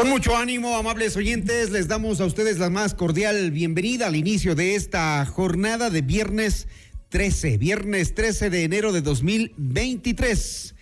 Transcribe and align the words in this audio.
Con 0.00 0.08
mucho 0.08 0.34
ánimo, 0.34 0.78
amables 0.78 1.14
oyentes, 1.18 1.68
les 1.68 1.86
damos 1.86 2.22
a 2.22 2.24
ustedes 2.24 2.58
la 2.58 2.70
más 2.70 2.94
cordial 2.94 3.50
bienvenida 3.50 4.06
al 4.06 4.16
inicio 4.16 4.54
de 4.54 4.74
esta 4.74 5.26
jornada 5.26 5.90
de 5.90 6.00
viernes 6.00 6.68
13, 7.10 7.58
viernes 7.58 8.14
13 8.14 8.48
de 8.48 8.64
enero 8.64 8.92
de 8.92 9.02
2023. 9.02 10.74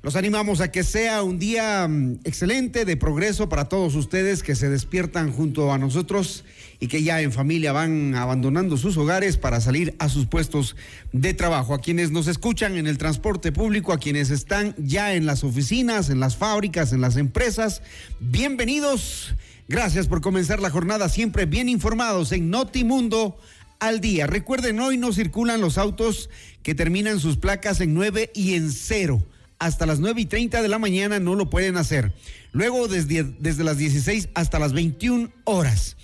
Los 0.00 0.14
animamos 0.14 0.60
a 0.60 0.70
que 0.70 0.84
sea 0.84 1.24
un 1.24 1.40
día 1.40 1.88
mm, 1.88 2.20
excelente 2.22 2.84
de 2.84 2.96
progreso 2.96 3.48
para 3.48 3.68
todos 3.68 3.96
ustedes 3.96 4.44
que 4.44 4.54
se 4.54 4.68
despiertan 4.68 5.32
junto 5.32 5.72
a 5.72 5.78
nosotros 5.78 6.44
y 6.78 6.86
que 6.86 7.02
ya 7.02 7.20
en 7.20 7.32
familia 7.32 7.72
van 7.72 8.14
abandonando 8.14 8.76
sus 8.76 8.96
hogares 8.96 9.36
para 9.36 9.60
salir 9.60 9.96
a 9.98 10.08
sus 10.08 10.26
puestos 10.26 10.76
de 11.12 11.34
trabajo. 11.34 11.74
A 11.74 11.80
quienes 11.80 12.12
nos 12.12 12.28
escuchan 12.28 12.76
en 12.76 12.86
el 12.86 12.96
transporte 12.96 13.50
público, 13.50 13.92
a 13.92 13.98
quienes 13.98 14.30
están 14.30 14.76
ya 14.78 15.14
en 15.14 15.26
las 15.26 15.42
oficinas, 15.42 16.10
en 16.10 16.20
las 16.20 16.36
fábricas, 16.36 16.92
en 16.92 17.00
las 17.00 17.16
empresas, 17.16 17.82
bienvenidos. 18.20 19.34
Gracias 19.66 20.06
por 20.06 20.20
comenzar 20.20 20.60
la 20.60 20.70
jornada 20.70 21.08
siempre 21.08 21.44
bien 21.44 21.68
informados 21.68 22.30
en 22.30 22.50
Notimundo 22.50 23.36
al 23.80 24.00
día. 24.00 24.28
Recuerden, 24.28 24.78
hoy 24.78 24.96
no 24.96 25.12
circulan 25.12 25.60
los 25.60 25.76
autos 25.76 26.30
que 26.62 26.76
terminan 26.76 27.18
sus 27.18 27.36
placas 27.36 27.80
en 27.80 27.94
9 27.94 28.30
y 28.32 28.54
en 28.54 28.70
0 28.70 29.24
hasta 29.58 29.86
las 29.86 30.00
9 30.00 30.20
y 30.20 30.26
30 30.26 30.62
de 30.62 30.68
la 30.68 30.78
mañana 30.78 31.18
no 31.18 31.34
lo 31.34 31.50
pueden 31.50 31.76
hacer. 31.76 32.12
Luego 32.52 32.88
desde, 32.88 33.24
desde 33.24 33.64
las 33.64 33.78
16 33.78 34.28
hasta 34.34 34.58
las 34.58 34.72
21 34.72 35.30
horas. 35.44 35.96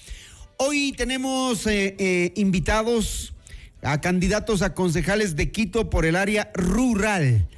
Hoy 0.57 0.93
tenemos 0.97 1.67
eh, 1.67 1.97
eh, 1.99 2.33
invitados 2.37 3.35
a 3.83 4.01
candidatos 4.01 4.63
a 4.63 4.75
concejales 4.75 5.37
de 5.37 5.51
Quito 5.51 5.91
por 5.91 6.07
el 6.07 6.17
área 6.17 6.51
rural 6.55 7.49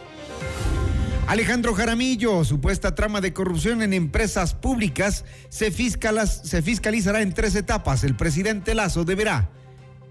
Alejandro 1.25 1.73
Jaramillo, 1.73 2.43
supuesta 2.43 2.93
trama 2.93 3.21
de 3.21 3.33
corrupción 3.33 3.81
en 3.81 3.93
empresas 3.93 4.53
públicas, 4.53 5.25
se, 5.49 5.71
se 5.71 6.61
fiscalizará 6.61 7.23
en 7.23 7.33
tres 7.33 7.55
etapas. 7.55 8.03
El 8.03 8.15
presidente 8.15 8.75
Lazo 8.75 9.03
deberá 9.03 9.49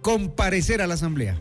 comparecer 0.03 0.83
a 0.83 0.89
la 0.89 0.95
Asamblea. 0.95 1.39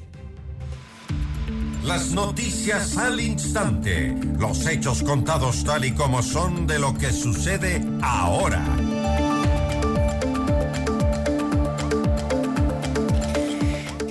Las 1.87 2.11
noticias 2.11 2.97
al 2.97 3.17
instante. 3.21 4.13
Los 4.37 4.67
hechos 4.67 5.03
contados 5.03 5.63
tal 5.63 5.85
y 5.85 5.93
como 5.93 6.21
son 6.21 6.67
de 6.67 6.79
lo 6.79 6.93
que 6.93 7.13
sucede 7.13 7.81
ahora. 8.01 8.61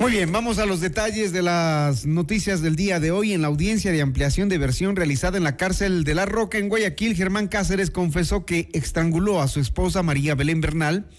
Muy 0.01 0.11
bien, 0.11 0.33
vamos 0.33 0.59
a 0.59 0.65
los 0.65 0.81
detalles 0.81 1.35
de 1.35 1.43
las 1.43 2.07
noticias 2.07 2.63
del 2.63 2.77
día 2.77 2.99
de 2.99 3.11
hoy. 3.11 3.35
En 3.35 3.43
la 3.43 3.49
audiencia 3.49 3.93
de 3.93 4.01
ampliación 4.01 4.49
de 4.49 4.57
versión 4.57 4.97
realizada 4.97 5.37
en 5.37 5.45
la 5.45 5.59
cárcel 5.59 6.05
de 6.05 6.15
La 6.15 6.25
Roca 6.25 6.57
en 6.57 6.71
Guayaquil, 6.71 7.15
Germán 7.15 7.49
Cáceres 7.49 7.91
confesó 7.91 8.47
que 8.47 8.71
estranguló 8.73 9.43
a 9.43 9.49
su 9.49 9.61
esposa 9.61 10.03
María 10.03 10.35
Belén 10.35 10.63
Bernal 10.63 11.11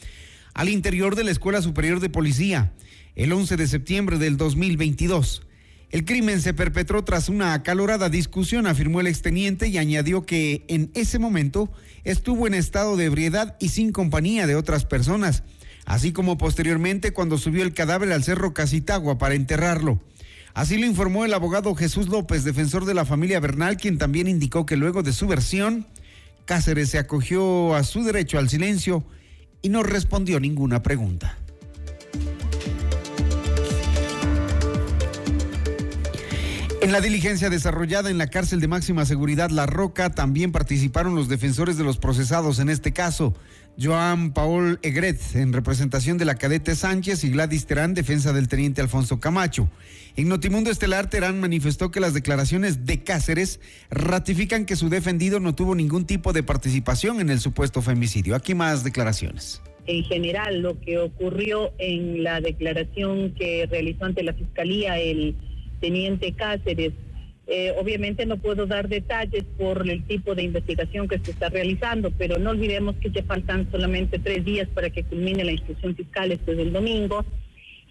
al 0.56 0.69
interior 0.69 1.16
de 1.16 1.24
la 1.24 1.31
Escuela 1.31 1.62
Superior 1.62 2.00
de 2.00 2.09
Policía 2.09 2.74
el 3.13 3.31
11 3.31 3.57
de 3.57 3.68
septiembre 3.68 4.18
del 4.18 4.38
2022. 4.38 5.47
El 5.89 6.04
crimen 6.04 6.42
se 6.42 6.54
perpetró 6.54 7.06
tras 7.06 7.30
una 7.30 7.54
acalorada 7.54 8.10
discusión, 8.10 8.68
afirmó 8.68 9.00
el 9.00 9.07
exteniente 9.07 9.68
y 9.69 9.78
añadió 9.78 10.25
que 10.25 10.66
en 10.68 10.92
ese 10.95 11.18
momento 11.18 11.72
estuvo 12.04 12.45
en 12.45 12.54
estado 12.54 12.98
de 12.98 13.06
ebriedad 13.06 13.56
y 13.60 13.69
sin 13.69 13.94
compañía 13.94 14.48
de 14.48 14.56
otras 14.56 14.84
personas, 14.84 15.44
así 15.86 16.12
como 16.12 16.38
posteriormente 16.38 17.13
cuando 17.13 17.38
subió 17.38 17.63
el 17.63 17.74
cadáver 17.74 18.12
al 18.12 18.25
cerro 18.25 18.54
Casitagua 18.54 19.18
para 19.18 19.36
enterrarlo. 19.36 20.01
Así 20.54 20.78
lo 20.78 20.86
informó 20.86 21.24
el 21.24 21.34
abogado 21.34 21.74
Jesús 21.74 22.10
López, 22.10 22.44
defensor 22.44 22.84
de 22.84 22.94
la 22.94 23.06
familia 23.06 23.39
Bernal, 23.39 23.78
quien 23.78 23.98
también 23.98 24.28
indicó 24.28 24.66
que 24.66 24.75
luego 24.75 25.04
de 25.04 25.13
su 25.13 25.28
versión, 25.28 25.88
Cáceres 26.44 26.89
se 26.89 26.98
acogió 26.98 27.75
a 27.75 27.84
su 27.84 28.04
derecho 28.04 28.39
al 28.39 28.50
silencio 28.50 29.06
y 29.62 29.69
no 29.69 29.84
respondió 29.84 30.39
ninguna 30.39 30.84
pregunta. 30.84 31.38
En 36.79 36.91
la 36.91 37.01
diligencia 37.01 37.50
desarrollada 37.50 38.12
en 38.12 38.19
la 38.19 38.27
cárcel 38.27 38.59
de 38.59 38.68
máxima 38.68 39.03
seguridad 39.03 39.50
La 39.50 39.65
Roca 39.65 40.12
también 40.12 40.51
participaron 40.51 41.15
los 41.15 41.27
defensores 41.27 41.75
de 41.77 41.83
los 41.83 41.97
procesados 41.97 42.59
en 42.59 42.69
este 42.69 42.94
caso. 42.94 43.33
Joan 43.81 44.31
Paul 44.31 44.79
Egret, 44.83 45.19
en 45.35 45.53
representación 45.53 46.18
de 46.18 46.25
la 46.25 46.35
cadete 46.35 46.75
Sánchez, 46.75 47.24
y 47.24 47.29
Gladys 47.29 47.65
Terán, 47.65 47.94
defensa 47.94 48.31
del 48.31 48.47
teniente 48.47 48.81
Alfonso 48.81 49.19
Camacho. 49.19 49.69
En 50.15 50.29
Notimundo 50.29 50.69
Estelar, 50.69 51.09
Terán 51.09 51.39
manifestó 51.39 51.91
que 51.91 52.00
las 52.00 52.13
declaraciones 52.13 52.85
de 52.85 53.03
Cáceres 53.03 53.59
ratifican 53.89 54.65
que 54.65 54.75
su 54.75 54.89
defendido 54.89 55.39
no 55.39 55.56
tuvo 55.56 55.75
ningún 55.75 56.06
tipo 56.06 56.31
de 56.31 56.44
participación 56.44 57.21
en 57.21 57.29
el 57.29 57.39
supuesto 57.39 57.81
femicidio. 57.81 58.35
Aquí 58.35 58.56
más 58.56 58.83
declaraciones. 58.83 59.62
En 59.88 60.03
general, 60.03 60.62
lo 60.62 60.79
que 60.79 61.00
ocurrió 61.00 61.71
en 61.79 62.24
la 62.24 62.39
declaración 62.39 63.33
que 63.35 63.68
realizó 63.69 64.06
ante 64.06 64.24
la 64.24 64.33
Fiscalía 64.33 65.00
el 65.00 65.35
teniente 65.79 66.33
Cáceres. 66.33 66.94
Eh, 67.50 67.74
obviamente 67.79 68.25
no 68.25 68.38
puedo 68.38 68.65
dar 68.65 68.89
detalles 68.89 69.45
por 69.57 69.89
el 69.89 70.03
tipo 70.03 70.35
de 70.35 70.44
investigación 70.44 71.07
que 71.07 71.19
se 71.19 71.31
está 71.31 71.47
realizando, 71.47 72.12
pero 72.12 72.38
no 72.39 72.50
olvidemos 72.50 72.97
que 72.97 73.09
ya 73.09 73.24
faltan 73.24 73.71
solamente 73.71 74.19
tres 74.19 74.44
días 74.44 74.68
para 74.74 74.89
que 74.89 75.03
culmine 75.03 75.45
la 75.45 75.53
instrucción 75.53 75.95
fiscal 75.95 76.31
este 76.33 76.56
del 76.56 76.74
domingo. 76.74 77.25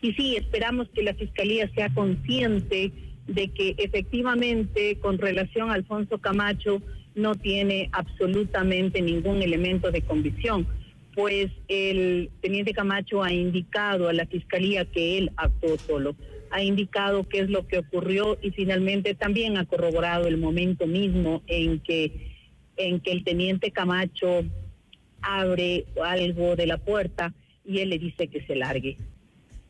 Y 0.02 0.12
sí, 0.12 0.36
esperamos 0.36 0.88
que 0.90 1.02
la 1.02 1.14
Fiscalía 1.14 1.70
sea 1.74 1.88
consciente 1.94 2.92
de 3.26 3.48
que 3.48 3.74
efectivamente 3.78 4.98
con 5.00 5.18
relación 5.18 5.70
a 5.70 5.74
Alfonso 5.74 6.18
Camacho 6.18 6.82
no 7.14 7.34
tiene 7.34 7.88
absolutamente 7.92 9.00
ningún 9.00 9.42
elemento 9.42 9.90
de 9.90 10.02
convicción, 10.02 10.66
pues 11.14 11.50
el 11.68 12.30
teniente 12.42 12.74
Camacho 12.74 13.22
ha 13.22 13.32
indicado 13.32 14.08
a 14.08 14.12
la 14.12 14.26
Fiscalía 14.26 14.84
que 14.84 15.16
él 15.16 15.32
actuó 15.36 15.78
solo 15.78 16.14
ha 16.50 16.62
indicado 16.62 17.28
qué 17.28 17.40
es 17.40 17.50
lo 17.50 17.66
que 17.66 17.78
ocurrió 17.78 18.38
y 18.43 18.50
finalmente 18.50 19.14
también 19.14 19.56
ha 19.56 19.64
corroborado 19.64 20.26
el 20.26 20.38
momento 20.38 20.87
mismo 20.87 21.43
en 21.46 21.81
que, 21.81 22.32
en 22.76 23.00
que 23.00 23.12
el 23.12 23.25
teniente 23.25 23.70
Camacho 23.70 24.44
abre 25.22 25.87
algo 26.02 26.56
de 26.56 26.66
la 26.66 26.78
puerta 26.78 27.34
y 27.64 27.81
él 27.81 27.90
le 27.90 27.98
dice 27.98 28.28
que 28.28 28.44
se 28.46 28.54
largue. 28.54 28.96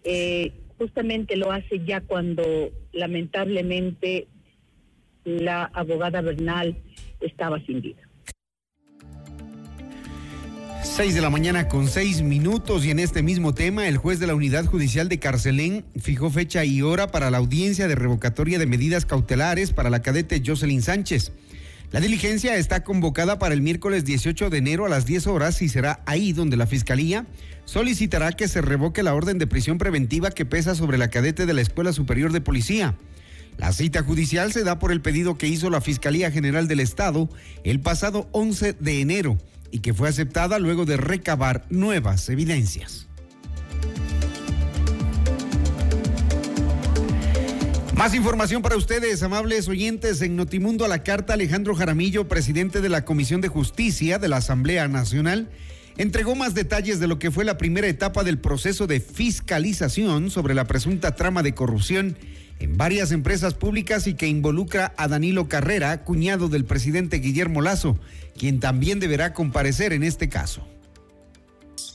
Eh, 0.04 0.52
justamente 0.78 1.36
lo 1.36 1.50
hace 1.50 1.84
ya 1.84 2.00
cuando 2.00 2.70
lamentablemente 2.92 4.26
la 5.24 5.64
abogada 5.64 6.20
Bernal 6.20 6.76
estaba 7.20 7.60
sin 7.64 7.80
vida. 7.80 8.05
Seis 10.82 11.14
de 11.14 11.20
la 11.20 11.30
mañana 11.30 11.68
con 11.68 11.88
seis 11.88 12.22
minutos 12.22 12.84
y 12.84 12.90
en 12.90 12.98
este 12.98 13.22
mismo 13.22 13.54
tema 13.54 13.88
el 13.88 13.96
juez 13.96 14.18
de 14.18 14.26
la 14.26 14.34
Unidad 14.34 14.64
Judicial 14.66 15.08
de 15.08 15.18
Carcelén 15.18 15.84
fijó 16.00 16.30
fecha 16.30 16.64
y 16.64 16.82
hora 16.82 17.08
para 17.08 17.30
la 17.30 17.38
audiencia 17.38 17.88
de 17.88 17.94
revocatoria 17.94 18.58
de 18.58 18.66
medidas 18.66 19.06
cautelares 19.06 19.72
para 19.72 19.90
la 19.90 20.02
cadete 20.02 20.42
Jocelyn 20.44 20.82
Sánchez. 20.82 21.32
La 21.92 22.00
diligencia 22.00 22.56
está 22.56 22.82
convocada 22.82 23.38
para 23.38 23.54
el 23.54 23.62
miércoles 23.62 24.04
18 24.04 24.50
de 24.50 24.58
enero 24.58 24.86
a 24.86 24.88
las 24.88 25.06
10 25.06 25.26
horas 25.28 25.62
y 25.62 25.68
será 25.68 26.00
ahí 26.06 26.32
donde 26.32 26.56
la 26.56 26.66
Fiscalía 26.66 27.26
solicitará 27.64 28.32
que 28.32 28.48
se 28.48 28.60
revoque 28.60 29.02
la 29.02 29.14
orden 29.14 29.38
de 29.38 29.46
prisión 29.46 29.78
preventiva 29.78 30.30
que 30.30 30.46
pesa 30.46 30.74
sobre 30.74 30.98
la 30.98 31.08
cadete 31.08 31.46
de 31.46 31.54
la 31.54 31.62
Escuela 31.62 31.92
Superior 31.92 32.32
de 32.32 32.40
Policía. 32.40 32.96
La 33.58 33.72
cita 33.72 34.02
judicial 34.02 34.52
se 34.52 34.64
da 34.64 34.78
por 34.78 34.92
el 34.92 35.00
pedido 35.00 35.38
que 35.38 35.48
hizo 35.48 35.70
la 35.70 35.80
Fiscalía 35.80 36.30
General 36.30 36.68
del 36.68 36.80
Estado 36.80 37.28
el 37.64 37.80
pasado 37.80 38.28
11 38.32 38.74
de 38.74 39.00
enero 39.00 39.38
y 39.70 39.80
que 39.80 39.94
fue 39.94 40.08
aceptada 40.08 40.58
luego 40.58 40.84
de 40.84 40.96
recabar 40.96 41.66
nuevas 41.70 42.28
evidencias. 42.28 43.06
Más 47.96 48.14
información 48.14 48.60
para 48.60 48.76
ustedes, 48.76 49.22
amables 49.22 49.68
oyentes. 49.68 50.20
En 50.20 50.36
Notimundo 50.36 50.84
a 50.84 50.88
la 50.88 51.02
carta, 51.02 51.32
Alejandro 51.32 51.74
Jaramillo, 51.74 52.28
presidente 52.28 52.82
de 52.82 52.90
la 52.90 53.06
Comisión 53.06 53.40
de 53.40 53.48
Justicia 53.48 54.18
de 54.18 54.28
la 54.28 54.36
Asamblea 54.36 54.86
Nacional, 54.86 55.48
entregó 55.96 56.34
más 56.34 56.52
detalles 56.52 57.00
de 57.00 57.06
lo 57.06 57.18
que 57.18 57.30
fue 57.30 57.46
la 57.46 57.56
primera 57.56 57.86
etapa 57.86 58.22
del 58.22 58.38
proceso 58.38 58.86
de 58.86 59.00
fiscalización 59.00 60.30
sobre 60.30 60.54
la 60.54 60.66
presunta 60.66 61.16
trama 61.16 61.42
de 61.42 61.54
corrupción 61.54 62.18
en 62.58 62.76
varias 62.76 63.12
empresas 63.12 63.54
públicas 63.54 64.06
y 64.06 64.14
que 64.14 64.26
involucra 64.26 64.94
a 64.96 65.08
Danilo 65.08 65.48
Carrera, 65.48 66.04
cuñado 66.04 66.48
del 66.48 66.64
presidente 66.64 67.18
Guillermo 67.18 67.60
Lazo, 67.60 67.98
quien 68.36 68.60
también 68.60 69.00
deberá 69.00 69.32
comparecer 69.32 69.92
en 69.92 70.02
este 70.02 70.28
caso. 70.28 70.66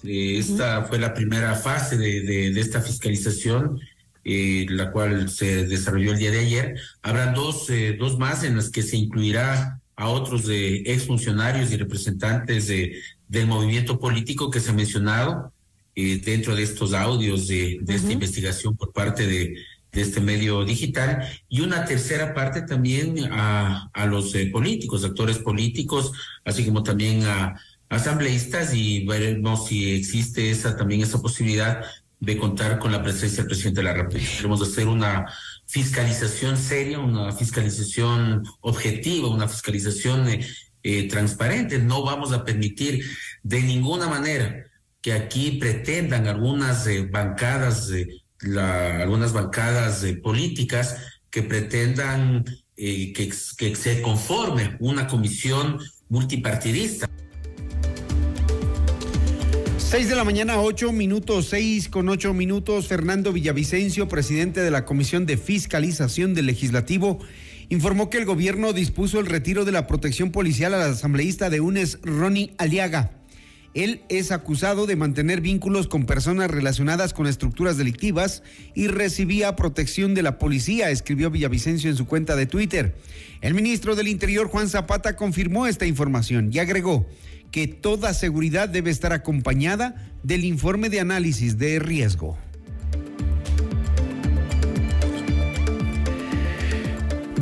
Eh, 0.04 0.38
esta 0.38 0.84
fue 0.84 1.00
la 1.00 1.13
primera 1.13 1.56
fase 1.56 1.98
de, 1.98 2.60
esta 2.60 2.81
fiscalización, 2.81 3.80
eh, 4.24 4.66
la 4.69 4.92
cual 4.92 5.30
se 5.30 5.66
desarrolló 5.66 6.13
el 6.13 6.19
día 6.19 6.31
de 6.31 6.40
ayer. 6.40 6.75
Habrá 7.02 7.34
dos, 7.34 7.69
eh, 7.69 7.96
dos 8.00 8.18
más 8.18 8.44
en 8.44 8.56
las 8.56 8.69
que 8.69 8.84
se 8.84 8.98
incluirá 8.98 9.80
a 9.96 10.10
otros 10.10 10.48
de 10.48 10.78
exfuncionarios 10.86 11.72
y 11.72 11.78
representantes 11.78 12.68
de, 12.68 13.00
del 13.28 13.48
movimiento 13.48 14.00
político 14.00 14.50
que 14.50 14.60
se 14.60 14.72
ha 14.72 14.74
mencionado 14.74 15.54
dentro 15.94 16.56
de 16.56 16.64
estos 16.64 16.94
audios 16.94 17.48
de, 17.48 17.80
esta 17.88 18.12
investigación 18.12 18.75
por 18.75 18.92
parte 18.92 19.28
de, 19.28 19.56
de 19.92 20.02
este 20.02 20.22
medio 20.22 20.64
digital 20.64 21.28
y 21.50 21.62
una 21.62 21.86
tercera 21.86 22.34
parte 22.34 22.62
también 22.62 23.32
a, 23.32 23.90
a 23.94 24.06
los 24.06 24.34
eh, 24.36 24.48
políticos, 24.48 25.04
actores 25.04 25.40
políticos, 25.40 26.12
así 26.46 26.66
como 26.66 26.84
también 26.84 27.24
a, 27.26 27.60
asambleístas 27.92 28.74
y 28.74 29.06
veremos 29.06 29.68
si 29.68 29.94
existe 29.94 30.50
esa 30.50 30.78
también 30.78 31.02
esa 31.02 31.22
posibilidad 31.22 31.84
de 32.22 32.38
contar 32.38 32.80
con 32.80 32.92
la 32.92 33.04
presencia 33.04 33.44
del 33.44 33.48
presidente 33.48 33.82
de 33.82 33.86
la 33.86 33.94
República. 33.94 34.30
Queremos 34.38 34.62
hacer 34.62 34.88
una 34.88 35.26
fiscalización 35.66 36.56
seria, 36.56 37.00
una 37.00 37.34
fiscalización 37.34 38.44
objetiva, 38.62 39.28
una 39.28 39.48
fiscalización 39.48 40.30
eh, 40.30 40.48
eh, 40.84 41.08
transparente. 41.10 41.80
No 41.80 42.04
vamos 42.04 42.32
a 42.32 42.46
permitir 42.46 43.04
de 43.44 43.62
ninguna 43.62 44.08
manera 44.08 44.68
que 45.02 45.14
aquí 45.14 45.54
pretendan 45.54 46.28
algunas 46.28 46.88
bancadas 47.10 47.90
algunas 48.44 49.34
bancadas 49.34 50.06
políticas 50.22 50.98
que 51.30 51.44
pretendan 51.44 52.46
eh, 52.78 53.14
que, 53.14 53.32
que 53.58 53.76
se 53.76 54.02
conforme 54.02 54.76
una 54.80 55.08
comisión 55.08 55.80
multipartidista. 56.10 57.10
Seis 59.78 60.08
de 60.08 60.16
la 60.16 60.24
mañana, 60.24 60.60
ocho 60.62 60.92
minutos, 60.92 61.48
seis 61.48 61.90
con 61.90 62.08
ocho 62.08 62.34
minutos. 62.34 62.88
Fernando 62.88 63.34
Villavicencio, 63.34 64.08
presidente 64.08 64.62
de 64.62 64.72
la 64.72 64.86
Comisión 64.86 65.26
de 65.26 65.38
Fiscalización 65.38 66.34
del 66.34 66.46
Legislativo, 66.46 67.20
informó 67.68 68.10
que 68.10 68.18
el 68.18 68.26
gobierno 68.26 68.72
dispuso 68.72 69.20
el 69.20 69.26
retiro 69.26 69.66
de 69.66 69.74
la 69.74 69.88
protección 69.88 70.32
policial 70.32 70.74
al 70.74 70.94
asambleísta 70.94 71.50
de 71.50 71.60
UNES, 71.60 72.00
Ronnie 72.04 72.54
Aliaga. 72.58 73.20
Él 73.73 74.01
es 74.09 74.31
acusado 74.31 74.85
de 74.85 74.97
mantener 74.97 75.39
vínculos 75.39 75.88
con 75.88 76.06
personas 76.06 76.51
relacionadas 76.51 77.13
con 77.13 77.25
estructuras 77.25 77.77
delictivas 77.77 78.44
y 78.75 78.88
recibía 78.88 79.56
protección 79.56 80.13
de 80.13 80.23
la 80.23 80.38
policía, 80.38 80.89
escribió 80.89 81.31
Villavicencio 81.31 81.89
en 81.89 81.95
su 81.95 82.06
cuenta 82.06 82.35
de 82.35 82.47
Twitter. 82.47 82.95
El 83.40 83.54
ministro 83.54 83.95
del 83.95 84.09
Interior, 84.09 84.47
Juan 84.47 84.68
Zapata, 84.68 85.16
confirmó 85.16 85.68
esta 85.68 85.85
información 85.85 86.49
y 86.51 86.59
agregó 86.59 87.07
que 87.51 87.68
toda 87.68 88.13
seguridad 88.13 88.68
debe 88.68 88.92
estar 88.92 89.13
acompañada 89.13 90.11
del 90.23 90.44
informe 90.44 90.90
de 90.90 90.99
análisis 90.99 91.57
de 91.57 91.80
riesgo. 91.80 92.37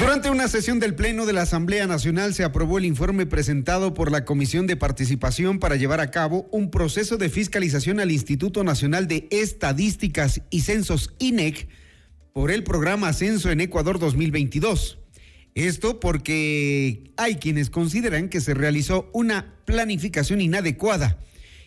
Durante 0.10 0.32
una 0.32 0.48
sesión 0.48 0.80
del 0.80 0.96
Pleno 0.96 1.28
de 1.28 1.34
la 1.34 1.44
Asamblea 1.44 1.86
Nacional 1.86 2.34
se 2.34 2.44
aprobó 2.44 2.80
el 2.80 2.86
informe 2.86 3.28
presentado 3.28 3.94
por 3.94 4.12
la 4.12 4.26
Comisión 4.26 4.66
de 4.66 4.76
Participación 4.76 5.60
para 5.60 5.76
llevar 5.76 6.00
a 6.00 6.10
cabo 6.10 6.50
un 6.52 6.72
proceso 6.72 7.18
de 7.18 7.30
fiscalización 7.30 8.00
al 8.00 8.10
Instituto 8.10 8.64
Nacional 8.64 9.08
de 9.08 9.28
Estadísticas 9.30 10.42
y 10.50 10.62
Censos 10.62 11.14
INEC 11.20 11.68
por 12.34 12.50
el 12.50 12.64
programa 12.64 13.14
Censo 13.14 13.52
en 13.52 13.62
Ecuador 13.62 14.00
2022. 14.00 14.98
Esto 15.54 16.00
porque 16.00 17.12
hay 17.16 17.36
quienes 17.36 17.70
consideran 17.70 18.30
que 18.30 18.42
se 18.42 18.56
realizó 18.56 19.12
una 19.14 19.54
planificación 19.66 20.42
inadecuada 20.42 21.20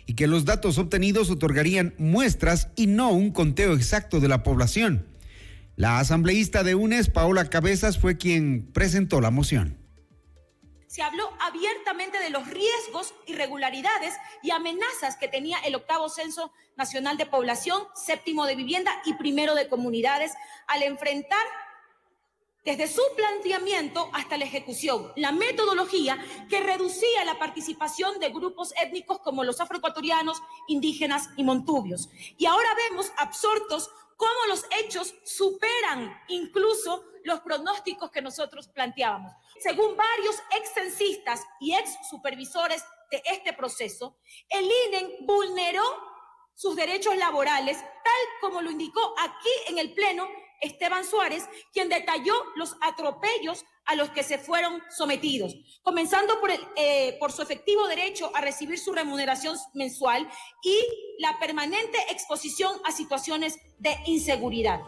y 0.05 0.15
que 0.15 0.27
los 0.27 0.45
datos 0.45 0.79
obtenidos 0.79 1.31
otorgarían 1.31 1.95
muestras 1.97 2.71
y 2.75 2.89
no 2.89 3.13
un 3.13 3.31
conteo 3.31 3.75
exacto 3.75 4.19
de 4.19 4.27
la 4.27 4.43
población. 4.43 5.12
La 5.77 5.99
asambleísta 5.99 6.63
de 6.63 6.75
UNES, 6.75 7.09
Paola 7.09 7.49
Cabezas, 7.49 7.99
fue 7.99 8.19
quien 8.19 8.71
presentó 8.73 9.21
la 9.21 9.31
moción. 9.31 9.79
Se 10.87 11.01
habló 11.01 11.31
abiertamente 11.41 12.19
de 12.19 12.29
los 12.29 12.47
riesgos, 12.47 13.15
irregularidades 13.27 14.15
y 14.43 14.51
amenazas 14.51 15.17
que 15.17 15.29
tenía 15.29 15.57
el 15.65 15.75
octavo 15.75 16.11
Censo 16.11 16.53
Nacional 16.77 17.17
de 17.17 17.25
Población, 17.25 17.83
séptimo 17.95 18.45
de 18.45 18.57
Vivienda 18.57 18.93
y 19.07 19.15
primero 19.15 19.55
de 19.55 19.69
Comunidades 19.69 20.33
al 20.67 20.83
enfrentar 20.83 21.41
desde 22.65 22.87
su 22.87 23.03
planteamiento 23.17 24.09
hasta 24.13 24.37
la 24.37 24.45
ejecución, 24.45 25.13
la 25.17 25.33
metodología 25.33 26.19
que 26.49 26.61
reducía 26.61 27.25
la 27.25 27.39
participación 27.39 28.21
de 28.21 28.31
grupos 28.31 28.73
étnicos 28.81 29.19
como 29.19 29.43
los 29.43 29.61
afroecuatorianos, 29.61 30.41
indígenas 30.69 31.31
y 31.37 31.45
montubios. 31.45 32.09
Y 32.39 32.47
ahora 32.47 32.69
vemos 32.89 33.13
absortos 33.17 33.91
cómo 34.17 34.47
los 34.49 34.65
hechos 34.79 35.15
superan 35.25 36.17
incluso 36.29 37.05
los 37.25 37.41
pronósticos 37.41 38.11
que 38.11 38.23
nosotros 38.23 38.69
planteábamos. 38.69 39.33
Según 39.59 39.97
varios 39.97 40.37
ex 40.57 40.75
censistas 40.75 41.41
y 41.61 41.75
ex 41.75 41.97
supervisores 42.09 42.85
de 43.11 43.23
este 43.27 43.53
proceso, 43.53 44.17
el 44.49 44.65
INE 44.65 45.19
vulneró 45.23 45.83
sus 46.55 46.77
derechos 46.77 47.17
laborales, 47.17 47.79
tal 47.79 48.23
como 48.41 48.61
lo 48.61 48.71
indicó 48.71 49.15
aquí 49.19 49.51
en 49.69 49.79
el 49.79 49.93
Pleno 49.95 50.29
Esteban 50.63 51.05
Suárez, 51.05 51.45
quien 51.73 51.89
detalló 51.89 52.35
los 52.57 52.77
atropellos 52.81 53.65
a 53.85 53.97
los 53.97 54.11
que 54.11 54.23
se 54.23 54.39
fueron 54.39 54.81
sometidos, 54.97 55.55
comenzando 55.83 56.35
eh, 56.77 57.17
por 57.19 57.33
su 57.33 57.43
efectivo 57.43 57.87
derecho 57.89 58.31
a 58.35 58.41
recibir 58.41 58.79
su 58.79 58.93
remuneración 58.93 59.57
mensual 59.75 60.29
y 60.63 60.77
la 61.19 61.39
permanente 61.41 61.99
exposición 62.11 62.73
a 62.85 62.93
situaciones 62.93 63.59
de 63.79 63.97
inseguridad. 64.07 64.81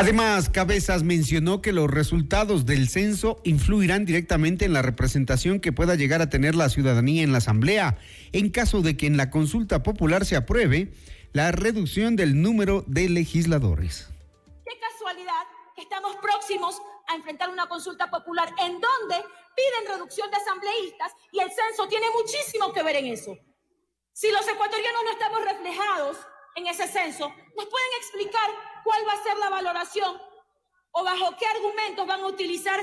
Además, 0.00 0.48
Cabezas 0.48 1.02
mencionó 1.02 1.60
que 1.60 1.72
los 1.74 1.90
resultados 1.90 2.64
del 2.64 2.88
censo 2.88 3.38
influirán 3.44 4.06
directamente 4.06 4.64
en 4.64 4.72
la 4.72 4.80
representación 4.80 5.60
que 5.60 5.72
pueda 5.72 5.94
llegar 5.94 6.22
a 6.22 6.30
tener 6.30 6.54
la 6.54 6.70
ciudadanía 6.70 7.22
en 7.22 7.32
la 7.32 7.38
Asamblea, 7.38 7.98
en 8.32 8.48
caso 8.48 8.80
de 8.80 8.96
que 8.96 9.06
en 9.06 9.18
la 9.18 9.28
consulta 9.28 9.82
popular 9.82 10.24
se 10.24 10.36
apruebe 10.36 10.94
la 11.32 11.52
reducción 11.52 12.16
del 12.16 12.42
número 12.42 12.82
de 12.86 13.08
legisladores. 13.08 14.08
Qué 14.64 14.78
casualidad 14.80 15.46
que 15.76 15.82
estamos 15.82 16.16
próximos 16.16 16.80
a 17.06 17.14
enfrentar 17.14 17.48
una 17.50 17.68
consulta 17.68 18.10
popular 18.10 18.48
en 18.58 18.80
donde 18.80 19.24
piden 19.54 19.92
reducción 19.92 20.30
de 20.30 20.36
asambleístas 20.36 21.12
y 21.32 21.40
el 21.40 21.50
censo 21.50 21.86
tiene 21.88 22.06
muchísimo 22.10 22.72
que 22.72 22.82
ver 22.82 22.96
en 22.96 23.06
eso. 23.06 23.36
Si 24.12 24.30
los 24.32 24.46
ecuatorianos 24.46 25.02
no 25.04 25.10
estamos 25.12 25.44
reflejados 25.44 26.16
en 26.56 26.66
ese 26.66 26.88
censo, 26.88 27.28
¿nos 27.56 27.66
pueden 27.66 27.90
explicar 27.98 28.50
cuál 28.82 29.06
va 29.06 29.12
a 29.12 29.22
ser 29.22 29.36
la 29.38 29.50
valoración 29.50 30.20
o 30.90 31.04
bajo 31.04 31.36
qué 31.38 31.46
argumentos 31.46 32.06
van 32.06 32.20
a 32.20 32.26
utilizar 32.26 32.80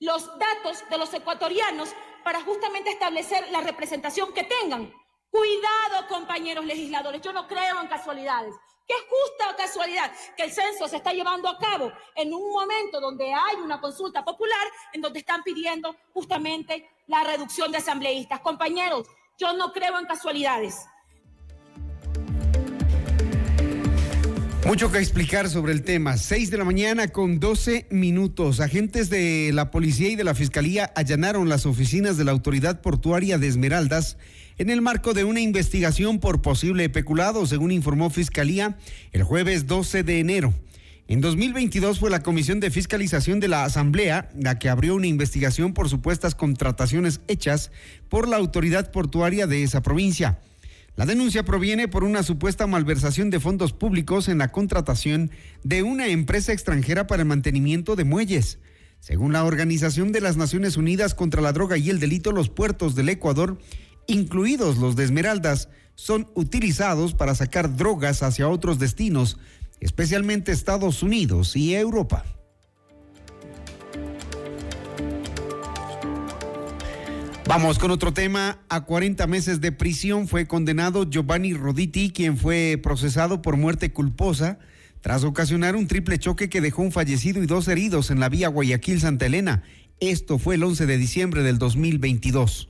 los 0.00 0.26
datos 0.38 0.82
de 0.88 0.98
los 0.98 1.12
ecuatorianos 1.14 1.94
para 2.24 2.40
justamente 2.42 2.90
establecer 2.90 3.48
la 3.50 3.60
representación 3.60 4.32
que 4.32 4.44
tengan. 4.44 4.92
Cuidado, 5.30 6.08
compañeros 6.08 6.64
legisladores, 6.64 7.22
yo 7.22 7.32
no 7.32 7.46
creo 7.46 7.80
en 7.80 7.86
casualidades. 7.86 8.54
¿Qué 8.86 8.94
es 8.94 9.02
justa 9.08 9.54
casualidad 9.56 10.10
que 10.36 10.42
el 10.42 10.50
censo 10.50 10.88
se 10.88 10.96
está 10.96 11.12
llevando 11.12 11.48
a 11.48 11.56
cabo 11.56 11.92
en 12.16 12.34
un 12.34 12.50
momento 12.50 13.00
donde 13.00 13.32
hay 13.32 13.56
una 13.62 13.80
consulta 13.80 14.24
popular 14.24 14.66
en 14.92 15.00
donde 15.00 15.20
están 15.20 15.44
pidiendo 15.44 15.94
justamente 16.12 16.90
la 17.06 17.22
reducción 17.22 17.70
de 17.70 17.78
asambleístas? 17.78 18.40
Compañeros, 18.40 19.06
yo 19.38 19.52
no 19.52 19.72
creo 19.72 19.96
en 19.98 20.06
casualidades. 20.06 20.86
Mucho 24.66 24.92
que 24.92 24.98
explicar 24.98 25.48
sobre 25.48 25.72
el 25.72 25.82
tema. 25.82 26.16
6 26.16 26.50
de 26.50 26.58
la 26.58 26.64
mañana 26.64 27.08
con 27.08 27.40
12 27.40 27.86
minutos. 27.90 28.60
Agentes 28.60 29.08
de 29.08 29.50
la 29.54 29.70
policía 29.70 30.10
y 30.10 30.16
de 30.16 30.24
la 30.24 30.34
fiscalía 30.34 30.92
allanaron 30.94 31.48
las 31.48 31.64
oficinas 31.64 32.18
de 32.18 32.24
la 32.24 32.32
autoridad 32.32 32.82
portuaria 32.82 33.38
de 33.38 33.48
Esmeraldas 33.48 34.18
en 34.58 34.68
el 34.68 34.82
marco 34.82 35.14
de 35.14 35.24
una 35.24 35.40
investigación 35.40 36.20
por 36.20 36.42
posible 36.42 36.88
peculado, 36.90 37.46
según 37.46 37.72
informó 37.72 38.10
Fiscalía 38.10 38.76
el 39.12 39.22
jueves 39.22 39.66
12 39.66 40.02
de 40.02 40.20
enero. 40.20 40.54
En 41.08 41.22
2022 41.22 41.98
fue 41.98 42.10
la 42.10 42.22
Comisión 42.22 42.60
de 42.60 42.70
Fiscalización 42.70 43.40
de 43.40 43.48
la 43.48 43.64
Asamblea 43.64 44.28
la 44.38 44.58
que 44.58 44.68
abrió 44.68 44.94
una 44.94 45.08
investigación 45.08 45.72
por 45.72 45.88
supuestas 45.88 46.34
contrataciones 46.34 47.20
hechas 47.26 47.72
por 48.08 48.28
la 48.28 48.36
autoridad 48.36 48.92
portuaria 48.92 49.46
de 49.46 49.62
esa 49.62 49.82
provincia. 49.82 50.38
La 50.96 51.06
denuncia 51.06 51.44
proviene 51.44 51.88
por 51.88 52.04
una 52.04 52.22
supuesta 52.22 52.66
malversación 52.66 53.30
de 53.30 53.40
fondos 53.40 53.72
públicos 53.72 54.28
en 54.28 54.38
la 54.38 54.52
contratación 54.52 55.30
de 55.62 55.82
una 55.82 56.08
empresa 56.08 56.52
extranjera 56.52 57.06
para 57.06 57.22
el 57.22 57.28
mantenimiento 57.28 57.96
de 57.96 58.04
muelles. 58.04 58.58
Según 58.98 59.32
la 59.32 59.44
Organización 59.44 60.12
de 60.12 60.20
las 60.20 60.36
Naciones 60.36 60.76
Unidas 60.76 61.14
contra 61.14 61.40
la 61.40 61.52
Droga 61.52 61.78
y 61.78 61.88
el 61.88 62.00
Delito, 62.00 62.32
los 62.32 62.50
puertos 62.50 62.94
del 62.94 63.08
Ecuador, 63.08 63.58
incluidos 64.06 64.76
los 64.76 64.94
de 64.96 65.04
Esmeraldas, 65.04 65.70
son 65.94 66.28
utilizados 66.34 67.14
para 67.14 67.34
sacar 67.34 67.76
drogas 67.76 68.22
hacia 68.22 68.48
otros 68.48 68.78
destinos, 68.78 69.38
especialmente 69.80 70.52
Estados 70.52 71.02
Unidos 71.02 71.56
y 71.56 71.74
Europa. 71.74 72.24
Vamos 77.50 77.80
con 77.80 77.90
otro 77.90 78.12
tema. 78.12 78.60
A 78.68 78.82
40 78.82 79.26
meses 79.26 79.60
de 79.60 79.72
prisión 79.72 80.28
fue 80.28 80.46
condenado 80.46 81.10
Giovanni 81.10 81.52
Roditi, 81.52 82.10
quien 82.10 82.36
fue 82.36 82.78
procesado 82.80 83.42
por 83.42 83.56
muerte 83.56 83.92
culposa 83.92 84.60
tras 85.00 85.24
ocasionar 85.24 85.74
un 85.74 85.88
triple 85.88 86.20
choque 86.20 86.48
que 86.48 86.60
dejó 86.60 86.82
un 86.82 86.92
fallecido 86.92 87.42
y 87.42 87.46
dos 87.46 87.66
heridos 87.66 88.12
en 88.12 88.20
la 88.20 88.28
vía 88.28 88.46
Guayaquil-Santa 88.46 89.26
Elena. 89.26 89.64
Esto 89.98 90.38
fue 90.38 90.54
el 90.54 90.62
11 90.62 90.86
de 90.86 90.96
diciembre 90.96 91.42
del 91.42 91.58
2022. 91.58 92.68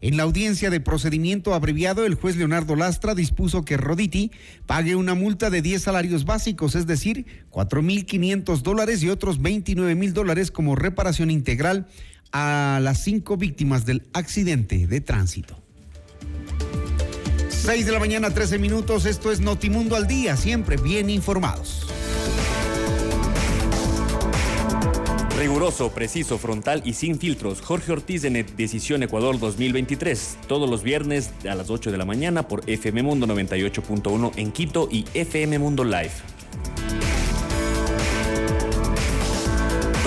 En 0.00 0.16
la 0.16 0.22
audiencia 0.22 0.70
de 0.70 0.78
procedimiento 0.78 1.52
abreviado, 1.52 2.06
el 2.06 2.14
juez 2.14 2.36
Leonardo 2.36 2.76
Lastra 2.76 3.16
dispuso 3.16 3.64
que 3.64 3.76
Roditi 3.76 4.30
pague 4.64 4.94
una 4.94 5.14
multa 5.14 5.50
de 5.50 5.60
10 5.60 5.82
salarios 5.82 6.24
básicos, 6.24 6.76
es 6.76 6.86
decir, 6.86 7.26
4.500 7.50 8.62
dólares 8.62 9.02
y 9.02 9.10
otros 9.10 9.42
29 9.42 9.96
mil 9.96 10.14
dólares 10.14 10.52
como 10.52 10.76
reparación 10.76 11.32
integral 11.32 11.88
a 12.32 12.80
las 12.82 13.02
cinco 13.02 13.36
víctimas 13.36 13.86
del 13.86 14.08
accidente 14.12 14.86
de 14.86 15.00
tránsito. 15.00 15.56
6 17.48 17.84
de 17.84 17.92
la 17.92 17.98
mañana, 17.98 18.30
13 18.30 18.58
minutos. 18.58 19.04
Esto 19.04 19.30
es 19.30 19.40
Notimundo 19.40 19.94
al 19.94 20.06
día, 20.06 20.36
siempre 20.36 20.76
bien 20.76 21.10
informados. 21.10 21.86
Riguroso, 25.38 25.90
preciso, 25.90 26.36
frontal 26.36 26.82
y 26.84 26.92
sin 26.92 27.18
filtros. 27.18 27.60
Jorge 27.62 27.92
Ortiz 27.92 28.24
en 28.24 28.46
Decisión 28.56 29.02
Ecuador 29.02 29.38
2023. 29.38 30.38
Todos 30.46 30.68
los 30.68 30.82
viernes 30.82 31.30
a 31.48 31.54
las 31.54 31.70
8 31.70 31.90
de 31.90 31.98
la 31.98 32.04
mañana 32.04 32.46
por 32.46 32.62
FM 32.68 33.02
Mundo 33.02 33.26
98.1 33.26 34.32
en 34.36 34.52
Quito 34.52 34.88
y 34.90 35.06
FM 35.14 35.58
Mundo 35.58 35.84
Live. 35.84 36.39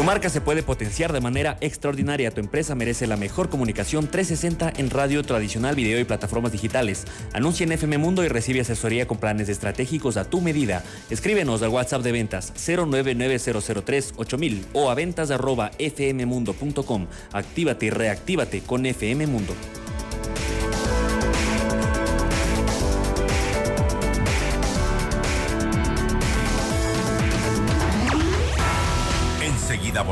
Marca 0.06 0.30
se 0.30 0.42
puede 0.42 0.64
potenciar 0.64 1.14
de 1.14 1.22
manera 1.22 1.56
extraordinaria. 1.62 2.32
Tu 2.32 2.42
empresa 2.42 2.76
merece 2.76 3.08
la 3.08 3.16
mejor 3.16 3.50
comunicación 3.50 4.08
360 4.08 4.74
en 4.76 4.90
radio 4.90 5.24
tradicional, 5.24 5.76
video 5.76 5.98
y 5.98 6.04
plataformas 6.04 6.52
digitales. 6.52 7.06
Anuncia 7.32 7.64
en 7.64 7.72
FM 7.72 8.00
Mundo 8.00 8.22
y 8.26 8.28
recibe 8.28 8.60
asesoría 8.60 9.08
con 9.08 9.18
planes 9.18 9.48
estratégicos 9.48 10.18
a 10.18 10.26
tu 10.26 10.42
medida. 10.42 10.84
Escríbenos 11.10 11.62
al 11.62 11.70
WhatsApp 11.70 12.02
de 12.02 12.12
ventas 12.12 12.54
0990038000 12.54 14.64
o 14.74 14.92
a 14.92 14.94
ventas 14.94 15.32
arroba 15.32 15.72
fmmundo.com. 15.80 17.08
Actívate 17.32 17.86
y 17.86 17.90
reactívate 17.90 18.60
con 18.60 18.86
FM 18.86 19.26
Mundo. 19.28 19.56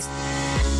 Peace. 0.00 0.79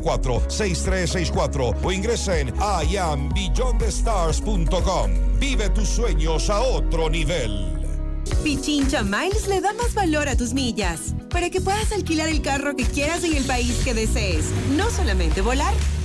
6364 0.00 1.74
o 1.82 1.92
ingresa 1.92 2.38
en 2.38 2.54
iambeyondthestars.com. 2.88 5.10
Vive 5.38 5.70
tus 5.70 5.88
sueños 5.88 6.50
a 6.50 6.60
otro 6.60 7.08
nivel. 7.10 7.72
Pichincha 8.42 9.02
Miles 9.02 9.48
le 9.48 9.60
da 9.60 9.72
más 9.74 9.94
valor 9.94 10.28
a 10.28 10.36
tus 10.36 10.52
millas 10.52 11.14
para 11.30 11.50
que 11.50 11.60
puedas 11.60 11.92
alquilar 11.92 12.28
el 12.28 12.42
carro 12.42 12.76
que 12.76 12.84
quieras 12.84 13.24
en 13.24 13.36
el 13.36 13.44
país 13.44 13.80
que 13.84 13.94
desees. 13.94 14.46
No 14.76 14.90
solamente 14.90 15.40
volar, 15.40 15.72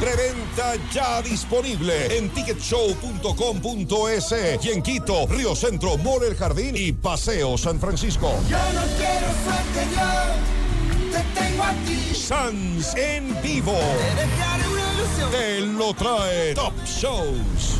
Preventa 0.00 0.76
ya 0.90 1.20
disponible 1.20 2.16
en 2.16 2.30
ticketshow.com.es 2.30 4.34
y 4.64 4.70
en 4.70 4.82
Quito, 4.82 5.26
Río 5.26 5.54
Centro, 5.54 5.98
Mall 5.98 6.24
El 6.24 6.34
Jardín 6.36 6.74
y 6.74 6.92
Paseo 6.92 7.58
San 7.58 7.78
Francisco. 7.78 8.32
Yo 8.48 8.56
no 8.72 8.80
quiero 8.96 9.26
suerte, 9.44 9.86
yo 9.94 10.08
te 11.12 11.22
tengo 11.38 11.64
aquí. 11.64 12.14
Sans 12.14 12.94
en 12.96 13.36
vivo. 13.42 13.76
Te 13.76 14.14
dejaré 14.22 14.66
una 14.68 14.94
ilusión. 14.94 15.30
Te 15.32 15.60
lo 15.60 15.92
trae 15.92 16.54
Top 16.54 16.72
Shows. 16.86 17.79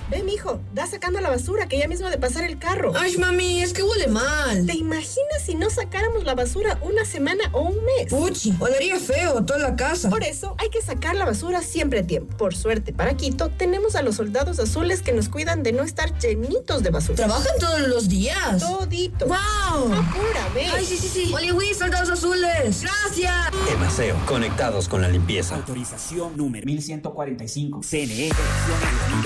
Ve, 0.11 0.23
mijo, 0.23 0.59
da 0.73 0.85
sacando 0.87 1.21
la 1.21 1.29
basura 1.29 1.69
que 1.69 1.79
ya 1.79 1.87
mismo 1.87 2.09
de 2.09 2.17
pasar 2.17 2.43
el 2.43 2.59
carro. 2.59 2.91
Ay, 2.97 3.15
mami, 3.15 3.61
es 3.61 3.71
que 3.71 3.81
huele 3.81 4.07
mal. 4.07 4.65
¿Te 4.65 4.73
imaginas 4.75 5.30
si 5.41 5.55
no 5.55 5.69
sacáramos 5.69 6.23
la 6.23 6.35
basura 6.35 6.79
una 6.81 7.05
semana 7.05 7.43
o 7.51 7.61
un 7.61 7.75
mes? 7.83 8.09
Puchi, 8.09 8.55
olería 8.59 8.99
feo 8.99 9.43
toda 9.43 9.59
la 9.59 9.75
casa. 9.75 10.09
Por 10.09 10.23
eso 10.23 10.55
hay 10.59 10.69
que 10.69 10.81
sacar 10.81 11.15
la 11.15 11.25
basura 11.25 11.61
siempre 11.61 11.99
a 11.99 12.07
tiempo. 12.07 12.37
Por 12.37 12.55
suerte, 12.55 12.93
para 12.93 13.15
Quito, 13.15 13.49
tenemos 13.49 13.95
a 13.95 14.01
los 14.01 14.15
soldados 14.15 14.59
azules 14.59 15.01
que 15.01 15.13
nos 15.13 15.29
cuidan 15.29 15.63
de 15.63 15.73
no 15.73 15.83
estar 15.83 16.17
llenitos 16.19 16.83
de 16.83 16.89
basura. 16.89 17.15
¿Trabajan 17.15 17.57
todos 17.59 17.81
los 17.87 18.07
días? 18.07 18.59
Todito. 18.59 19.25
¡Wow! 19.25 19.93
Apúrame. 19.93 20.67
Ay, 20.73 20.85
sí, 20.85 20.97
sí, 20.97 21.07
sí. 21.07 21.33
Oliwi, 21.33 21.73
soldados 21.73 22.09
azules. 22.09 22.81
Gracias. 22.81 23.33
Emaseo, 23.73 24.15
conectados 24.25 24.87
con 24.87 25.01
la 25.01 25.09
limpieza. 25.09 25.55
Autorización 25.55 26.37
número 26.37 26.65
1145. 26.65 27.81
CNE. 27.81 28.31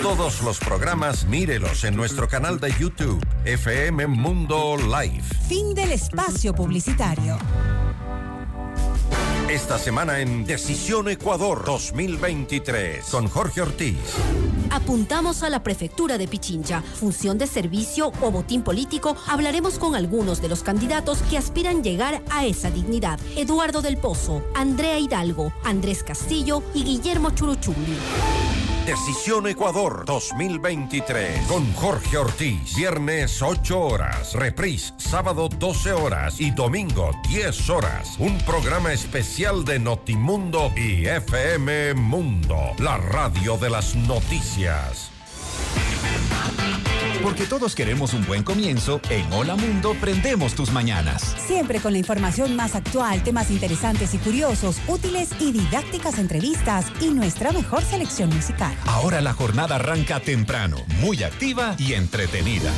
Todos 0.01 0.41
los 0.41 0.59
programas 0.59 1.25
mírelos 1.25 1.83
en 1.83 1.95
nuestro 1.95 2.27
canal 2.27 2.59
de 2.59 2.73
YouTube, 2.79 3.23
FM 3.45 4.07
Mundo 4.07 4.77
Live. 4.77 5.23
Fin 5.47 5.73
del 5.73 5.91
espacio 6.05 6.53
publicitario. 6.53 7.35
Esta 9.49 9.79
semana 9.79 10.19
en 10.19 10.45
Decisión 10.45 11.09
Ecuador 11.09 11.65
2023 11.65 13.03
con 13.05 13.27
Jorge 13.27 13.61
Ortiz. 13.61 13.97
Apuntamos 14.69 15.41
a 15.41 15.49
la 15.49 15.63
prefectura 15.63 16.19
de 16.19 16.27
Pichincha, 16.27 16.83
función 16.83 17.39
de 17.39 17.47
servicio 17.47 18.11
o 18.21 18.29
botín 18.29 18.61
político. 18.61 19.17
Hablaremos 19.27 19.79
con 19.79 19.95
algunos 19.95 20.43
de 20.43 20.49
los 20.49 20.61
candidatos 20.61 21.23
que 21.23 21.39
aspiran 21.39 21.83
llegar 21.83 22.21
a 22.29 22.45
esa 22.45 22.69
dignidad. 22.69 23.19
Eduardo 23.35 23.81
del 23.81 23.97
Pozo, 23.97 24.43
Andrea 24.53 24.99
Hidalgo, 24.99 25.53
Andrés 25.63 26.03
Castillo 26.03 26.61
y 26.75 26.83
Guillermo 26.83 27.31
Churuchuli. 27.31 28.64
Decisión 28.85 29.47
Ecuador 29.47 30.05
2023 30.05 31.47
con 31.47 31.73
Jorge 31.73 32.19
Ortiz. 32.19 32.75
Viernes 32.75 33.41
8 33.41 33.79
horas, 33.79 34.33
reprise 34.35 34.93
sábado 34.97 35.49
12 35.49 35.91
horas 35.93 36.39
y 36.39 36.51
domingo 36.51 37.09
10 37.27 37.69
horas. 37.71 38.15
Un 38.19 38.37
programa 38.39 38.93
especial 38.93 39.65
de 39.65 39.79
Notimundo 39.79 40.71
y 40.77 41.07
FM 41.07 41.95
Mundo, 41.95 42.59
la 42.77 42.97
radio 42.97 43.57
de 43.57 43.71
las 43.71 43.95
noticias. 43.95 45.09
Porque 47.25 47.47
todos 47.47 47.73
queremos 47.73 48.13
un 48.13 48.23
buen 48.27 48.43
comienzo, 48.43 49.01
en 49.09 49.33
Hola 49.33 49.55
Mundo 49.55 49.95
prendemos 49.99 50.53
tus 50.53 50.71
mañanas. 50.71 51.35
Siempre 51.47 51.79
con 51.79 51.93
la 51.93 51.97
información 51.97 52.55
más 52.55 52.75
actual, 52.75 53.23
temas 53.23 53.49
interesantes 53.49 54.13
y 54.13 54.19
curiosos, 54.19 54.77
útiles 54.87 55.29
y 55.39 55.51
didácticas 55.51 56.19
entrevistas 56.19 56.85
y 57.01 57.09
nuestra 57.09 57.51
mejor 57.51 57.81
selección 57.81 58.29
musical. 58.29 58.75
Ahora 58.85 59.21
la 59.21 59.33
jornada 59.33 59.77
arranca 59.77 60.19
temprano, 60.19 60.77
muy 60.99 61.23
activa 61.23 61.75
y 61.79 61.93
entretenida. 61.93 62.71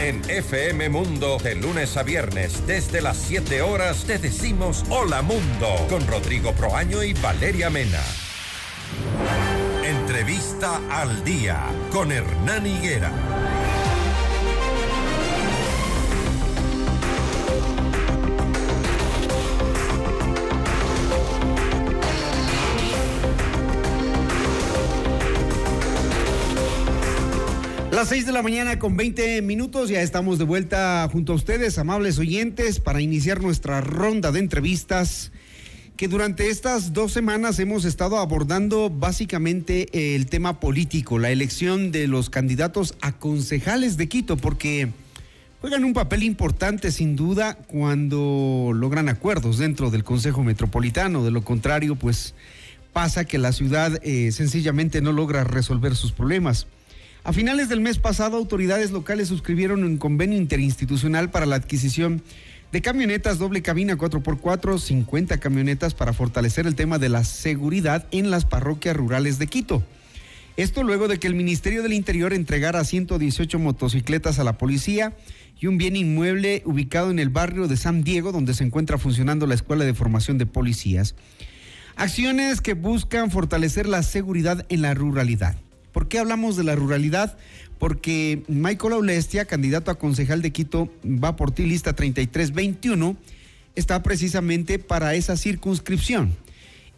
En 0.00 0.22
FM 0.30 0.88
Mundo, 0.88 1.36
de 1.36 1.54
lunes 1.54 1.98
a 1.98 2.04
viernes, 2.04 2.66
desde 2.66 3.02
las 3.02 3.18
7 3.18 3.60
horas, 3.60 4.04
te 4.04 4.16
decimos 4.16 4.86
Hola 4.88 5.20
Mundo, 5.20 5.68
con 5.90 6.06
Rodrigo 6.06 6.54
Proaño 6.54 7.02
y 7.02 7.12
Valeria 7.12 7.68
Mena. 7.68 8.00
Entrevista 9.88 10.82
al 10.90 11.24
día, 11.24 11.64
con 11.90 12.12
Hernán 12.12 12.66
Higuera. 12.66 13.10
Las 27.90 28.10
6 28.10 28.26
de 28.26 28.32
la 28.32 28.42
mañana 28.42 28.78
con 28.78 28.94
20 28.94 29.40
minutos, 29.40 29.88
ya 29.88 30.02
estamos 30.02 30.38
de 30.38 30.44
vuelta 30.44 31.08
junto 31.10 31.32
a 31.32 31.36
ustedes, 31.36 31.78
amables 31.78 32.18
oyentes, 32.18 32.78
para 32.78 33.00
iniciar 33.00 33.40
nuestra 33.40 33.80
ronda 33.80 34.32
de 34.32 34.40
entrevistas 34.40 35.32
que 35.98 36.06
durante 36.06 36.48
estas 36.48 36.92
dos 36.92 37.10
semanas 37.10 37.58
hemos 37.58 37.84
estado 37.84 38.18
abordando 38.18 38.88
básicamente 38.88 40.14
el 40.14 40.26
tema 40.26 40.60
político, 40.60 41.18
la 41.18 41.32
elección 41.32 41.90
de 41.90 42.06
los 42.06 42.30
candidatos 42.30 42.94
a 43.00 43.18
concejales 43.18 43.96
de 43.96 44.08
Quito, 44.08 44.36
porque 44.36 44.90
juegan 45.60 45.82
un 45.82 45.94
papel 45.94 46.22
importante 46.22 46.92
sin 46.92 47.16
duda 47.16 47.54
cuando 47.66 48.70
logran 48.72 49.08
acuerdos 49.08 49.58
dentro 49.58 49.90
del 49.90 50.04
Consejo 50.04 50.44
Metropolitano. 50.44 51.24
De 51.24 51.32
lo 51.32 51.42
contrario, 51.42 51.96
pues 51.96 52.32
pasa 52.92 53.24
que 53.24 53.38
la 53.38 53.50
ciudad 53.50 53.98
eh, 54.04 54.30
sencillamente 54.30 55.00
no 55.00 55.10
logra 55.10 55.42
resolver 55.42 55.96
sus 55.96 56.12
problemas. 56.12 56.68
A 57.24 57.32
finales 57.32 57.68
del 57.68 57.80
mes 57.80 57.98
pasado, 57.98 58.36
autoridades 58.36 58.92
locales 58.92 59.26
suscribieron 59.26 59.82
un 59.82 59.98
convenio 59.98 60.38
interinstitucional 60.38 61.28
para 61.30 61.44
la 61.44 61.56
adquisición 61.56 62.22
de 62.72 62.82
camionetas 62.82 63.38
doble 63.38 63.62
cabina 63.62 63.96
4x4, 63.96 64.78
50 64.78 65.38
camionetas 65.38 65.94
para 65.94 66.12
fortalecer 66.12 66.66
el 66.66 66.74
tema 66.74 66.98
de 66.98 67.08
la 67.08 67.24
seguridad 67.24 68.06
en 68.10 68.30
las 68.30 68.44
parroquias 68.44 68.96
rurales 68.96 69.38
de 69.38 69.46
Quito. 69.46 69.82
Esto 70.58 70.82
luego 70.82 71.08
de 71.08 71.18
que 71.18 71.28
el 71.28 71.34
Ministerio 71.34 71.82
del 71.82 71.92
Interior 71.92 72.34
entregara 72.34 72.84
118 72.84 73.58
motocicletas 73.58 74.38
a 74.38 74.44
la 74.44 74.58
policía 74.58 75.16
y 75.60 75.66
un 75.66 75.78
bien 75.78 75.96
inmueble 75.96 76.62
ubicado 76.66 77.10
en 77.10 77.18
el 77.18 77.30
barrio 77.30 77.68
de 77.68 77.76
San 77.76 78.02
Diego, 78.02 78.32
donde 78.32 78.54
se 78.54 78.64
encuentra 78.64 78.98
funcionando 78.98 79.46
la 79.46 79.54
Escuela 79.54 79.84
de 79.84 79.94
Formación 79.94 80.36
de 80.36 80.46
Policías. 80.46 81.14
Acciones 81.96 82.60
que 82.60 82.74
buscan 82.74 83.30
fortalecer 83.30 83.88
la 83.88 84.02
seguridad 84.02 84.66
en 84.68 84.82
la 84.82 84.94
ruralidad. 84.94 85.56
¿Por 85.92 86.06
qué 86.06 86.18
hablamos 86.18 86.56
de 86.56 86.64
la 86.64 86.76
ruralidad? 86.76 87.38
Porque 87.78 88.42
Michael 88.48 88.94
Aulestia, 88.94 89.44
candidato 89.44 89.90
a 89.90 89.98
concejal 89.98 90.42
de 90.42 90.50
Quito, 90.50 90.92
va 91.04 91.36
por 91.36 91.52
ti 91.52 91.64
lista 91.64 91.94
3321, 91.94 93.16
está 93.76 94.02
precisamente 94.02 94.78
para 94.78 95.14
esa 95.14 95.36
circunscripción. 95.36 96.34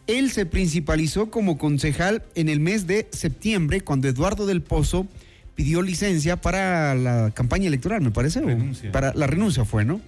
Él 0.07 0.31
se 0.31 0.45
principalizó 0.45 1.29
como 1.29 1.57
concejal 1.57 2.23
en 2.35 2.49
el 2.49 2.59
mes 2.59 2.87
de 2.87 3.07
septiembre, 3.11 3.81
cuando 3.81 4.07
Eduardo 4.07 4.45
del 4.45 4.61
Pozo 4.61 5.07
pidió 5.55 5.81
licencia 5.83 6.37
para 6.37 6.95
la 6.95 7.31
campaña 7.31 7.67
electoral, 7.67 8.01
me 8.01 8.11
parece. 8.11 8.41
Para 8.91 9.13
la 9.13 9.27
renuncia 9.27 9.63
fue, 9.63 9.85
¿no? 9.85 10.01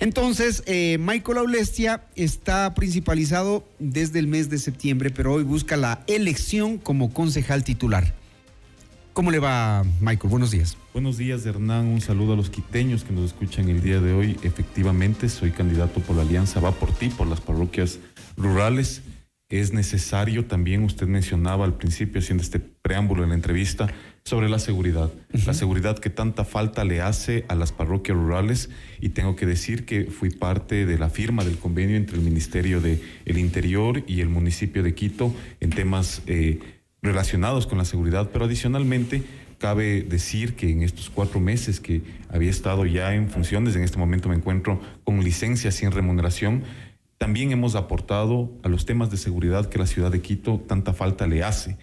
Entonces, 0.00 0.62
eh, 0.66 0.96
Michael 1.00 1.38
Aulestia 1.38 2.02
está 2.14 2.72
principalizado 2.74 3.66
desde 3.78 4.20
el 4.20 4.28
mes 4.28 4.48
de 4.48 4.58
septiembre, 4.58 5.10
pero 5.10 5.34
hoy 5.34 5.42
busca 5.42 5.76
la 5.76 6.04
elección 6.06 6.78
como 6.78 7.12
concejal 7.12 7.64
titular. 7.64 8.14
¿Cómo 9.18 9.32
le 9.32 9.40
va, 9.40 9.82
Michael? 10.00 10.30
Buenos 10.30 10.52
días. 10.52 10.76
Buenos 10.92 11.18
días, 11.18 11.44
Hernán. 11.44 11.86
Un 11.86 12.00
saludo 12.00 12.34
a 12.34 12.36
los 12.36 12.50
quiteños 12.50 13.02
que 13.02 13.12
nos 13.12 13.24
escuchan 13.24 13.68
el 13.68 13.82
día 13.82 13.98
de 13.98 14.12
hoy. 14.12 14.36
Efectivamente, 14.44 15.28
soy 15.28 15.50
candidato 15.50 15.98
por 15.98 16.14
la 16.14 16.22
Alianza 16.22 16.60
Va 16.60 16.70
por 16.70 16.92
ti, 16.92 17.08
por 17.08 17.26
las 17.26 17.40
parroquias 17.40 17.98
rurales. 18.36 19.02
Es 19.48 19.72
necesario 19.72 20.44
también, 20.44 20.84
usted 20.84 21.08
mencionaba 21.08 21.64
al 21.64 21.74
principio, 21.74 22.20
haciendo 22.20 22.44
este 22.44 22.60
preámbulo 22.60 23.24
en 23.24 23.30
la 23.30 23.34
entrevista, 23.34 23.88
sobre 24.24 24.48
la 24.48 24.60
seguridad. 24.60 25.10
La 25.46 25.54
seguridad 25.54 25.98
que 25.98 26.10
tanta 26.10 26.44
falta 26.44 26.84
le 26.84 27.00
hace 27.00 27.44
a 27.48 27.56
las 27.56 27.72
parroquias 27.72 28.16
rurales. 28.16 28.70
Y 29.00 29.08
tengo 29.08 29.34
que 29.34 29.46
decir 29.46 29.84
que 29.84 30.04
fui 30.04 30.30
parte 30.30 30.86
de 30.86 30.96
la 30.96 31.10
firma 31.10 31.42
del 31.42 31.58
convenio 31.58 31.96
entre 31.96 32.18
el 32.18 32.22
Ministerio 32.22 32.80
del 32.80 33.00
Interior 33.26 34.04
y 34.06 34.20
el 34.20 34.28
municipio 34.28 34.84
de 34.84 34.94
Quito 34.94 35.34
en 35.58 35.70
temas... 35.70 36.22
Eh, 36.28 36.60
relacionados 37.02 37.66
con 37.66 37.78
la 37.78 37.84
seguridad, 37.84 38.30
pero 38.32 38.46
adicionalmente 38.46 39.22
cabe 39.58 40.02
decir 40.02 40.54
que 40.54 40.70
en 40.70 40.82
estos 40.82 41.10
cuatro 41.10 41.40
meses 41.40 41.80
que 41.80 42.02
había 42.28 42.50
estado 42.50 42.86
ya 42.86 43.14
en 43.14 43.28
funciones, 43.28 43.76
en 43.76 43.82
este 43.82 43.98
momento 43.98 44.28
me 44.28 44.36
encuentro 44.36 44.80
con 45.04 45.22
licencia 45.22 45.70
sin 45.72 45.90
remuneración, 45.90 46.62
también 47.18 47.50
hemos 47.50 47.74
aportado 47.74 48.52
a 48.62 48.68
los 48.68 48.86
temas 48.86 49.10
de 49.10 49.16
seguridad 49.16 49.68
que 49.68 49.78
la 49.78 49.86
ciudad 49.86 50.12
de 50.12 50.22
Quito 50.22 50.60
tanta 50.66 50.92
falta 50.92 51.26
le 51.26 51.42
hace. 51.42 51.76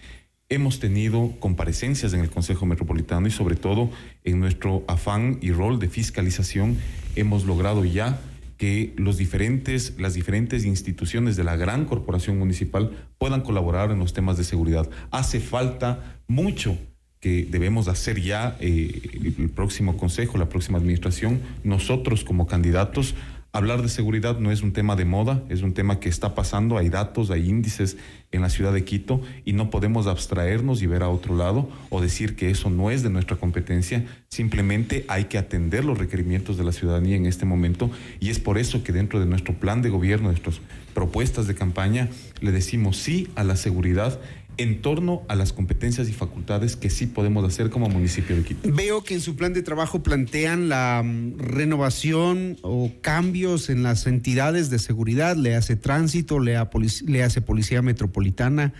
Hemos 0.48 0.78
tenido 0.80 1.34
comparecencias 1.40 2.14
en 2.14 2.20
el 2.20 2.30
Consejo 2.30 2.64
Metropolitano 2.64 3.26
y 3.26 3.30
sobre 3.30 3.56
todo 3.56 3.90
en 4.24 4.40
nuestro 4.40 4.84
afán 4.88 5.38
y 5.42 5.50
rol 5.50 5.78
de 5.78 5.88
fiscalización 5.88 6.78
hemos 7.16 7.44
logrado 7.44 7.84
ya 7.84 8.20
que 8.56 8.94
los 8.96 9.18
diferentes, 9.18 9.94
las 9.98 10.14
diferentes 10.14 10.64
instituciones 10.64 11.36
de 11.36 11.44
la 11.44 11.56
gran 11.56 11.84
corporación 11.84 12.38
municipal 12.38 12.90
puedan 13.18 13.42
colaborar 13.42 13.90
en 13.90 13.98
los 13.98 14.12
temas 14.12 14.36
de 14.38 14.44
seguridad. 14.44 14.88
Hace 15.10 15.40
falta 15.40 16.18
mucho 16.26 16.78
que 17.20 17.44
debemos 17.44 17.88
hacer 17.88 18.20
ya 18.20 18.56
eh, 18.60 19.34
el 19.38 19.50
próximo 19.50 19.96
consejo, 19.96 20.38
la 20.38 20.48
próxima 20.48 20.78
administración, 20.78 21.40
nosotros 21.64 22.24
como 22.24 22.46
candidatos 22.46 23.14
Hablar 23.52 23.80
de 23.80 23.88
seguridad 23.88 24.38
no 24.38 24.50
es 24.52 24.62
un 24.62 24.72
tema 24.72 24.96
de 24.96 25.06
moda, 25.06 25.42
es 25.48 25.62
un 25.62 25.72
tema 25.72 25.98
que 25.98 26.10
está 26.10 26.34
pasando, 26.34 26.76
hay 26.76 26.90
datos, 26.90 27.30
hay 27.30 27.48
índices 27.48 27.96
en 28.30 28.42
la 28.42 28.50
ciudad 28.50 28.72
de 28.72 28.84
Quito 28.84 29.22
y 29.44 29.54
no 29.54 29.70
podemos 29.70 30.06
abstraernos 30.06 30.82
y 30.82 30.86
ver 30.86 31.02
a 31.02 31.08
otro 31.08 31.36
lado 31.36 31.68
o 31.88 32.00
decir 32.02 32.36
que 32.36 32.50
eso 32.50 32.68
no 32.68 32.90
es 32.90 33.02
de 33.02 33.08
nuestra 33.08 33.36
competencia, 33.36 34.04
simplemente 34.28 35.06
hay 35.08 35.24
que 35.24 35.38
atender 35.38 35.84
los 35.84 35.96
requerimientos 35.96 36.58
de 36.58 36.64
la 36.64 36.72
ciudadanía 36.72 37.16
en 37.16 37.24
este 37.24 37.46
momento 37.46 37.90
y 38.20 38.28
es 38.28 38.38
por 38.38 38.58
eso 38.58 38.84
que 38.84 38.92
dentro 38.92 39.20
de 39.20 39.26
nuestro 39.26 39.54
plan 39.54 39.80
de 39.80 39.88
gobierno, 39.88 40.28
nuestras 40.28 40.60
propuestas 40.92 41.46
de 41.46 41.54
campaña, 41.54 42.08
le 42.40 42.52
decimos 42.52 42.98
sí 42.98 43.28
a 43.36 43.44
la 43.44 43.56
seguridad 43.56 44.20
en 44.58 44.80
torno 44.82 45.22
a 45.28 45.34
las 45.34 45.52
competencias 45.52 46.08
y 46.08 46.12
facultades 46.12 46.76
que 46.76 46.90
sí 46.90 47.06
podemos 47.06 47.44
hacer 47.44 47.70
como 47.70 47.88
municipio 47.88 48.36
de 48.36 48.42
Quito. 48.42 48.72
Veo 48.72 49.04
que 49.04 49.14
en 49.14 49.20
su 49.20 49.36
plan 49.36 49.52
de 49.52 49.62
trabajo 49.62 50.02
plantean 50.02 50.68
la 50.68 51.02
mm, 51.04 51.38
renovación 51.38 52.56
o 52.62 52.90
cambios 53.00 53.70
en 53.70 53.82
las 53.82 54.06
entidades 54.06 54.70
de 54.70 54.78
seguridad, 54.78 55.36
le 55.36 55.54
hace 55.54 55.76
tránsito, 55.76 56.38
le, 56.38 56.58
le 57.06 57.22
hace 57.22 57.40
policía 57.40 57.82
metropolitana. 57.82 58.72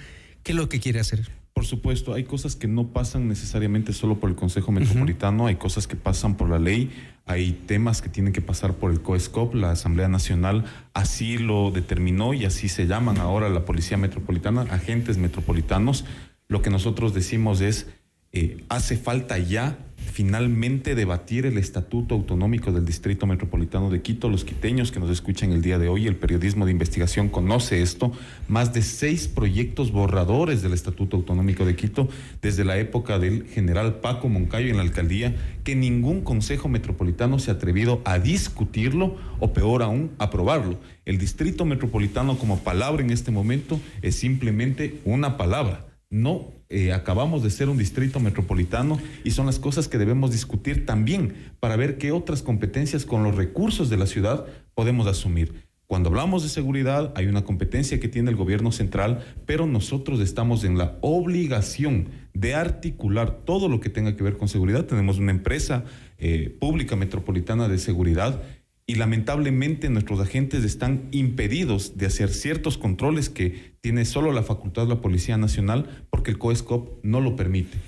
¿Qué 0.42 0.52
es 0.52 0.56
lo 0.56 0.68
que 0.68 0.80
quiere 0.80 1.00
hacer? 1.00 1.28
Por 1.56 1.64
supuesto, 1.64 2.12
hay 2.12 2.24
cosas 2.24 2.54
que 2.54 2.68
no 2.68 2.88
pasan 2.88 3.28
necesariamente 3.28 3.94
solo 3.94 4.20
por 4.20 4.28
el 4.28 4.36
Consejo 4.36 4.72
Metropolitano, 4.72 5.46
hay 5.46 5.56
cosas 5.56 5.86
que 5.86 5.96
pasan 5.96 6.36
por 6.36 6.50
la 6.50 6.58
ley, 6.58 6.90
hay 7.24 7.52
temas 7.52 8.02
que 8.02 8.10
tienen 8.10 8.34
que 8.34 8.42
pasar 8.42 8.74
por 8.74 8.90
el 8.90 9.00
COESCOP, 9.00 9.54
la 9.54 9.70
Asamblea 9.70 10.06
Nacional 10.06 10.66
así 10.92 11.38
lo 11.38 11.70
determinó 11.70 12.34
y 12.34 12.44
así 12.44 12.68
se 12.68 12.86
llaman 12.86 13.16
ahora 13.16 13.48
la 13.48 13.64
Policía 13.64 13.96
Metropolitana, 13.96 14.66
agentes 14.68 15.16
metropolitanos. 15.16 16.04
Lo 16.46 16.60
que 16.60 16.68
nosotros 16.68 17.14
decimos 17.14 17.62
es, 17.62 17.86
eh, 18.32 18.62
hace 18.68 18.98
falta 18.98 19.38
ya 19.38 19.78
finalmente 20.16 20.94
debatir 20.94 21.44
el 21.44 21.58
Estatuto 21.58 22.14
Autonómico 22.14 22.72
del 22.72 22.86
Distrito 22.86 23.26
Metropolitano 23.26 23.90
de 23.90 24.00
Quito. 24.00 24.30
Los 24.30 24.46
quiteños 24.46 24.90
que 24.90 24.98
nos 24.98 25.10
escuchan 25.10 25.52
el 25.52 25.60
día 25.60 25.78
de 25.78 25.90
hoy, 25.90 26.06
el 26.06 26.16
periodismo 26.16 26.64
de 26.64 26.72
investigación 26.72 27.28
conoce 27.28 27.82
esto. 27.82 28.12
Más 28.48 28.72
de 28.72 28.80
seis 28.80 29.28
proyectos 29.28 29.92
borradores 29.92 30.62
del 30.62 30.72
Estatuto 30.72 31.18
Autonómico 31.18 31.66
de 31.66 31.76
Quito 31.76 32.08
desde 32.40 32.64
la 32.64 32.78
época 32.78 33.18
del 33.18 33.44
general 33.48 33.96
Paco 33.96 34.30
Moncayo 34.30 34.70
en 34.70 34.78
la 34.78 34.84
alcaldía, 34.84 35.36
que 35.64 35.76
ningún 35.76 36.22
Consejo 36.22 36.70
Metropolitano 36.70 37.38
se 37.38 37.50
ha 37.50 37.54
atrevido 37.54 38.00
a 38.06 38.18
discutirlo 38.18 39.16
o 39.38 39.52
peor 39.52 39.82
aún, 39.82 40.12
aprobarlo. 40.16 40.80
El 41.04 41.18
Distrito 41.18 41.66
Metropolitano 41.66 42.38
como 42.38 42.60
palabra 42.60 43.02
en 43.02 43.10
este 43.10 43.32
momento 43.32 43.78
es 44.00 44.16
simplemente 44.16 44.98
una 45.04 45.36
palabra. 45.36 45.84
No 46.08 46.55
eh, 46.68 46.92
acabamos 46.92 47.42
de 47.42 47.50
ser 47.50 47.68
un 47.68 47.78
distrito 47.78 48.18
metropolitano 48.18 48.98
y 49.22 49.30
son 49.30 49.46
las 49.46 49.58
cosas 49.58 49.88
que 49.88 49.98
debemos 49.98 50.32
discutir 50.32 50.84
también 50.84 51.52
para 51.60 51.76
ver 51.76 51.98
qué 51.98 52.12
otras 52.12 52.42
competencias 52.42 53.04
con 53.04 53.22
los 53.22 53.36
recursos 53.36 53.88
de 53.88 53.96
la 53.96 54.06
ciudad 54.06 54.46
podemos 54.74 55.06
asumir. 55.06 55.66
Cuando 55.86 56.08
hablamos 56.08 56.42
de 56.42 56.48
seguridad, 56.48 57.12
hay 57.14 57.26
una 57.26 57.44
competencia 57.44 58.00
que 58.00 58.08
tiene 58.08 58.30
el 58.30 58.36
gobierno 58.36 58.72
central, 58.72 59.24
pero 59.46 59.66
nosotros 59.66 60.18
estamos 60.18 60.64
en 60.64 60.76
la 60.76 60.98
obligación 61.00 62.08
de 62.34 62.56
articular 62.56 63.44
todo 63.44 63.68
lo 63.68 63.78
que 63.78 63.88
tenga 63.88 64.16
que 64.16 64.24
ver 64.24 64.36
con 64.36 64.48
seguridad. 64.48 64.86
Tenemos 64.86 65.18
una 65.18 65.30
empresa 65.30 65.84
eh, 66.18 66.56
pública 66.58 66.96
metropolitana 66.96 67.68
de 67.68 67.78
seguridad 67.78 68.42
y 68.88 68.94
lamentablemente 68.94 69.90
nuestros 69.90 70.20
agentes 70.20 70.62
están 70.62 71.08
impedidos 71.10 71.96
de 71.96 72.06
hacer 72.06 72.28
ciertos 72.28 72.78
controles 72.78 73.28
que 73.28 73.74
tiene 73.80 74.04
solo 74.04 74.32
la 74.32 74.44
facultad 74.44 74.86
la 74.86 75.00
Policía 75.00 75.36
Nacional 75.36 76.06
porque 76.08 76.30
el 76.30 76.38
COESCOP 76.38 77.04
no 77.04 77.20
lo 77.20 77.34
permite. 77.34 77.78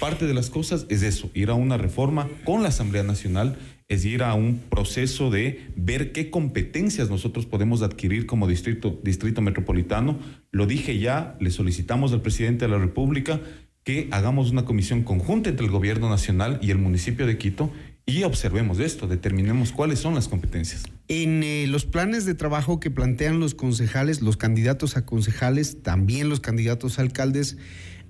Parte 0.00 0.26
de 0.26 0.34
las 0.34 0.50
cosas 0.50 0.86
es 0.88 1.02
eso, 1.02 1.30
ir 1.32 1.50
a 1.50 1.54
una 1.54 1.76
reforma 1.76 2.28
con 2.44 2.62
la 2.62 2.70
Asamblea 2.70 3.04
Nacional, 3.04 3.56
es 3.86 4.04
ir 4.04 4.22
a 4.22 4.34
un 4.34 4.60
proceso 4.68 5.30
de 5.30 5.70
ver 5.76 6.12
qué 6.12 6.28
competencias 6.28 7.08
nosotros 7.08 7.46
podemos 7.46 7.82
adquirir 7.82 8.26
como 8.26 8.48
distrito, 8.48 9.00
distrito 9.02 9.40
metropolitano. 9.40 10.18
Lo 10.50 10.66
dije 10.66 10.98
ya, 10.98 11.36
le 11.40 11.50
solicitamos 11.50 12.12
al 12.12 12.20
presidente 12.20 12.66
de 12.66 12.72
la 12.72 12.78
República 12.78 13.40
que 13.84 14.08
hagamos 14.10 14.50
una 14.50 14.66
comisión 14.66 15.02
conjunta 15.02 15.48
entre 15.48 15.64
el 15.64 15.72
gobierno 15.72 16.10
nacional 16.10 16.58
y 16.60 16.70
el 16.72 16.76
municipio 16.76 17.26
de 17.26 17.38
Quito 17.38 17.70
y 18.08 18.22
observemos 18.22 18.80
esto, 18.80 19.06
determinemos 19.06 19.70
cuáles 19.70 19.98
son 19.98 20.14
las 20.14 20.28
competencias. 20.28 20.84
En 21.08 21.42
eh, 21.42 21.66
los 21.68 21.84
planes 21.84 22.24
de 22.24 22.34
trabajo 22.34 22.80
que 22.80 22.90
plantean 22.90 23.38
los 23.38 23.54
concejales, 23.54 24.22
los 24.22 24.38
candidatos 24.38 24.96
a 24.96 25.04
concejales, 25.04 25.82
también 25.82 26.30
los 26.30 26.40
candidatos 26.40 26.98
a 26.98 27.02
alcaldes, 27.02 27.58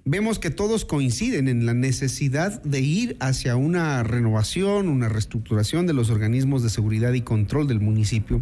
vemos 0.05 0.39
que 0.39 0.51
todos 0.51 0.85
coinciden 0.85 1.49
en 1.49 1.67
la 1.67 1.75
necesidad 1.75 2.63
de 2.63 2.81
ir 2.81 3.17
hacia 3.19 3.57
una 3.57 4.05
renovación, 4.05 4.89
una 4.89 5.09
reestructuración 5.09 5.89
de 5.89 5.95
los 5.95 6.11
organismos 6.11 6.63
de 6.63 6.71
seguridad 6.71 7.13
y 7.15 7.23
control 7.23 7.67
del 7.67 7.81
municipio. 7.81 8.41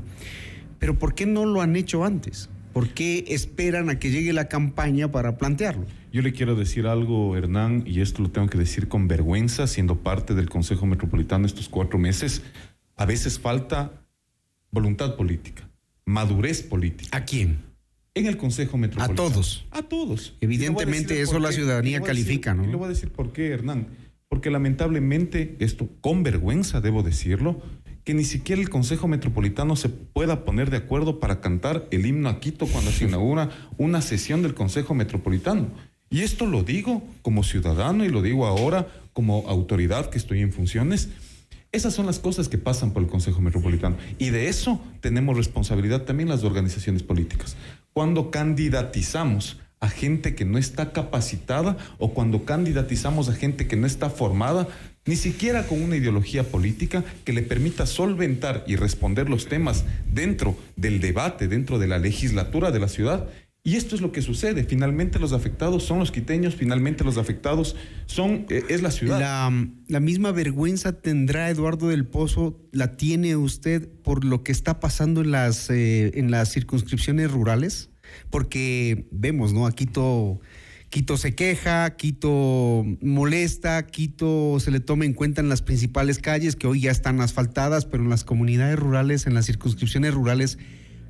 Pero 0.78 0.98
¿por 0.98 1.14
qué 1.14 1.24
no 1.24 1.46
lo 1.46 1.62
han 1.62 1.74
hecho 1.74 2.04
antes? 2.04 2.50
¿Por 2.76 2.90
qué 2.90 3.24
esperan 3.28 3.88
a 3.88 3.98
que 3.98 4.10
llegue 4.10 4.34
la 4.34 4.48
campaña 4.48 5.10
para 5.10 5.38
plantearlo? 5.38 5.86
Yo 6.12 6.20
le 6.20 6.34
quiero 6.34 6.54
decir 6.56 6.86
algo, 6.86 7.34
Hernán, 7.34 7.84
y 7.86 8.02
esto 8.02 8.20
lo 8.20 8.30
tengo 8.30 8.48
que 8.48 8.58
decir 8.58 8.86
con 8.86 9.08
vergüenza, 9.08 9.66
siendo 9.66 10.00
parte 10.00 10.34
del 10.34 10.50
Consejo 10.50 10.84
Metropolitano 10.84 11.46
estos 11.46 11.70
cuatro 11.70 11.98
meses. 11.98 12.42
A 12.94 13.06
veces 13.06 13.38
falta 13.38 14.06
voluntad 14.70 15.16
política, 15.16 15.66
madurez 16.04 16.62
política. 16.62 17.16
¿A 17.16 17.24
quién? 17.24 17.60
En 18.12 18.26
el 18.26 18.36
Consejo 18.36 18.76
Metropolitano. 18.76 19.26
A 19.26 19.32
todos. 19.32 19.64
A 19.70 19.80
todos. 19.80 20.36
Evidentemente 20.42 21.22
eso 21.22 21.38
la 21.38 21.52
ciudadanía 21.52 22.02
califica, 22.02 22.52
¿no? 22.52 22.64
Y 22.64 22.66
le 22.66 22.76
voy 22.76 22.84
a 22.84 22.88
decir 22.90 23.08
por 23.08 23.32
qué, 23.32 23.52
Hernán. 23.52 23.86
Porque 24.28 24.50
lamentablemente, 24.50 25.56
esto 25.60 25.88
con 26.02 26.22
vergüenza 26.22 26.82
debo 26.82 27.02
decirlo, 27.02 27.62
que 28.06 28.14
ni 28.14 28.22
siquiera 28.22 28.62
el 28.62 28.70
Consejo 28.70 29.08
Metropolitano 29.08 29.74
se 29.74 29.88
pueda 29.88 30.44
poner 30.44 30.70
de 30.70 30.76
acuerdo 30.76 31.18
para 31.18 31.40
cantar 31.40 31.88
el 31.90 32.06
himno 32.06 32.28
a 32.28 32.38
Quito 32.38 32.68
cuando 32.68 32.92
se 32.92 33.04
inaugura 33.04 33.50
una 33.78 34.00
sesión 34.00 34.42
del 34.42 34.54
Consejo 34.54 34.94
Metropolitano. 34.94 35.66
Y 36.08 36.20
esto 36.20 36.46
lo 36.46 36.62
digo 36.62 37.02
como 37.22 37.42
ciudadano 37.42 38.04
y 38.04 38.08
lo 38.08 38.22
digo 38.22 38.46
ahora 38.46 38.86
como 39.12 39.48
autoridad 39.48 40.08
que 40.08 40.18
estoy 40.18 40.40
en 40.40 40.52
funciones. 40.52 41.08
Esas 41.72 41.94
son 41.94 42.06
las 42.06 42.20
cosas 42.20 42.48
que 42.48 42.58
pasan 42.58 42.92
por 42.92 43.02
el 43.02 43.08
Consejo 43.08 43.40
Metropolitano. 43.40 43.96
Y 44.18 44.30
de 44.30 44.46
eso 44.46 44.80
tenemos 45.00 45.36
responsabilidad 45.36 46.02
también 46.02 46.28
las 46.28 46.44
organizaciones 46.44 47.02
políticas. 47.02 47.56
Cuando 47.92 48.30
candidatizamos 48.30 49.58
a 49.80 49.88
gente 49.88 50.36
que 50.36 50.44
no 50.44 50.58
está 50.58 50.92
capacitada 50.92 51.76
o 51.98 52.14
cuando 52.14 52.44
candidatizamos 52.44 53.28
a 53.28 53.34
gente 53.34 53.66
que 53.66 53.74
no 53.74 53.88
está 53.88 54.10
formada, 54.10 54.68
ni 55.06 55.16
siquiera 55.16 55.66
con 55.66 55.82
una 55.82 55.96
ideología 55.96 56.44
política 56.44 57.04
que 57.24 57.32
le 57.32 57.42
permita 57.42 57.86
solventar 57.86 58.64
y 58.66 58.76
responder 58.76 59.30
los 59.30 59.48
temas 59.48 59.84
dentro 60.12 60.56
del 60.76 61.00
debate, 61.00 61.48
dentro 61.48 61.78
de 61.78 61.86
la 61.86 61.98
legislatura 61.98 62.72
de 62.72 62.80
la 62.80 62.88
ciudad. 62.88 63.28
Y 63.62 63.74
esto 63.74 63.96
es 63.96 64.00
lo 64.00 64.12
que 64.12 64.22
sucede. 64.22 64.62
Finalmente 64.62 65.18
los 65.18 65.32
afectados 65.32 65.82
son 65.82 65.98
los 65.98 66.12
quiteños, 66.12 66.54
finalmente 66.54 67.02
los 67.02 67.18
afectados 67.18 67.74
son 68.06 68.46
eh, 68.48 68.62
es 68.68 68.80
la 68.80 68.92
ciudad. 68.92 69.18
La, 69.88 70.00
misma 70.00 70.30
vergüenza 70.30 71.00
tendrá 71.00 71.50
Eduardo 71.50 71.88
del 71.88 72.06
Pozo, 72.06 72.60
la 72.70 72.96
tiene 72.96 73.34
usted 73.34 73.88
por 74.04 74.24
lo 74.24 74.44
que 74.44 74.52
está 74.52 74.78
pasando 74.78 75.20
en 75.20 75.32
las, 75.32 75.68
eh, 75.70 76.12
en 76.14 76.30
las 76.30 76.52
circunscripciones 76.52 77.28
rurales, 77.28 77.90
porque 78.30 79.08
vemos, 79.10 79.52
¿no? 79.52 79.66
Aquí 79.66 79.86
todo 79.86 80.40
Quito 80.96 81.18
se 81.18 81.34
queja, 81.34 81.94
Quito 81.96 82.82
molesta, 83.02 83.86
Quito 83.86 84.58
se 84.60 84.70
le 84.70 84.80
toma 84.80 85.04
en 85.04 85.12
cuenta 85.12 85.42
en 85.42 85.50
las 85.50 85.60
principales 85.60 86.18
calles 86.18 86.56
que 86.56 86.66
hoy 86.66 86.80
ya 86.80 86.90
están 86.90 87.20
asfaltadas, 87.20 87.84
pero 87.84 88.02
en 88.02 88.08
las 88.08 88.24
comunidades 88.24 88.78
rurales, 88.78 89.26
en 89.26 89.34
las 89.34 89.44
circunscripciones 89.44 90.14
rurales, 90.14 90.56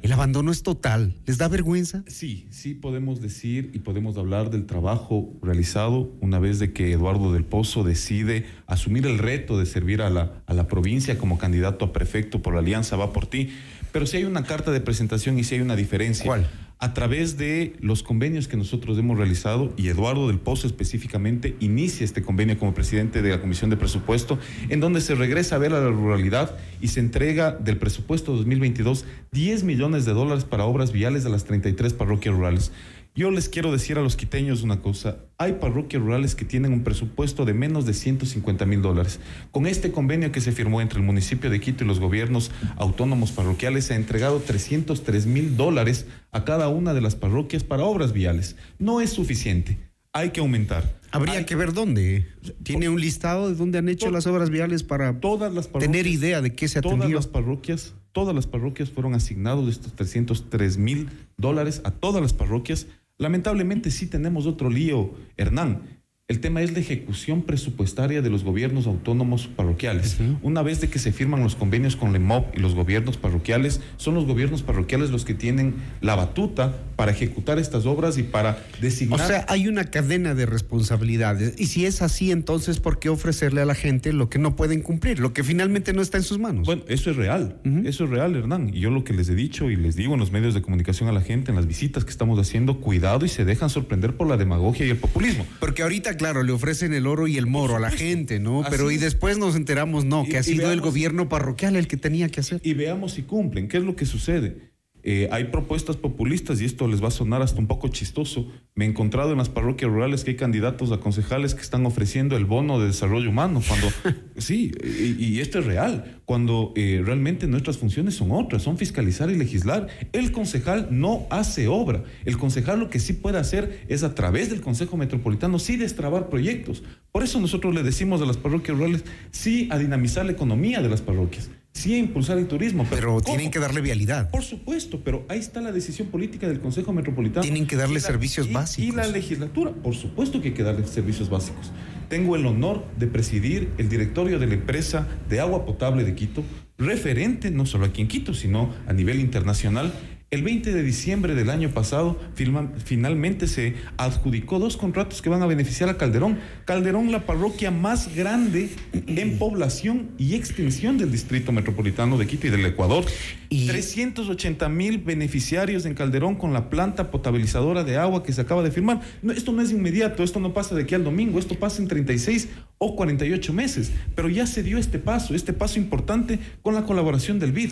el 0.03 0.11
abandono 0.11 0.51
es 0.51 0.65
total. 0.65 1.15
¿Les 1.25 1.39
da 1.39 1.47
vergüenza? 1.47 2.03
Sí, 2.09 2.49
sí 2.51 2.75
podemos 2.75 3.21
decir 3.21 3.71
y 3.75 3.79
podemos 3.79 4.17
hablar 4.17 4.51
del 4.51 4.67
trabajo 4.67 5.33
realizado 5.41 6.13
una 6.21 6.41
vez 6.41 6.59
de 6.59 6.73
que 6.73 6.91
Eduardo 6.91 7.33
del 7.33 7.45
Pozo 7.45 7.85
decide 7.85 8.47
asumir 8.67 9.07
el 9.07 9.19
reto 9.19 9.57
de 9.57 9.67
servir 9.67 10.03
a 10.03 10.11
la, 10.11 10.43
a 10.47 10.55
la 10.55 10.67
provincia 10.67 11.17
como 11.17 11.39
candidato 11.39 11.85
a 11.85 11.93
prefecto 11.93 12.43
por 12.43 12.55
la 12.55 12.59
Alianza 12.59 12.97
Va 12.97 13.13
por 13.13 13.27
ti. 13.27 13.51
Pero 13.93 14.05
si 14.05 14.17
hay 14.17 14.25
una 14.25 14.43
carta 14.43 14.73
de 14.73 14.81
presentación 14.81 15.39
y 15.39 15.45
si 15.45 15.55
hay 15.55 15.61
una 15.61 15.77
diferencia. 15.77 16.27
¿Cuál? 16.27 16.49
A 16.79 16.93
través 16.93 17.39
de 17.39 17.75
los 17.81 18.03
convenios 18.03 18.49
que 18.49 18.57
nosotros 18.59 18.99
hemos 18.99 19.17
realizado 19.17 19.73
y 19.79 19.89
Eduardo 19.89 20.29
del 20.29 20.39
Pozo 20.39 20.67
específicamente 20.67 21.57
inicia 21.59 22.05
este 22.05 22.23
convenio 22.23 22.59
como 22.59 22.75
presidente 22.75 23.23
de 23.23 23.31
la 23.31 23.41
Comisión 23.41 23.71
de 23.71 23.79
Presupuesto, 23.79 24.39
en 24.69 24.81
donde 24.81 25.01
se 25.01 25.15
regresa 25.15 25.57
a 25.57 25.59
ver 25.59 25.73
a 25.73 25.81
la 25.81 25.89
ruralidad 25.89 26.59
y 26.83 26.89
se 26.89 27.01
entrega 27.01 27.53
del 27.53 27.79
presupuesto 27.79 28.37
2022 28.37 29.07
10 29.33 29.65
millones 29.65 30.05
de 30.05 30.13
dólares 30.13 30.45
para 30.45 30.65
obras 30.65 30.93
viales 30.93 31.25
de 31.25 31.31
las 31.31 31.45
33 31.45 31.95
parroquias 31.95 32.35
rurales. 32.35 32.73
Yo 33.17 33.31
les 33.31 33.49
quiero 33.49 33.73
decir 33.73 33.97
a 33.97 34.03
los 34.03 34.15
quiteños 34.15 34.63
una 34.63 34.83
cosa. 34.83 35.17
Hay 35.39 35.55
parroquias 35.55 36.03
rurales 36.03 36.35
que 36.35 36.45
tienen 36.45 36.75
un 36.75 36.85
presupuesto 36.85 37.47
de 37.47 37.55
menos 37.55 37.87
de 37.87 37.95
150 37.95 38.67
mil 38.67 38.83
dólares. 38.83 39.21
Con 39.53 39.67
este 39.67 39.91
convenio 39.91 40.33
que 40.33 40.43
se 40.43 40.53
firmó 40.53 40.83
entre 40.83 40.99
el 40.99 41.07
municipio 41.07 41.49
de 41.49 41.59
Quito 41.59 41.83
y 41.83 41.87
los 41.87 41.99
gobiernos 41.99 42.51
autónomos 42.77 43.33
parroquiales, 43.33 43.87
se 43.87 43.95
ha 43.95 43.97
entregado 43.97 44.41
303 44.41 45.25
mil 45.25 45.57
dólares 45.57 46.05
a 46.31 46.45
cada 46.45 46.69
una 46.69 46.93
de 46.93 47.01
las 47.01 47.15
parroquias 47.15 47.65
para 47.65 47.85
obras 47.85 48.13
viales. 48.13 48.57
No 48.79 49.01
es 49.01 49.09
suficiente. 49.15 49.79
Hay 50.13 50.29
que 50.29 50.41
aumentar. 50.41 51.01
Habría 51.11 51.47
que 51.47 51.57
ver 51.57 51.73
dónde. 51.73 52.27
¿Tiene 52.65 52.91
un 52.91 53.01
listado 53.01 53.49
de 53.49 53.55
dónde 53.55 53.79
han 53.79 53.89
hecho 53.89 54.11
las 54.11 54.27
obras 54.27 54.51
viales 54.51 54.83
para 54.83 55.21
todas 55.21 55.55
las 55.55 55.73
tener 55.73 56.07
idea 56.07 56.43
de 56.43 56.53
qué 56.55 56.69
se 56.69 56.81
atendió? 56.81 56.99
Todas 56.99 57.13
las 57.15 57.27
parroquias, 57.29 57.95
todas 58.13 58.35
las 58.35 58.47
parroquias 58.47 58.91
fueron 58.91 59.15
asignados 59.15 59.71
estos 59.71 59.95
303 59.95 60.77
mil 60.77 61.09
dólares 61.39 61.81
a 61.85 61.91
todas 61.91 62.21
las 62.21 62.35
parroquias 62.35 62.87
Lamentablemente 63.19 63.91
sí 63.91 64.09
tenemos 64.09 64.47
otro 64.47 64.69
lío, 64.69 65.15
Hernán. 65.37 65.96
El 66.29 66.41
tema 66.41 66.61
es 66.61 66.73
la 66.73 66.81
ejecución 66.81 67.43
presupuestaria 67.43 68.21
de 68.21 68.31
los 68.31 68.43
gobiernos 68.43 68.89
autónomos 68.89 69.47
parroquiales. 69.47 70.17
Una 70.43 70.61
vez 70.61 70.81
de 70.81 70.89
que 70.89 70.99
se 70.99 71.13
firman 71.13 71.41
los 71.45 71.55
convenios 71.55 71.95
con 71.95 72.13
la 72.13 72.19
MOP 72.19 72.53
y 72.57 72.59
los 72.59 72.75
gobiernos 72.75 73.17
parroquiales, 73.17 73.81
son 73.97 74.15
los 74.15 74.27
gobiernos 74.27 74.63
parroquiales 74.63 75.11
los 75.11 75.25
que 75.25 75.35
tienen 75.35 75.77
la 76.01 76.17
batuta 76.17 76.81
para 76.97 77.13
ejecutar 77.13 77.61
estas 77.61 77.87
obras 77.87 78.19
y 78.19 78.25
para 78.25 78.59
designar. 78.81 79.21
O 79.21 79.25
sea, 79.25 79.47
hay 79.49 79.69
una 79.69 79.85
cadena 79.85 80.35
de 80.35 80.47
responsabilidades. 80.47 81.55
Y 81.59 81.67
si 81.67 81.87
es 81.87 82.03
así, 82.03 82.33
entonces, 82.33 82.81
¿por 82.81 82.99
qué 82.99 83.09
ofrecerle 83.09 83.61
a 83.61 83.65
la 83.65 83.77
gente 83.77 84.13
lo 84.13 84.29
que 84.29 84.41
no 84.41 84.57
pueden 84.57 84.83
cumplir, 84.83 85.21
lo 85.21 85.33
que 85.33 85.45
finalmente 85.45 85.93
no 85.93 86.03
está 86.03 86.17
en 86.17 86.25
sus 86.25 86.41
manos? 86.41 86.67
Bueno, 86.67 86.83
eso 86.89 87.09
es 87.09 87.17
real. 87.17 87.61
Eso 87.85 88.03
es 88.03 88.11
real, 88.11 88.35
Hernán. 88.35 88.71
Y 88.75 88.81
yo 88.81 88.91
lo 88.91 89.05
que 89.05 89.13
les 89.13 89.29
he 89.29 89.37
dicho 89.37 89.71
y 89.71 89.77
les 89.77 89.95
digo 89.95 90.15
en 90.15 90.19
los 90.19 90.33
medios 90.33 90.55
de 90.55 90.63
comunicación 90.63 91.09
a 91.09 91.13
la 91.13 91.21
gente, 91.21 91.53
en 91.53 91.57
las 91.57 91.69
visitas 91.69 92.05
que 92.05 92.11
estamos 92.11 92.37
haciendo, 92.41 92.81
cuidado 92.81 93.25
y 93.25 93.29
se 93.29 93.45
dejan 93.45 93.71
sorprender 93.71 94.17
por 94.17 94.27
la 94.27 94.37
demagogia 94.37 94.85
y 94.87 94.91
el 94.91 94.97
populismo. 94.97 95.47
Porque 95.61 95.83
ahorita 95.83 96.16
claro, 96.17 96.43
le 96.43 96.53
ofrecen 96.53 96.93
el 96.93 97.07
oro 97.07 97.27
y 97.27 97.37
el 97.37 97.47
moro 97.47 97.77
a 97.77 97.81
la 97.81 97.91
gente, 97.91 98.39
¿no? 98.39 98.63
Pero 98.69 98.91
y 98.91 98.97
después 98.97 99.39
nos 99.39 99.57
enteramos, 99.57 100.05
no, 100.05 100.25
que 100.25 100.39
ha 100.39 100.43
sido 100.43 100.73
el 100.73 100.81
gobierno 100.81 101.29
parroquial 101.29 101.77
el 101.77 101.87
que 101.87 101.97
tenía 101.97 102.29
que 102.29 102.41
hacer. 102.41 102.61
Y 102.63 102.75
veamos 102.75 103.13
si 103.13 103.23
cumplen. 103.23 103.69
¿Qué 103.69 103.79
es 103.79 103.85
lo 103.85 103.97
que 103.97 104.07
sucede? 104.07 104.66
Eh, 105.09 105.29
hay 105.31 105.45
propuestas 105.45 105.97
populistas 105.97 106.61
y 106.61 106.65
esto 106.65 106.89
les 106.89 107.01
va 107.01 107.07
a 107.09 107.13
sonar 107.13 107.41
hasta 107.41 107.61
un 107.61 107.69
poco 107.69 107.87
chistoso. 107.87 108.51
Me 108.75 108.87
he 108.87 108.89
encontrado 108.89 109.31
en 109.31 109.39
las 109.39 109.49
parroquias 109.49 109.89
rurales 109.89 110.25
que 110.25 110.33
hay 110.33 110.37
candidatos 110.37 110.91
a 110.91 110.99
concejales 110.99 111.55
que 111.55 111.63
están 111.63 111.87
ofreciendo 111.87 112.37
el 112.37 112.45
bono 112.45 112.81
de 112.81 112.89
desarrollo 112.89 113.31
humano. 113.31 113.63
Cuando, 113.69 113.87
sí, 114.37 114.73
y, 115.17 115.39
esto 115.39 115.61
es 115.61 115.67
real, 115.67 116.21
cuando 116.25 116.73
eh, 116.75 117.03
realmente 117.05 117.47
nuestras 117.47 117.79
funciones 117.79 118.15
son 118.15 118.33
otras, 118.33 118.63
son 118.65 118.79
fiscalizar 118.79 119.31
y 119.31 119.39
legislar. 119.39 119.87
El 120.13 120.33
concejal 120.33 120.89
no 120.91 121.29
hace 121.31 121.69
obra. 121.69 122.03
El 122.25 122.37
concejal 122.37 122.81
lo 122.81 122.91
que 122.91 122.99
sí 122.99 123.13
puede 123.13 123.39
hacer 123.39 123.85
es 123.87 124.03
a 124.03 124.13
través 124.17 124.51
del 124.51 124.61
Consejo 124.61 124.97
Metropolitano 124.97 125.61
sí 125.61 125.77
destrabar 125.77 126.29
proyectos. 126.29 126.83
Por 127.13 127.23
eso 127.23 127.39
nosotros 127.39 127.73
le 127.77 127.85
decimos 127.85 128.21
a 128.23 128.27
las 128.27 128.39
parroquias 128.39 128.77
rurales 128.77 129.05
sí 129.31 129.69
a 129.71 129.79
dinamizar 129.79 130.27
la 130.27 130.33
economía 130.33 130.83
de 130.83 130.89
las 130.89 131.01
parroquias 131.01 131.49
sí 131.77 131.95
a 131.95 131.99
impulsar 131.99 132.39
el 132.39 132.49
turismo. 132.49 132.87
Pero, 132.91 133.21
tienen 133.21 133.51
que 133.51 133.59
darle 133.59 133.81
vialidad. 133.81 134.31
Por 134.31 134.43
supuesto, 134.43 135.01
pero 135.05 135.25
ahí 135.29 135.39
está 135.39 135.61
la 135.61 135.73
decisión 135.73 136.09
política 136.09 136.49
del 136.49 136.61
Consejo 136.61 136.93
Metropolitano. 136.93 137.43
Tienen 137.43 137.67
que 137.67 137.77
darle 137.77 138.01
servicios 138.01 138.51
básicos. 138.51 138.89
Y 138.89 138.97
la 138.97 139.07
legislatura, 139.07 139.71
por 139.71 139.95
supuesto 139.95 140.41
que 140.41 140.49
hay 140.49 140.55
que 140.55 140.63
darle 140.63 140.87
servicios 140.87 141.29
básicos. 141.29 141.71
Tengo 142.09 142.37
el 142.37 142.47
honor 142.47 142.85
de 142.99 143.09
presidir 143.09 143.69
el 143.79 143.89
directorio 143.89 144.39
de 144.39 144.47
la 144.47 144.55
empresa 144.55 145.07
de 145.29 145.41
agua 145.41 145.67
potable 145.67 146.05
de 146.05 146.15
Quito, 146.15 146.43
referente 146.79 147.51
no 147.51 147.67
solo 147.67 147.87
aquí 147.87 148.01
en 148.03 148.09
Quito, 148.09 148.33
sino 148.33 148.73
a 148.87 148.93
nivel 148.93 149.21
internacional 149.21 149.93
el 150.33 150.43
20 150.43 150.73
de 150.73 150.83
diciembre 150.83 151.37
del 151.37 151.51
año 151.51 151.71
pasado, 151.71 152.19
finalmente 152.35 153.47
se 153.47 153.75
adjudicó 153.97 154.59
dos 154.59 154.77
contratos 154.77 155.23
que 155.23 155.29
van 155.29 155.41
a 155.43 155.47
beneficiar 155.47 155.89
a 155.89 155.97
Calderón. 155.97 156.41
Calderón, 156.65 157.13
la 157.13 157.27
parroquia 157.27 157.71
más 157.71 158.13
grande 158.13 158.71
en 158.93 159.39
población 159.39 160.09
y 160.19 160.35
extensión 160.35 160.99
del 160.99 161.13
distrito 161.13 161.53
metropolitano 161.53 162.19
de 162.19 162.27
Quito 162.27 162.49
y 162.49 162.51
del 162.51 162.67
Ecuador. 162.67 163.05
Y 163.51 163.69
380 163.69 164.69
mil 164.69 164.99
beneficiarios 164.99 165.87
en 165.87 165.95
Calderón 165.95 166.35
con 166.35 166.53
la 166.53 166.71
planta 166.71 167.13
potabilizadora 167.13 167.85
de 167.85 167.97
agua 167.97 168.25
que 168.25 168.33
se 168.33 168.41
acaba 168.41 168.65
de 168.65 168.73
firmar. 168.73 169.03
No, 169.23 169.33
esto 169.33 169.53
no 169.53 169.63
es 169.63 169.71
inmediato, 169.71 170.25
esto 170.25 170.41
no 170.41 170.53
pasa 170.53 170.75
de 170.75 170.83
aquí 170.83 170.97
al 170.97 171.05
domingo, 171.05 171.39
esto 171.39 171.55
pasa 171.55 171.81
en 171.81 171.87
36 171.87 172.49
o 172.79 172.97
48 172.97 173.53
meses. 173.53 173.93
Pero 174.17 174.29
ya 174.29 174.49
se 174.49 174.65
dio 174.65 174.77
este 174.77 174.99
paso, 174.99 175.37
este 175.37 175.53
paso 175.53 175.79
importante 175.79 176.41
con 176.63 176.75
la 176.75 176.83
colaboración 176.83 177.39
del 177.39 177.53
BID. 177.53 177.71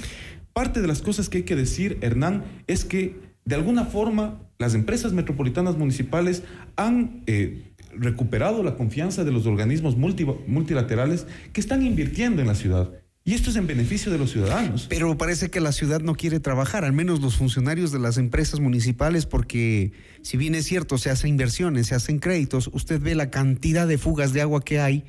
Parte 0.54 0.80
de 0.80 0.86
las 0.86 1.02
cosas 1.02 1.28
que 1.28 1.38
hay 1.38 1.44
que 1.44 1.56
decir, 1.56 1.98
Hernán, 2.00 2.44
es 2.66 2.84
que 2.84 3.16
de 3.44 3.56
alguna 3.56 3.84
forma 3.84 4.40
las 4.58 4.74
empresas 4.74 5.12
metropolitanas 5.12 5.76
municipales 5.76 6.44
han 6.76 7.22
eh, 7.26 7.72
recuperado 7.92 8.62
la 8.62 8.76
confianza 8.76 9.24
de 9.24 9.32
los 9.32 9.46
organismos 9.46 9.96
multilaterales 9.96 11.26
que 11.52 11.60
están 11.60 11.84
invirtiendo 11.84 12.40
en 12.40 12.48
la 12.48 12.54
ciudad. 12.54 12.90
Y 13.26 13.32
esto 13.32 13.50
es 13.50 13.56
en 13.56 13.66
beneficio 13.66 14.12
de 14.12 14.18
los 14.18 14.30
ciudadanos. 14.30 14.86
Pero 14.88 15.16
parece 15.16 15.50
que 15.50 15.58
la 15.58 15.72
ciudad 15.72 16.00
no 16.02 16.14
quiere 16.14 16.40
trabajar, 16.40 16.84
al 16.84 16.92
menos 16.92 17.20
los 17.20 17.36
funcionarios 17.36 17.90
de 17.90 17.98
las 17.98 18.18
empresas 18.18 18.60
municipales, 18.60 19.24
porque 19.24 19.92
si 20.22 20.36
bien 20.36 20.54
es 20.54 20.66
cierto, 20.66 20.98
se 20.98 21.10
hacen 21.10 21.30
inversiones, 21.30 21.86
se 21.86 21.94
hacen 21.94 22.18
créditos, 22.18 22.68
usted 22.72 23.00
ve 23.00 23.14
la 23.14 23.30
cantidad 23.30 23.88
de 23.88 23.96
fugas 23.96 24.34
de 24.34 24.42
agua 24.42 24.62
que 24.62 24.78
hay 24.78 25.04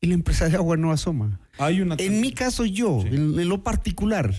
y 0.00 0.08
la 0.08 0.14
empresa 0.14 0.48
de 0.48 0.56
agua 0.56 0.76
no 0.76 0.90
asoma. 0.90 1.40
Hay 1.58 1.80
una... 1.80 1.94
En 1.98 2.20
mi 2.20 2.32
caso 2.32 2.64
yo, 2.64 3.04
en, 3.06 3.38
en, 3.38 3.48
lo 3.48 3.62
particular, 3.62 4.34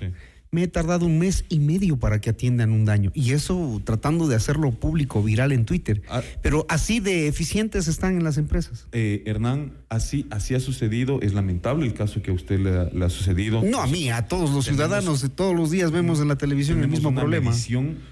me 0.53 0.63
he 0.63 0.67
tardado 0.67 1.05
un 1.05 1.17
mes 1.17 1.45
y 1.47 1.59
medio 1.59 1.97
para 1.97 2.19
que 2.19 2.29
atiendan 2.29 2.71
un 2.71 2.83
daño. 2.83 3.11
Y 3.13 3.31
eso 3.31 3.81
tratando 3.85 4.27
de 4.27 4.35
hacerlo 4.35 4.71
público, 4.71 5.23
viral 5.23 5.53
en 5.53 5.63
Twitter. 5.65 6.01
Ah. 6.09 6.21
Pero 6.41 6.65
así 6.67 6.99
de 6.99 7.27
eficientes 7.27 7.87
están 7.87 8.17
en 8.17 8.25
las 8.25 8.37
empresas. 8.37 8.85
Eh, 8.91 9.23
Hernán, 9.25 9.71
así, 9.87 10.27
así 10.29 10.53
ha 10.53 10.59
sucedido. 10.59 11.21
Es 11.21 11.33
lamentable 11.33 11.85
el 11.85 11.93
caso 11.93 12.21
que 12.21 12.31
a 12.31 12.33
usted 12.33 12.59
le, 12.59 12.77
ha- 12.77 12.89
le 12.93 13.05
ha 13.05 13.09
sucedido. 13.09 13.63
No 13.63 13.81
a 13.81 13.87
mí, 13.87 14.09
a 14.09 14.27
todos 14.27 14.51
los 14.51 14.65
Tenemos- 14.65 14.87
ciudadanos, 14.87 15.31
todos 15.35 15.55
los 15.55 15.71
días 15.71 15.91
vemos 15.91 16.19
en 16.19 16.27
la 16.27 16.35
televisión 16.35 16.81
el 16.81 16.89
mismo 16.89 17.09
una 17.09 17.21
problema. 17.21 17.51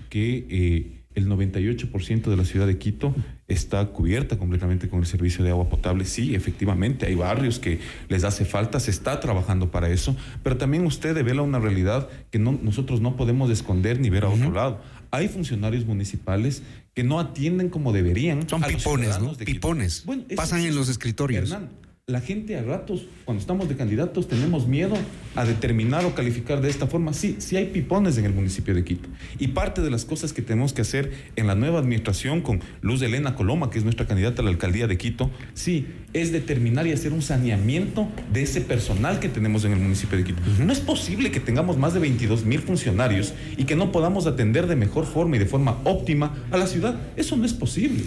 que 0.10 0.48
eh, 0.50 0.99
el 1.16 1.28
98% 1.28 2.30
de 2.30 2.38
la 2.38 2.46
ciudad 2.46 2.68
de 2.68 2.78
Quito 2.78 3.16
está 3.48 3.84
cubierta 3.88 4.38
completamente 4.38 4.90
con 4.90 5.00
el 5.00 5.06
servicio 5.06 5.44
de 5.44 5.50
agua 5.50 5.68
potable. 5.68 6.06
Sí, 6.06 6.36
efectivamente, 6.36 7.08
hay 7.08 7.16
barrios 7.16 7.60
que 7.60 7.80
les 8.10 8.24
hace 8.24 8.46
falta, 8.46 8.80
se 8.80 8.92
está 8.92 9.20
trabajando 9.20 9.72
para 9.72 9.90
eso, 9.90 10.16
pero 10.44 10.58
también 10.58 10.86
usted 10.86 11.16
devela 11.16 11.42
una 11.42 11.60
realidad 11.60 12.08
que 12.30 12.38
no, 12.38 12.60
nosotros 12.62 13.02
no 13.02 13.16
podemos 13.16 13.50
esconder 13.50 14.00
ni 14.00 14.10
ver 14.10 14.26
a 14.26 14.30
otro 14.30 14.52
lado. 14.52 14.82
Hay 15.12 15.28
funcionarios 15.28 15.86
municipales 15.86 16.62
que 16.94 17.04
no 17.04 17.20
atienden 17.20 17.70
como 17.70 17.92
deberían. 17.92 18.48
Son 18.48 18.64
a 18.64 18.68
los 18.68 18.78
pipones, 18.78 19.08
ciudadanos 19.08 19.32
¿no? 19.32 19.38
de. 19.38 19.46
Pipones. 19.46 20.06
Bueno, 20.06 20.24
Pasan 20.36 20.62
en 20.62 20.76
los 20.76 20.90
escritorios. 20.90 21.52
Hernán, 21.52 21.70
la 22.10 22.22
gente 22.22 22.58
a 22.58 22.64
ratos, 22.64 23.08
cuando 23.24 23.40
estamos 23.40 23.70
de 23.70 23.76
candidatos, 23.76 24.28
tenemos 24.28 24.68
miedo 24.68 24.96
a 25.36 25.46
determinar 25.46 26.06
o 26.06 26.16
calificar 26.16 26.60
de 26.60 26.70
esta 26.70 26.88
forma. 26.88 27.14
Sí, 27.14 27.36
sí 27.40 27.56
hay 27.56 27.68
pipones 27.68 28.18
en 28.18 28.26
el 28.26 28.34
municipio 28.34 28.74
de 28.74 28.84
Quito. 28.84 29.08
Y 29.38 29.50
parte 29.50 29.82
de 29.82 29.92
las 29.92 30.06
cosas 30.06 30.34
que 30.34 30.42
tenemos 30.42 30.74
que 30.74 30.82
hacer 30.82 31.12
en 31.36 31.46
la 31.46 31.56
nueva 31.56 31.80
administración 31.80 32.42
con 32.42 32.62
Luz 32.82 33.02
Elena 33.04 33.36
Coloma, 33.36 33.70
que 33.70 33.78
es 33.78 33.84
nuestra 33.84 34.08
candidata 34.08 34.42
a 34.42 34.46
la 34.46 34.52
alcaldía 34.52 34.88
de 34.88 34.98
Quito, 34.98 35.30
sí, 35.54 35.88
es 36.14 36.32
determinar 36.32 36.88
y 36.88 36.94
hacer 36.94 37.14
un 37.14 37.22
saneamiento 37.22 38.08
de 38.34 38.42
ese 38.42 38.62
personal 38.62 39.20
que 39.20 39.30
tenemos 39.30 39.64
en 39.66 39.74
el 39.74 39.80
municipio 39.80 40.18
de 40.18 40.24
Quito. 40.24 40.42
No 40.60 40.74
es 40.74 40.80
posible 40.80 41.32
que 41.32 41.40
tengamos 41.40 41.78
más 41.78 41.94
de 41.94 42.00
22 42.00 42.44
mil 42.46 42.60
funcionarios 42.60 43.34
y 43.56 43.66
que 43.66 43.76
no 43.76 43.92
podamos 43.92 44.26
atender 44.26 44.66
de 44.66 44.76
mejor 44.76 45.06
forma 45.06 45.36
y 45.36 45.40
de 45.40 45.46
forma 45.46 45.80
óptima 45.84 46.36
a 46.50 46.58
la 46.58 46.66
ciudad. 46.66 47.00
Eso 47.16 47.38
no 47.38 47.46
es 47.46 47.54
posible. 47.54 48.04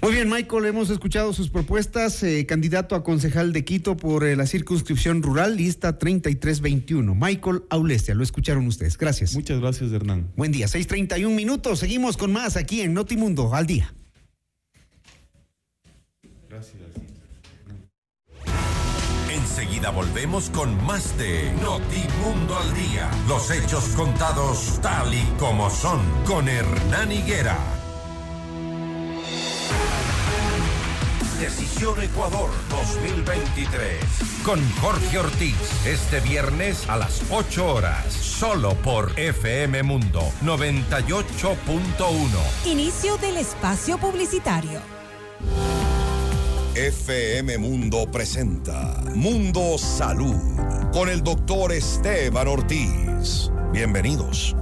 Muy 0.00 0.12
bien, 0.12 0.30
Michael, 0.30 0.66
hemos 0.66 0.90
escuchado 0.90 1.32
sus 1.32 1.50
propuestas. 1.50 2.22
eh, 2.22 2.46
candidato 2.46 2.94
a 2.94 3.02
concejal 3.32 3.52
de 3.52 3.64
Quito 3.64 3.96
por 3.96 4.24
eh, 4.24 4.36
la 4.36 4.46
circunscripción 4.46 5.22
rural, 5.22 5.56
lista 5.56 5.98
3321. 5.98 7.14
Michael 7.14 7.62
Aulestia, 7.70 8.14
lo 8.14 8.22
escucharon 8.22 8.66
ustedes. 8.66 8.98
Gracias. 8.98 9.34
Muchas 9.34 9.58
gracias, 9.58 9.90
Hernán. 9.90 10.30
Buen 10.36 10.52
día, 10.52 10.66
6:31 10.66 11.34
minutos. 11.34 11.78
Seguimos 11.78 12.16
con 12.16 12.32
más 12.32 12.56
aquí 12.56 12.82
en 12.82 12.92
Notimundo 12.92 13.54
al 13.54 13.66
día. 13.66 13.94
Gracias. 16.50 16.82
Enseguida 19.30 19.90
volvemos 19.90 20.50
con 20.50 20.84
más 20.84 21.16
de 21.16 21.52
Notimundo 21.62 22.58
al 22.58 22.74
Día. 22.74 23.10
Los 23.28 23.50
hechos 23.50 23.84
contados 23.96 24.78
tal 24.82 25.12
y 25.14 25.24
como 25.38 25.70
son 25.70 26.00
con 26.26 26.48
Hernán 26.48 27.12
Higuera. 27.12 27.81
Decisión 31.42 32.00
Ecuador 32.00 32.50
2023. 32.70 33.98
Con 34.44 34.60
Jorge 34.80 35.18
Ortiz. 35.18 35.56
Este 35.84 36.20
viernes 36.20 36.88
a 36.88 36.96
las 36.96 37.20
8 37.32 37.66
horas. 37.66 38.12
Solo 38.12 38.76
por 38.76 39.18
FM 39.18 39.82
Mundo 39.82 40.22
98.1. 40.44 41.58
Inicio 42.64 43.16
del 43.16 43.38
espacio 43.38 43.98
publicitario. 43.98 44.78
FM 46.76 47.58
Mundo 47.58 48.08
presenta 48.12 49.02
Mundo 49.16 49.78
Salud 49.78 50.36
con 50.92 51.08
el 51.08 51.24
doctor 51.24 51.72
Esteban 51.72 52.46
Ortiz. 52.46 53.50
Bienvenidos. 53.72 54.54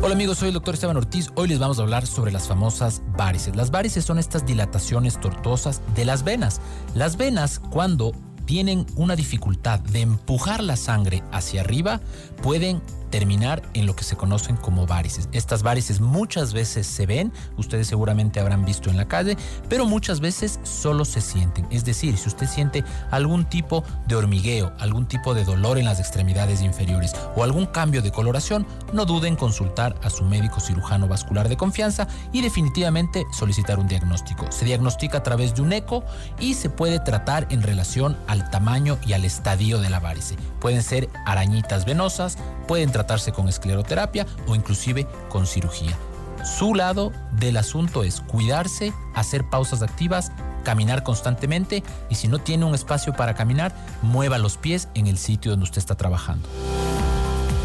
Hola 0.00 0.14
amigos, 0.14 0.38
soy 0.38 0.48
el 0.48 0.54
doctor 0.54 0.74
Esteban 0.74 0.96
Ortiz. 0.96 1.28
Hoy 1.34 1.48
les 1.48 1.58
vamos 1.58 1.80
a 1.80 1.82
hablar 1.82 2.06
sobre 2.06 2.30
las 2.30 2.46
famosas 2.46 3.02
varices. 3.16 3.56
Las 3.56 3.72
varices 3.72 4.04
son 4.04 4.20
estas 4.20 4.46
dilataciones 4.46 5.20
tortuosas 5.20 5.82
de 5.96 6.04
las 6.04 6.22
venas. 6.22 6.60
Las 6.94 7.16
venas, 7.16 7.58
cuando 7.58 8.12
tienen 8.44 8.86
una 8.94 9.16
dificultad 9.16 9.80
de 9.80 10.02
empujar 10.02 10.62
la 10.62 10.76
sangre 10.76 11.24
hacia 11.32 11.62
arriba, 11.62 12.00
pueden 12.44 12.80
terminar 13.10 13.62
en 13.74 13.86
lo 13.86 13.94
que 13.94 14.04
se 14.04 14.16
conocen 14.16 14.56
como 14.56 14.86
varices. 14.86 15.28
Estas 15.32 15.62
varices 15.62 16.00
muchas 16.00 16.52
veces 16.52 16.86
se 16.86 17.06
ven, 17.06 17.32
ustedes 17.56 17.86
seguramente 17.86 18.40
habrán 18.40 18.64
visto 18.64 18.90
en 18.90 18.96
la 18.96 19.06
calle, 19.06 19.36
pero 19.68 19.86
muchas 19.86 20.20
veces 20.20 20.60
solo 20.62 21.04
se 21.04 21.20
sienten. 21.20 21.66
Es 21.70 21.84
decir, 21.84 22.16
si 22.16 22.28
usted 22.28 22.48
siente 22.48 22.84
algún 23.10 23.44
tipo 23.44 23.84
de 24.06 24.16
hormigueo, 24.16 24.72
algún 24.78 25.06
tipo 25.06 25.34
de 25.34 25.44
dolor 25.44 25.78
en 25.78 25.84
las 25.84 26.00
extremidades 26.00 26.62
inferiores 26.62 27.14
o 27.36 27.42
algún 27.42 27.66
cambio 27.66 28.02
de 28.02 28.10
coloración, 28.10 28.66
no 28.92 29.04
duden 29.04 29.28
en 29.28 29.36
consultar 29.36 29.94
a 30.02 30.10
su 30.10 30.24
médico 30.24 30.60
cirujano 30.60 31.06
vascular 31.06 31.48
de 31.48 31.56
confianza 31.56 32.08
y 32.32 32.40
definitivamente 32.40 33.26
solicitar 33.32 33.78
un 33.78 33.88
diagnóstico. 33.88 34.50
Se 34.50 34.64
diagnostica 34.64 35.18
a 35.18 35.22
través 35.22 35.54
de 35.54 35.62
un 35.62 35.72
eco 35.72 36.02
y 36.40 36.54
se 36.54 36.70
puede 36.70 36.98
tratar 36.98 37.46
en 37.50 37.62
relación 37.62 38.16
al 38.26 38.50
tamaño 38.50 38.98
y 39.06 39.12
al 39.12 39.24
estadio 39.24 39.80
de 39.80 39.90
la 39.90 40.00
varice. 40.00 40.36
Pueden 40.60 40.82
ser 40.82 41.08
arañitas 41.26 41.84
venosas, 41.84 42.38
pueden 42.66 42.90
tratarse 42.98 43.30
con 43.30 43.48
escleroterapia 43.48 44.26
o 44.48 44.56
inclusive 44.56 45.06
con 45.28 45.46
cirugía. 45.46 45.96
Su 46.44 46.74
lado 46.74 47.12
del 47.32 47.56
asunto 47.56 48.02
es 48.02 48.20
cuidarse, 48.20 48.92
hacer 49.14 49.48
pausas 49.48 49.82
activas, 49.82 50.32
caminar 50.64 51.04
constantemente 51.04 51.84
y 52.10 52.16
si 52.16 52.26
no 52.26 52.40
tiene 52.40 52.64
un 52.64 52.74
espacio 52.74 53.12
para 53.12 53.34
caminar, 53.34 53.72
mueva 54.02 54.38
los 54.38 54.56
pies 54.56 54.88
en 54.94 55.06
el 55.06 55.16
sitio 55.16 55.52
donde 55.52 55.64
usted 55.64 55.78
está 55.78 55.94
trabajando. 55.94 56.48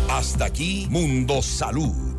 Hasta 0.10 0.46
aquí 0.46 0.88
Mundo 0.92 1.42
Salud 1.42 2.13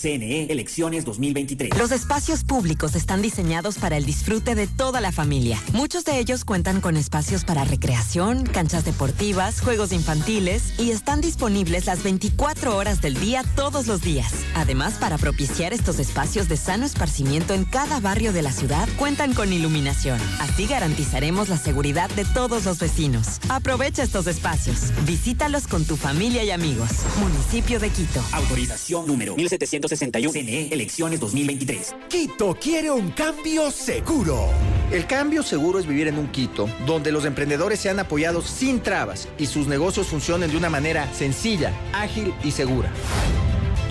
CNE, 0.00 0.46
elecciones 0.50 1.04
2023. 1.04 1.76
Los 1.78 1.92
espacios 1.92 2.44
públicos 2.44 2.94
están 2.94 3.20
diseñados 3.20 3.76
para 3.76 3.98
el 3.98 4.06
disfrute 4.06 4.54
de 4.54 4.66
toda 4.66 5.00
la 5.00 5.12
familia. 5.12 5.62
Muchos 5.72 6.04
de 6.04 6.18
ellos 6.18 6.44
cuentan 6.44 6.80
con 6.80 6.96
espacios 6.96 7.44
para 7.44 7.64
recreación, 7.64 8.46
canchas 8.46 8.84
deportivas, 8.84 9.60
juegos 9.60 9.92
infantiles 9.92 10.78
y 10.78 10.90
están 10.90 11.20
disponibles 11.20 11.84
las 11.86 12.02
24 12.02 12.76
horas 12.76 13.02
del 13.02 13.20
día 13.20 13.44
todos 13.54 13.86
los 13.86 14.00
días. 14.00 14.32
Además, 14.54 14.94
para 14.94 15.18
propiciar 15.18 15.74
estos 15.74 15.98
espacios 15.98 16.48
de 16.48 16.56
sano 16.56 16.86
esparcimiento 16.86 17.52
en 17.52 17.64
cada 17.64 18.00
barrio 18.00 18.32
de 18.32 18.42
la 18.42 18.52
ciudad, 18.52 18.88
cuentan 18.96 19.34
con 19.34 19.52
iluminación. 19.52 20.18
Así 20.40 20.66
garantizaremos 20.66 21.48
la 21.48 21.58
seguridad 21.58 22.08
de 22.10 22.24
todos 22.24 22.64
los 22.64 22.78
vecinos. 22.78 23.38
Aprovecha 23.48 24.02
estos 24.02 24.26
espacios. 24.26 24.92
Visítalos 25.06 25.66
con 25.66 25.84
tu 25.84 25.96
familia 25.96 26.42
y 26.42 26.50
amigos. 26.50 26.90
Municipio 27.20 27.78
de 27.78 27.90
Quito. 27.90 28.24
Autorización 28.32 29.06
número 29.06 29.36
1761. 29.90 30.32
CNE, 30.32 30.68
elecciones 30.72 31.20
2023. 31.20 31.94
Quito 32.08 32.56
quiere 32.60 32.90
un 32.90 33.10
cambio 33.10 33.70
seguro. 33.70 34.48
El 34.90 35.06
cambio 35.06 35.42
seguro 35.42 35.78
es 35.78 35.86
vivir 35.86 36.08
en 36.08 36.18
un 36.18 36.28
Quito 36.28 36.68
donde 36.86 37.12
los 37.12 37.24
emprendedores 37.24 37.80
sean 37.80 37.98
apoyados 37.98 38.46
sin 38.46 38.80
trabas 38.80 39.28
y 39.38 39.46
sus 39.46 39.66
negocios 39.66 40.08
funcionen 40.08 40.50
de 40.50 40.56
una 40.56 40.70
manera 40.70 41.12
sencilla, 41.12 41.72
ágil 41.92 42.32
y 42.44 42.50
segura. 42.50 42.90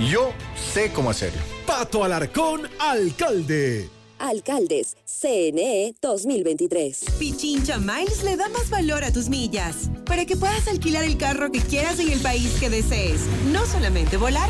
Yo 0.09 0.31
sé 0.73 0.91
cómo 0.91 1.09
hacerlo. 1.09 1.41
Pato 1.65 2.03
Alarcón, 2.03 2.61
alcalde. 2.79 3.89
Alcaldes, 4.19 4.97
CNE 5.05 5.95
2023. 6.01 7.05
Pichincha 7.17 7.77
Miles 7.79 8.23
le 8.23 8.35
da 8.35 8.49
más 8.49 8.69
valor 8.69 9.03
a 9.03 9.13
tus 9.13 9.29
millas 9.29 9.89
para 10.05 10.25
que 10.25 10.35
puedas 10.35 10.67
alquilar 10.67 11.03
el 11.03 11.17
carro 11.17 11.51
que 11.51 11.61
quieras 11.61 11.99
en 11.99 12.11
el 12.11 12.19
país 12.19 12.57
que 12.59 12.69
desees. 12.69 13.21
No 13.51 13.65
solamente 13.65 14.17
volar, 14.17 14.49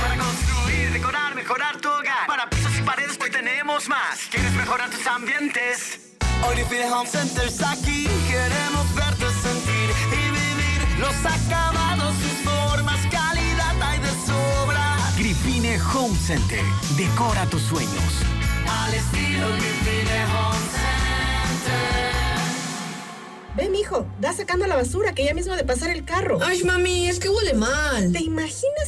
Para 0.00 0.16
construir, 0.16 0.92
decorar, 0.92 1.34
mejorar 1.34 1.80
tu 1.80 1.88
hogar. 1.88 2.26
Para 2.26 2.48
pisos 2.50 2.76
y 2.78 2.82
paredes, 2.82 3.18
hoy 3.22 3.30
tenemos 3.30 3.88
más. 3.88 4.20
¿Quieres 4.30 4.52
mejorar 4.52 4.90
tus 4.90 5.06
ambientes? 5.06 6.00
Vivine 6.70 6.92
Home 6.92 7.08
Center 7.08 7.48
está 7.48 7.72
aquí. 7.72 8.06
Queremos 8.28 8.94
verte 8.94 9.26
sentir 9.42 9.90
y 10.12 10.30
vivir 10.30 11.00
los 11.00 11.14
acabados, 11.24 12.14
sus 12.16 12.50
formas, 12.50 13.00
calidad 13.10 13.82
hay 13.82 13.98
de 13.98 14.10
sobra. 14.26 14.96
Grifine 15.16 15.80
Home 15.94 16.16
Center. 16.16 16.62
Decora 16.96 17.46
tus 17.46 17.62
sueños. 17.62 18.22
Al 18.68 18.94
estilo 18.94 19.48
Grifine 19.56 19.99
Ve, 23.56 23.68
mijo, 23.68 24.06
da 24.20 24.32
sacando 24.32 24.66
la 24.66 24.76
basura 24.76 25.12
que 25.12 25.24
ya 25.24 25.34
mismo 25.34 25.54
ha 25.54 25.56
de 25.56 25.64
pasar 25.64 25.90
el 25.90 26.04
carro. 26.04 26.38
Ay, 26.40 26.62
mami, 26.62 27.08
es 27.08 27.18
que 27.18 27.28
huele 27.28 27.54
mal. 27.54 28.12
¿Te 28.12 28.22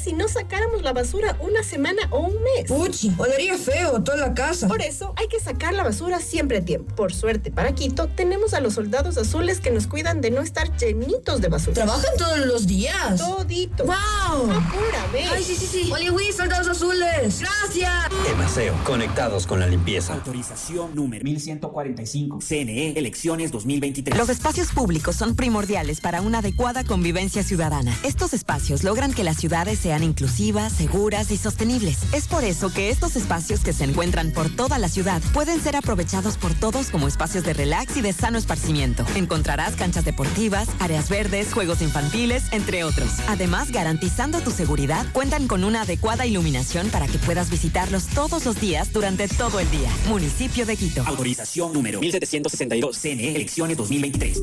si 0.02 0.12
no 0.12 0.28
sacáramos 0.28 0.82
la 0.82 0.92
basura 0.92 1.36
una 1.40 1.62
semana 1.62 2.02
o 2.10 2.20
un 2.20 2.34
mes? 2.42 2.68
Puchi, 2.68 3.12
olería 3.18 3.56
feo 3.56 4.02
toda 4.02 4.16
la 4.16 4.34
casa. 4.34 4.68
Por 4.68 4.82
eso 4.82 5.14
hay 5.16 5.28
que 5.28 5.38
sacar 5.40 5.74
la 5.74 5.84
basura 5.84 6.20
siempre 6.20 6.58
a 6.58 6.64
tiempo. 6.64 6.94
Por 6.94 7.14
suerte, 7.14 7.50
para 7.50 7.74
Quito 7.74 8.08
tenemos 8.08 8.54
a 8.54 8.60
los 8.60 8.74
soldados 8.74 9.16
azules 9.16 9.60
que 9.60 9.70
nos 9.70 9.86
cuidan 9.86 10.20
de 10.20 10.30
no 10.30 10.40
estar 10.40 10.76
llenitos 10.76 11.40
de 11.40 11.48
basura. 11.48 11.74
¿Trabajan 11.74 12.10
todos 12.18 12.38
los 12.46 12.66
días? 12.66 13.18
Todito. 13.18 13.84
¡Wow! 13.84 14.50
Apúrame. 14.50 15.28
Ay, 15.30 15.44
sí, 15.44 15.54
sí, 15.54 15.66
sí. 15.66 15.92
Oye, 15.92 16.32
soldados 16.32 16.68
azules. 16.68 17.40
Gracias. 17.40 17.92
Emaseo, 18.30 18.74
conectados 18.84 19.46
con 19.46 19.60
la 19.60 19.66
limpieza. 19.66 20.14
Autorización 20.14 20.94
número 20.94 21.24
1145. 21.24 22.38
CNE, 22.40 22.92
elecciones 22.96 23.52
2023. 23.52 24.16
Los 24.16 24.28
espacios 24.28 24.72
públicos 24.72 25.16
son 25.16 25.36
primordiales 25.36 26.00
para 26.00 26.20
una 26.20 26.38
adecuada 26.38 26.84
convivencia 26.84 27.42
ciudadana. 27.42 27.96
Estos 28.02 28.34
espacios 28.34 28.82
logran 28.82 29.12
que 29.12 29.24
las 29.24 29.36
ciudades 29.36 29.78
sean 29.92 30.04
inclusivas, 30.04 30.72
seguras 30.72 31.30
y 31.30 31.36
sostenibles. 31.36 31.98
Es 32.14 32.26
por 32.26 32.44
eso 32.44 32.72
que 32.72 32.88
estos 32.88 33.14
espacios 33.14 33.60
que 33.60 33.74
se 33.74 33.84
encuentran 33.84 34.32
por 34.32 34.48
toda 34.48 34.78
la 34.78 34.88
ciudad 34.88 35.20
pueden 35.34 35.60
ser 35.60 35.76
aprovechados 35.76 36.38
por 36.38 36.54
todos 36.54 36.88
como 36.88 37.08
espacios 37.08 37.44
de 37.44 37.52
relax 37.52 37.98
y 37.98 38.00
de 38.00 38.14
sano 38.14 38.38
esparcimiento. 38.38 39.04
Encontrarás 39.16 39.76
canchas 39.76 40.06
deportivas, 40.06 40.66
áreas 40.80 41.10
verdes, 41.10 41.52
juegos 41.52 41.82
infantiles, 41.82 42.44
entre 42.52 42.84
otros. 42.84 43.10
Además, 43.28 43.70
garantizando 43.70 44.40
tu 44.40 44.50
seguridad, 44.50 45.04
cuentan 45.12 45.46
con 45.46 45.62
una 45.62 45.82
adecuada 45.82 46.24
iluminación 46.24 46.88
para 46.88 47.06
que 47.06 47.18
puedas 47.18 47.50
visitarlos 47.50 48.06
todos 48.06 48.46
los 48.46 48.58
días 48.58 48.94
durante 48.94 49.28
todo 49.28 49.60
el 49.60 49.70
día. 49.70 49.90
Municipio 50.08 50.64
de 50.64 50.78
Quito. 50.78 51.04
Autorización 51.06 51.74
número 51.74 52.00
1762. 52.00 52.96
CNE, 52.96 53.36
elecciones 53.36 53.76
2023. 53.76 54.42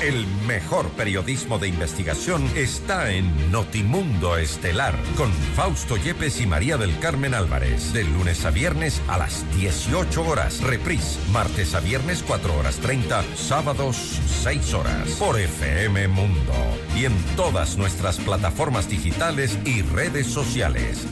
El 0.00 0.26
mejor 0.46 0.88
periodismo 0.92 1.58
de 1.58 1.68
investigación 1.68 2.50
está 2.56 3.12
en 3.12 3.52
Notimundo 3.52 4.38
Estelar 4.38 4.94
con 5.14 5.30
Fausto 5.54 5.98
Yepes 5.98 6.40
y 6.40 6.46
María 6.46 6.78
del 6.78 6.98
Carmen 7.00 7.34
Álvarez. 7.34 7.92
De 7.92 8.04
lunes 8.04 8.46
a 8.46 8.50
viernes 8.50 9.02
a 9.08 9.18
las 9.18 9.44
18 9.56 10.26
horas. 10.26 10.62
Reprise. 10.62 11.18
Martes 11.32 11.74
a 11.74 11.80
viernes 11.80 12.24
4 12.26 12.56
horas 12.56 12.76
30. 12.76 13.22
Sábados 13.36 13.96
6 14.42 14.72
horas. 14.72 15.10
Por 15.18 15.38
FM 15.38 16.08
Mundo. 16.08 16.54
Y 16.96 17.04
en 17.04 17.12
todas 17.36 17.76
nuestras 17.76 18.16
plataformas 18.16 18.88
digitales 18.88 19.58
y 19.66 19.82
redes 19.82 20.26
sociales. 20.28 21.06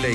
Le 0.00 0.14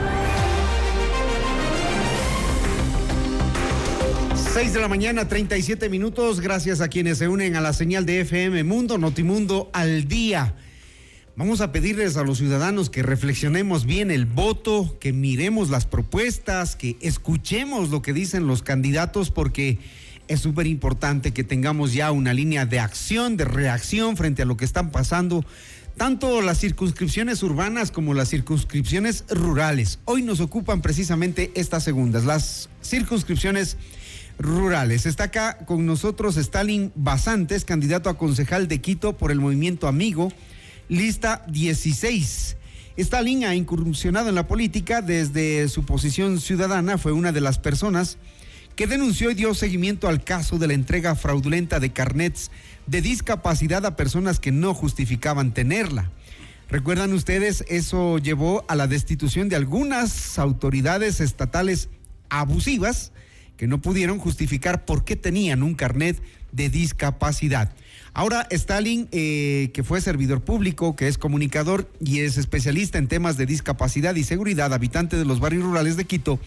6 4.53 4.73
de 4.73 4.81
la 4.81 4.89
mañana, 4.89 5.29
37 5.29 5.87
minutos. 5.87 6.41
Gracias 6.41 6.81
a 6.81 6.89
quienes 6.89 7.19
se 7.19 7.29
unen 7.29 7.55
a 7.55 7.61
la 7.61 7.71
señal 7.71 8.05
de 8.05 8.19
FM 8.19 8.65
Mundo, 8.65 8.97
Notimundo 8.97 9.69
al 9.71 10.09
día. 10.09 10.55
Vamos 11.37 11.61
a 11.61 11.71
pedirles 11.71 12.17
a 12.17 12.23
los 12.23 12.39
ciudadanos 12.39 12.89
que 12.89 13.01
reflexionemos 13.01 13.85
bien 13.85 14.11
el 14.11 14.25
voto, 14.25 14.97
que 14.99 15.13
miremos 15.13 15.69
las 15.69 15.85
propuestas, 15.85 16.75
que 16.75 16.97
escuchemos 16.99 17.91
lo 17.91 18.01
que 18.01 18.11
dicen 18.11 18.45
los 18.45 18.61
candidatos, 18.61 19.31
porque 19.31 19.79
es 20.27 20.41
súper 20.41 20.67
importante 20.67 21.31
que 21.31 21.45
tengamos 21.45 21.93
ya 21.93 22.11
una 22.11 22.33
línea 22.33 22.65
de 22.65 22.81
acción, 22.81 23.37
de 23.37 23.45
reacción 23.45 24.17
frente 24.17 24.41
a 24.41 24.45
lo 24.45 24.57
que 24.57 24.65
están 24.65 24.91
pasando 24.91 25.45
tanto 25.95 26.41
las 26.41 26.59
circunscripciones 26.59 27.41
urbanas 27.43 27.91
como 27.91 28.13
las 28.13 28.29
circunscripciones 28.29 29.23
rurales. 29.29 29.99
Hoy 30.05 30.23
nos 30.23 30.41
ocupan 30.41 30.81
precisamente 30.81 31.51
estas 31.55 31.83
segundas, 31.83 32.25
las 32.25 32.69
circunscripciones 32.83 33.75
rurales. 33.75 34.00
Está 35.05 35.25
acá 35.25 35.57
con 35.65 35.85
nosotros 35.85 36.37
Stalin 36.37 36.91
Basantes, 36.95 37.65
candidato 37.65 38.09
a 38.09 38.17
concejal 38.17 38.67
de 38.67 38.81
Quito 38.81 39.17
por 39.17 39.31
el 39.31 39.39
movimiento 39.39 39.87
Amigo, 39.87 40.31
lista 40.89 41.43
16. 41.47 42.57
Stalin 42.97 43.45
ha 43.45 43.55
incursionado 43.55 44.29
en 44.29 44.35
la 44.35 44.47
política 44.47 45.01
desde 45.01 45.67
su 45.69 45.85
posición 45.85 46.39
ciudadana, 46.39 46.97
fue 46.97 47.11
una 47.11 47.31
de 47.31 47.41
las 47.41 47.59
personas 47.59 48.17
que 48.75 48.87
denunció 48.87 49.31
y 49.31 49.35
dio 49.35 49.53
seguimiento 49.53 50.07
al 50.07 50.23
caso 50.23 50.57
de 50.57 50.67
la 50.67 50.73
entrega 50.73 51.15
fraudulenta 51.15 51.79
de 51.79 51.91
carnets 51.91 52.51
de 52.87 53.01
discapacidad 53.01 53.85
a 53.85 53.95
personas 53.95 54.39
que 54.39 54.51
no 54.51 54.73
justificaban 54.73 55.53
tenerla. 55.53 56.09
Recuerdan 56.69 57.13
ustedes, 57.13 57.65
eso 57.67 58.17
llevó 58.17 58.65
a 58.67 58.75
la 58.75 58.87
destitución 58.87 59.49
de 59.49 59.55
algunas 59.55 60.39
autoridades 60.39 61.19
estatales 61.19 61.89
abusivas 62.29 63.11
que 63.61 63.67
no 63.67 63.79
pudieron 63.79 64.17
justificar 64.17 64.85
por 64.85 65.05
qué 65.05 65.15
tenían 65.15 65.61
un 65.61 65.75
carnet 65.75 66.19
de 66.51 66.69
discapacidad. 66.69 67.71
Ahora 68.11 68.47
Stalin, 68.49 69.07
eh, 69.11 69.69
que 69.71 69.83
fue 69.83 70.01
servidor 70.01 70.41
público, 70.41 70.95
que 70.95 71.07
es 71.07 71.19
comunicador 71.19 71.87
y 72.03 72.21
es 72.21 72.39
especialista 72.39 72.97
en 72.97 73.07
temas 73.07 73.37
de 73.37 73.45
discapacidad 73.45 74.15
y 74.15 74.23
seguridad, 74.23 74.73
habitante 74.73 75.15
de 75.15 75.25
los 75.25 75.39
barrios 75.39 75.63
rurales 75.63 75.95
de 75.95 76.05
Quito, 76.05 76.39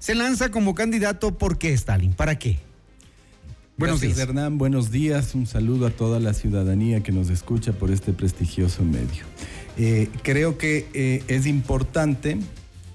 se 0.00 0.16
lanza 0.16 0.50
como 0.50 0.74
candidato. 0.74 1.38
¿Por 1.38 1.56
qué 1.56 1.72
Stalin? 1.72 2.14
¿Para 2.14 2.36
qué? 2.36 2.58
Buenos 3.76 4.00
días. 4.00 4.18
Hernán. 4.18 4.58
Buenos 4.58 4.90
días. 4.90 5.36
Un 5.36 5.46
saludo 5.46 5.86
a 5.86 5.90
toda 5.90 6.18
la 6.18 6.34
ciudadanía 6.34 7.00
que 7.00 7.12
nos 7.12 7.30
escucha 7.30 7.74
por 7.74 7.92
este 7.92 8.12
prestigioso 8.12 8.82
medio. 8.82 9.22
Eh, 9.78 10.08
creo 10.24 10.58
que 10.58 10.88
eh, 10.94 11.22
es 11.28 11.46
importante 11.46 12.38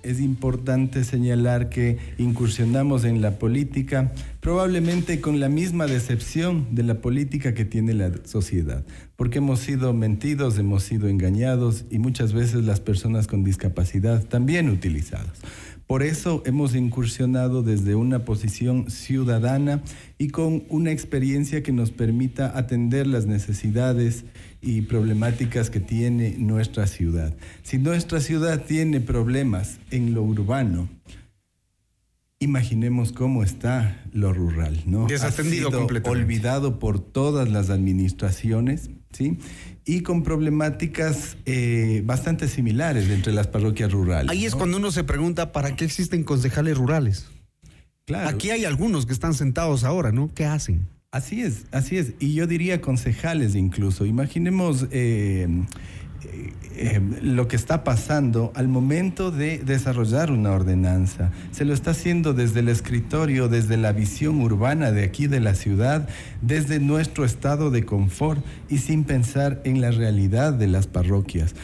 es 0.03 0.19
importante 0.19 1.03
señalar 1.03 1.69
que 1.69 1.97
incursionamos 2.17 3.05
en 3.05 3.21
la 3.21 3.39
política 3.39 4.11
probablemente 4.39 5.21
con 5.21 5.39
la 5.39 5.49
misma 5.49 5.85
decepción 5.85 6.67
de 6.71 6.83
la 6.83 6.95
política 7.01 7.53
que 7.53 7.65
tiene 7.65 7.93
la 7.93 8.11
sociedad, 8.23 8.83
porque 9.15 9.37
hemos 9.37 9.59
sido 9.59 9.93
mentidos, 9.93 10.57
hemos 10.57 10.83
sido 10.83 11.07
engañados 11.07 11.85
y 11.89 11.99
muchas 11.99 12.33
veces 12.33 12.63
las 12.63 12.79
personas 12.79 13.27
con 13.27 13.43
discapacidad 13.43 14.23
también 14.23 14.69
utilizadas. 14.69 15.39
Por 15.91 16.03
eso 16.03 16.41
hemos 16.45 16.73
incursionado 16.73 17.63
desde 17.63 17.95
una 17.95 18.23
posición 18.23 18.89
ciudadana 18.89 19.83
y 20.17 20.29
con 20.29 20.63
una 20.69 20.91
experiencia 20.91 21.63
que 21.63 21.73
nos 21.73 21.91
permita 21.91 22.57
atender 22.57 23.07
las 23.07 23.25
necesidades 23.25 24.23
y 24.61 24.81
problemáticas 24.81 25.69
que 25.69 25.79
tiene 25.79 26.35
nuestra 26.37 26.87
ciudad. 26.87 27.33
Si 27.63 27.77
nuestra 27.77 28.19
ciudad 28.19 28.63
tiene 28.63 28.99
problemas 28.99 29.79
en 29.89 30.13
lo 30.13 30.23
urbano, 30.23 30.87
Imaginemos 32.41 33.11
cómo 33.11 33.43
está 33.43 34.03
lo 34.13 34.33
rural, 34.33 34.81
¿no? 34.87 35.05
Desatendido 35.05 35.67
ha 35.67 35.69
sido 35.69 35.79
completamente. 35.79 36.23
Olvidado 36.23 36.79
por 36.79 36.99
todas 36.99 37.47
las 37.47 37.69
administraciones, 37.69 38.89
¿sí? 39.11 39.37
Y 39.85 40.01
con 40.01 40.23
problemáticas 40.23 41.37
eh, 41.45 42.01
bastante 42.03 42.47
similares 42.47 43.07
entre 43.11 43.31
las 43.31 43.45
parroquias 43.45 43.91
rurales. 43.91 44.31
Ahí 44.31 44.45
es 44.45 44.53
¿no? 44.53 44.57
cuando 44.57 44.77
uno 44.77 44.89
se 44.89 45.03
pregunta, 45.03 45.51
¿para 45.51 45.75
qué 45.75 45.85
existen 45.85 46.23
concejales 46.23 46.79
rurales? 46.79 47.27
Claro. 48.05 48.27
Aquí 48.29 48.49
hay 48.49 48.65
algunos 48.65 49.05
que 49.05 49.13
están 49.13 49.35
sentados 49.35 49.83
ahora, 49.83 50.11
¿no? 50.11 50.33
¿Qué 50.33 50.45
hacen? 50.45 50.87
Así 51.11 51.41
es, 51.41 51.65
así 51.71 51.97
es. 51.97 52.13
Y 52.19 52.35
yo 52.35 52.47
diría 52.47 52.79
concejales 52.79 53.55
incluso. 53.55 54.05
Imaginemos 54.05 54.87
eh, 54.91 55.45
eh, 56.23 57.01
lo 57.21 57.47
que 57.47 57.55
está 57.55 57.83
pasando 57.83 58.51
al 58.55 58.67
momento 58.67 59.31
de 59.31 59.59
desarrollar 59.59 60.31
una 60.31 60.51
ordenanza. 60.51 61.31
Se 61.51 61.65
lo 61.65 61.73
está 61.73 61.91
haciendo 61.91 62.33
desde 62.33 62.61
el 62.61 62.69
escritorio, 62.69 63.47
desde 63.49 63.77
la 63.77 63.91
visión 63.91 64.39
urbana 64.41 64.91
de 64.91 65.03
aquí 65.03 65.27
de 65.27 65.39
la 65.39 65.53
ciudad, 65.53 66.07
desde 66.41 66.79
nuestro 66.79 67.25
estado 67.25 67.71
de 67.71 67.85
confort 67.85 68.43
y 68.69 68.77
sin 68.77 69.03
pensar 69.03 69.61
en 69.63 69.81
la 69.81 69.91
realidad 69.91 70.53
de 70.53 70.67
las 70.67 70.87
parroquias. 70.87 71.55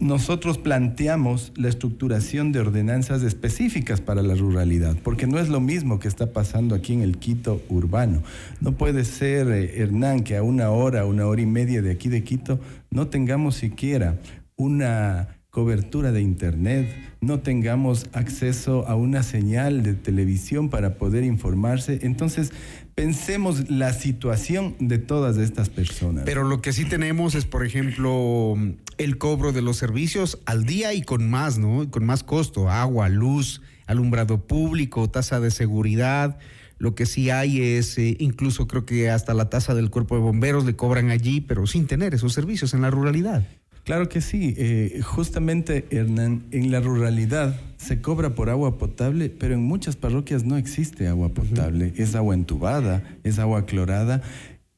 Nosotros 0.00 0.58
planteamos 0.58 1.52
la 1.56 1.68
estructuración 1.68 2.50
de 2.52 2.60
ordenanzas 2.60 3.22
específicas 3.22 4.00
para 4.00 4.22
la 4.22 4.34
ruralidad, 4.34 4.96
porque 5.02 5.26
no 5.26 5.38
es 5.38 5.48
lo 5.48 5.60
mismo 5.60 5.98
que 5.98 6.08
está 6.08 6.32
pasando 6.32 6.74
aquí 6.74 6.94
en 6.94 7.02
el 7.02 7.18
Quito 7.18 7.62
urbano. 7.68 8.22
No 8.60 8.72
puede 8.72 9.04
ser, 9.04 9.48
eh, 9.48 9.82
Hernán, 9.82 10.24
que 10.24 10.36
a 10.36 10.42
una 10.42 10.70
hora, 10.70 11.04
una 11.04 11.26
hora 11.26 11.40
y 11.40 11.46
media 11.46 11.80
de 11.82 11.90
aquí 11.90 12.08
de 12.08 12.24
Quito 12.24 12.58
no 12.90 13.08
tengamos 13.08 13.56
siquiera 13.56 14.18
una 14.56 15.38
cobertura 15.50 16.12
de 16.12 16.20
internet, 16.20 16.88
no 17.20 17.40
tengamos 17.40 18.06
acceso 18.12 18.86
a 18.86 18.94
una 18.94 19.22
señal 19.22 19.82
de 19.82 19.94
televisión 19.94 20.68
para 20.68 20.94
poder 20.98 21.24
informarse. 21.24 22.00
Entonces, 22.02 22.52
pensemos 22.94 23.70
la 23.70 23.92
situación 23.92 24.76
de 24.78 24.98
todas 24.98 25.36
estas 25.38 25.68
personas. 25.68 26.24
Pero 26.24 26.44
lo 26.44 26.60
que 26.60 26.72
sí 26.72 26.84
tenemos 26.84 27.34
es, 27.34 27.44
por 27.44 27.64
ejemplo, 27.64 28.56
el 28.98 29.18
cobro 29.18 29.52
de 29.52 29.62
los 29.62 29.78
servicios 29.78 30.38
al 30.44 30.64
día 30.64 30.92
y 30.94 31.02
con 31.02 31.28
más, 31.28 31.58
¿no? 31.58 31.90
Con 31.90 32.04
más 32.04 32.22
costo, 32.22 32.70
agua, 32.70 33.08
luz, 33.08 33.62
alumbrado 33.86 34.46
público, 34.46 35.08
tasa 35.08 35.40
de 35.40 35.50
seguridad. 35.50 36.38
Lo 36.78 36.94
que 36.94 37.06
sí 37.06 37.30
hay 37.30 37.60
es, 37.60 37.98
eh, 37.98 38.16
incluso 38.20 38.68
creo 38.68 38.86
que 38.86 39.10
hasta 39.10 39.34
la 39.34 39.50
tasa 39.50 39.74
del 39.74 39.90
cuerpo 39.90 40.14
de 40.14 40.22
bomberos 40.22 40.64
le 40.64 40.76
cobran 40.76 41.10
allí, 41.10 41.40
pero 41.40 41.66
sin 41.66 41.86
tener 41.86 42.14
esos 42.14 42.32
servicios 42.32 42.72
en 42.74 42.82
la 42.82 42.90
ruralidad. 42.90 43.44
Claro 43.88 44.08
que 44.08 44.20
sí. 44.20 44.54
Eh, 44.58 45.00
justamente, 45.02 45.86
Hernán, 45.90 46.44
en 46.50 46.70
la 46.70 46.80
ruralidad 46.80 47.58
se 47.78 48.02
cobra 48.02 48.34
por 48.34 48.50
agua 48.50 48.76
potable, 48.76 49.30
pero 49.30 49.54
en 49.54 49.62
muchas 49.62 49.96
parroquias 49.96 50.44
no 50.44 50.58
existe 50.58 51.08
agua 51.08 51.30
potable. 51.30 51.94
Es 51.96 52.14
agua 52.14 52.34
entubada, 52.34 53.02
es 53.24 53.38
agua 53.38 53.64
clorada. 53.64 54.22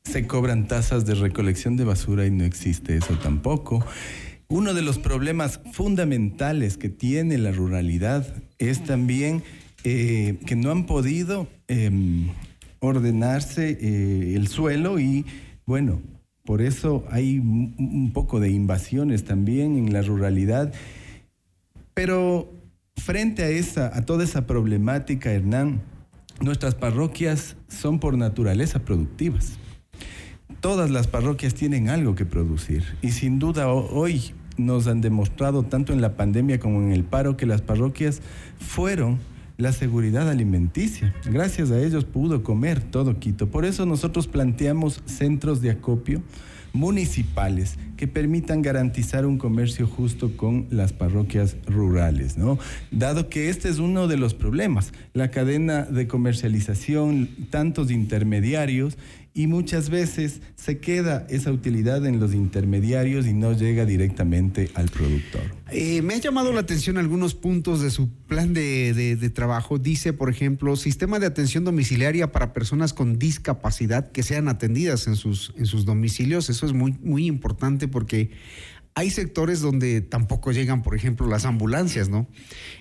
Se 0.04 0.28
cobran 0.28 0.68
tasas 0.68 1.06
de 1.06 1.16
recolección 1.16 1.76
de 1.76 1.84
basura 1.84 2.24
y 2.24 2.30
no 2.30 2.44
existe 2.44 2.96
eso 2.96 3.18
tampoco. 3.18 3.84
Uno 4.48 4.74
de 4.74 4.82
los 4.82 4.98
problemas 4.98 5.60
fundamentales 5.72 6.76
que 6.76 6.88
tiene 6.88 7.36
la 7.36 7.50
ruralidad 7.50 8.32
es 8.58 8.84
también 8.84 9.42
eh, 9.82 10.38
que 10.46 10.56
no 10.56 10.70
han 10.70 10.86
podido 10.86 11.48
em, 11.70 12.28
ordenarse 12.80 13.78
eh, 13.80 14.34
el 14.36 14.48
suelo 14.48 14.98
y, 14.98 15.24
bueno, 15.66 16.00
por 16.44 16.62
eso 16.62 17.04
hay 17.10 17.38
un 17.38 18.10
poco 18.12 18.40
de 18.40 18.50
invasiones 18.50 19.24
también 19.24 19.76
en 19.78 19.92
la 19.92 20.02
ruralidad. 20.02 20.72
Pero 21.94 22.52
frente 22.96 23.42
a, 23.44 23.48
esa, 23.48 23.96
a 23.96 24.04
toda 24.04 24.24
esa 24.24 24.46
problemática, 24.46 25.30
Hernán, 25.32 25.80
nuestras 26.40 26.74
parroquias 26.74 27.56
son 27.68 27.98
por 28.00 28.16
naturaleza 28.16 28.80
productivas. 28.80 29.58
Todas 30.60 30.90
las 30.90 31.06
parroquias 31.06 31.54
tienen 31.54 31.88
algo 31.88 32.14
que 32.14 32.26
producir 32.26 32.84
y 33.00 33.12
sin 33.12 33.38
duda 33.38 33.68
ho- 33.72 33.88
hoy 33.94 34.32
nos 34.58 34.86
han 34.88 35.00
demostrado 35.00 35.62
tanto 35.62 35.92
en 35.92 36.00
la 36.00 36.16
pandemia 36.16 36.58
como 36.58 36.82
en 36.82 36.92
el 36.92 37.04
paro 37.04 37.36
que 37.36 37.46
las 37.46 37.62
parroquias 37.62 38.20
fueron 38.58 39.18
la 39.60 39.72
seguridad 39.72 40.28
alimenticia. 40.28 41.14
Gracias 41.26 41.70
a 41.70 41.80
ellos 41.80 42.04
pudo 42.04 42.42
comer 42.42 42.80
todo 42.80 43.18
Quito. 43.18 43.50
Por 43.50 43.64
eso 43.64 43.86
nosotros 43.86 44.26
planteamos 44.26 45.02
centros 45.04 45.60
de 45.60 45.70
acopio 45.70 46.22
municipales 46.72 47.76
que 47.96 48.06
permitan 48.06 48.62
garantizar 48.62 49.26
un 49.26 49.38
comercio 49.38 49.86
justo 49.86 50.36
con 50.36 50.66
las 50.70 50.92
parroquias 50.92 51.56
rurales, 51.66 52.38
¿no? 52.38 52.58
Dado 52.90 53.28
que 53.28 53.48
este 53.48 53.68
es 53.68 53.78
uno 53.78 54.08
de 54.08 54.16
los 54.16 54.34
problemas, 54.34 54.92
la 55.12 55.30
cadena 55.30 55.82
de 55.82 56.06
comercialización, 56.06 57.28
tantos 57.50 57.90
intermediarios 57.90 58.96
y 59.32 59.46
muchas 59.46 59.90
veces 59.90 60.40
se 60.56 60.78
queda 60.78 61.24
esa 61.30 61.52
utilidad 61.52 62.04
en 62.04 62.18
los 62.18 62.34
intermediarios 62.34 63.26
y 63.26 63.32
no 63.32 63.52
llega 63.52 63.84
directamente 63.86 64.70
al 64.74 64.88
productor. 64.88 65.42
Eh, 65.70 66.02
me 66.02 66.14
ha 66.14 66.18
llamado 66.18 66.52
la 66.52 66.60
atención 66.60 66.98
algunos 66.98 67.34
puntos 67.34 67.80
de 67.80 67.90
su 67.90 68.08
plan 68.10 68.52
de, 68.54 68.92
de- 68.92 69.14
de 69.14 69.30
trabajo. 69.30 69.78
Dice, 69.78 70.12
por 70.12 70.30
ejemplo, 70.30 70.74
sistema 70.74 71.20
de 71.20 71.26
atención 71.26 71.62
domiciliaria 71.64 72.32
para 72.32 72.52
personas 72.52 72.92
con 72.92 73.18
discapacidad 73.20 74.10
que 74.10 74.24
sean 74.24 74.48
atendidas 74.48 75.06
en 75.06 75.14
sus, 75.14 75.54
en 75.56 75.66
sus 75.66 75.84
domicilios. 75.84 76.50
Eso 76.50 76.66
es 76.66 76.72
muy, 76.72 76.96
muy 77.00 77.26
importante 77.26 77.86
porque 77.86 78.30
hay 79.00 79.08
sectores 79.08 79.60
donde 79.60 80.02
tampoco 80.02 80.52
llegan, 80.52 80.82
por 80.82 80.94
ejemplo, 80.94 81.26
las 81.26 81.46
ambulancias, 81.46 82.10
¿no? 82.10 82.28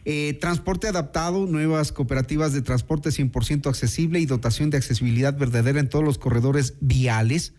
Eh, 0.04 0.38
transporte 0.42 0.90
adaptado, 0.90 1.46
nuevas 1.46 1.94
cooperativas 1.94 2.52
de 2.52 2.62
transporte 2.62 3.10
100% 3.10 3.68
accesible 3.68 4.20
y 4.20 4.26
dotación 4.26 4.70
de 4.70 4.76
accesibilidad 4.76 5.38
verdadera 5.38 5.80
en 5.80 5.88
todos 5.88 6.04
los 6.04 6.18
corredores 6.18 6.76
viales. 6.82 7.54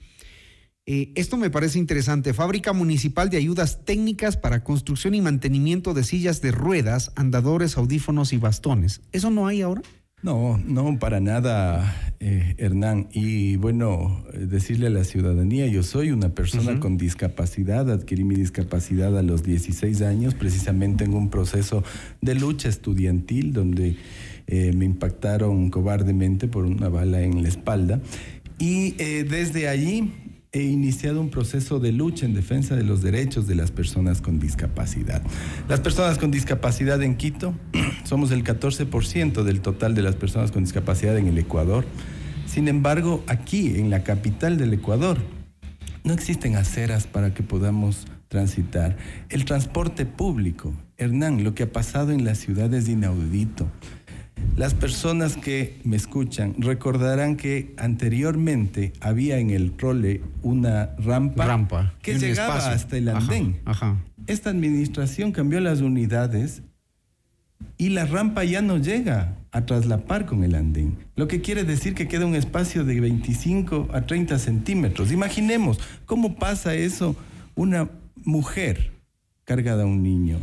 Eh, 0.85 1.11
esto 1.15 1.39
me 1.39 1.49
parece 1.49 1.79
interesante. 1.79 2.35
Fábrica 2.35 2.75
Municipal 2.75 3.31
de 3.31 3.39
Ayudas 3.39 3.83
Técnicas 3.87 4.37
para 4.37 4.63
Construcción 4.63 5.15
y 5.15 5.23
Mantenimiento 5.23 5.95
de 5.95 6.05
Sillas 6.05 6.43
de 6.43 6.53
Ruedas, 6.53 7.13
Andadores, 7.17 7.79
Audífonos 7.79 8.35
y 8.35 8.37
Bastones. 8.37 9.01
¿Eso 9.13 9.31
no 9.31 9.47
hay 9.47 9.63
ahora? 9.63 9.81
No, 10.23 10.61
no, 10.67 10.99
para 10.99 11.19
nada, 11.19 12.13
eh, 12.21 12.55
Hernán. 12.59 13.09
Y 13.11 13.57
bueno, 13.57 14.23
decirle 14.35 14.89
a 14.89 14.91
la 14.91 15.05
ciudadanía, 15.05 15.67
yo 15.67 15.83
soy 15.83 16.11
una 16.11 16.29
persona 16.29 16.79
con 16.79 16.99
discapacidad, 16.99 17.91
adquirí 17.91 18.25
mi 18.25 18.35
discapacidad 18.35 19.17
a 19.19 19.23
los 19.23 19.43
16 19.43 20.03
años, 20.03 20.35
precisamente 20.35 21.05
en 21.05 21.15
un 21.15 21.31
proceso 21.31 21.83
de 22.21 22.35
lucha 22.35 22.69
estudiantil 22.69 23.55
donde 23.55 23.97
eh, 24.47 24.73
me 24.75 24.85
impactaron 24.85 25.71
cobardemente 25.71 26.49
por 26.49 26.67
una 26.67 26.91
bala 26.91 27.23
en 27.23 27.43
la 27.43 27.49
espalda. 27.49 28.03
Y 28.59 28.95
eh, 28.99 29.25
desde 29.25 29.69
allí 29.69 30.13
he 30.53 30.63
iniciado 30.63 31.21
un 31.21 31.31
proceso 31.31 31.79
de 31.79 31.93
lucha 31.93 32.27
en 32.27 32.35
defensa 32.35 32.75
de 32.75 32.83
los 32.83 33.03
derechos 33.03 33.47
de 33.47 33.55
las 33.55 33.71
personas 33.71 34.21
con 34.21 34.41
discapacidad. 34.41 35.23
Las 35.69 35.81
personas 35.81 36.19
con 36.19 36.31
discapacidad 36.31 37.01
en 37.03 37.17
Quito 37.17 37.55
somos 38.05 38.33
el 38.33 38.43
14% 38.43 39.45
del 39.45 39.61
total 39.61 39.95
de 39.95 40.03
las 40.03 40.17
personas 40.17 40.51
con 40.51 40.65
discapacidad 40.65 41.17
en 41.19 41.29
el 41.29 41.39
Ecuador. 41.39 41.85
Sin 42.47 42.67
embargo, 42.67 43.23
aquí, 43.29 43.79
en 43.79 43.91
la 43.91 44.03
capital 44.03 44.59
del 44.59 44.73
Ecuador, 44.73 45.19
no 46.03 46.13
existen 46.13 46.57
aceras 46.57 47.07
para 47.07 47.33
que 47.33 47.45
podamos 47.45 48.07
transitar. 48.27 48.97
El 49.29 49.45
transporte 49.45 50.05
público, 50.05 50.73
Hernán, 50.97 51.45
lo 51.45 51.55
que 51.55 51.65
ha 51.65 51.73
pasado 51.73 52.11
en 52.11 52.25
la 52.25 52.35
ciudad 52.35 52.73
es 52.75 52.89
inaudito. 52.89 53.71
Las 54.61 54.75
personas 54.75 55.39
que 55.39 55.81
me 55.85 55.97
escuchan 55.97 56.55
recordarán 56.59 57.39
que 57.39 57.73
anteriormente 57.79 58.93
había 59.01 59.39
en 59.39 59.49
el 59.49 59.73
trole 59.73 60.21
una 60.43 60.91
rampa, 60.99 61.47
Rampa, 61.47 61.95
que 62.03 62.19
llegaba 62.19 62.59
espacio. 62.59 62.75
hasta 62.77 62.99
el 62.99 63.09
Ajá, 63.09 63.19
andén. 63.21 63.61
ajá. 63.65 63.97
Esta 64.27 64.51
administración 64.51 65.33
cambió 65.33 65.61
las 65.61 65.81
unidades 65.81 66.61
y 67.79 67.89
la 67.89 68.05
rampa 68.05 68.45
ya 68.45 68.61
no 68.61 68.77
llega 68.77 69.35
a 69.51 69.65
traslapar 69.65 70.27
con 70.27 70.45
el 70.45 70.55
andén. 70.55 70.99
Lo 71.17 71.27
que 71.27 71.41
quiere 71.41 71.65
decir 71.65 71.95
que 71.95 72.07
queda 72.07 72.27
un 72.27 72.35
espacio 72.35 72.85
de 72.85 73.01
25 73.01 73.89
a 73.95 74.03
30 74.03 74.39
centímetros. 74.39 75.11
Imaginemos 75.11 75.81
cómo 76.05 76.37
pasa 76.37 76.75
eso 76.75 77.17
una 77.55 77.89
mujer 78.25 78.93
cargada 79.45 79.85
a 79.85 79.87
un 79.87 80.03
niño. 80.03 80.39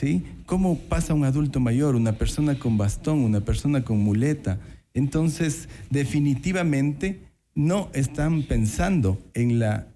¿Sí? 0.00 0.22
¿Cómo 0.46 0.78
pasa 0.78 1.12
un 1.12 1.24
adulto 1.24 1.60
mayor, 1.60 1.94
una 1.94 2.12
persona 2.14 2.58
con 2.58 2.78
bastón, 2.78 3.18
una 3.18 3.40
persona 3.42 3.84
con 3.84 3.98
muleta? 3.98 4.58
Entonces, 4.94 5.68
definitivamente 5.90 7.20
no 7.54 7.90
están 7.92 8.44
pensando 8.44 9.18
en 9.34 9.58
la 9.58 9.86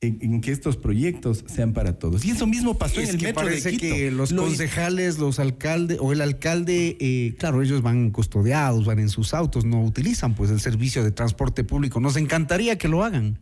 en, 0.00 0.18
en 0.20 0.40
que 0.42 0.50
estos 0.52 0.76
proyectos 0.76 1.44
sean 1.46 1.72
para 1.72 1.98
todos. 1.98 2.24
Y 2.26 2.30
eso 2.32 2.46
mismo 2.46 2.76
pasó 2.76 3.00
Es 3.00 3.08
en 3.08 3.14
el 3.14 3.20
que 3.20 3.26
metro 3.28 3.42
de 3.44 3.48
parece 3.52 3.70
Quito. 3.70 3.94
que 3.94 4.10
los 4.10 4.32
Lo- 4.32 4.42
concejales, 4.42 5.18
los 5.18 5.38
alcaldes 5.38 5.96
o 6.00 6.12
el 6.12 6.20
alcalde, 6.20 6.98
eh, 7.00 7.34
claro, 7.38 7.62
ellos 7.62 7.80
van 7.80 8.10
custodiados, 8.10 8.84
van 8.84 8.98
en 8.98 9.08
sus 9.08 9.32
autos, 9.32 9.64
no 9.64 9.82
utilizan 9.82 10.34
pues 10.34 10.50
el 10.50 10.60
servicio 10.60 11.02
de 11.04 11.10
transporte 11.10 11.64
público. 11.64 12.00
Nos 12.00 12.16
encantaría 12.16 12.76
que 12.76 12.88
lo 12.88 13.02
hagan. 13.02 13.38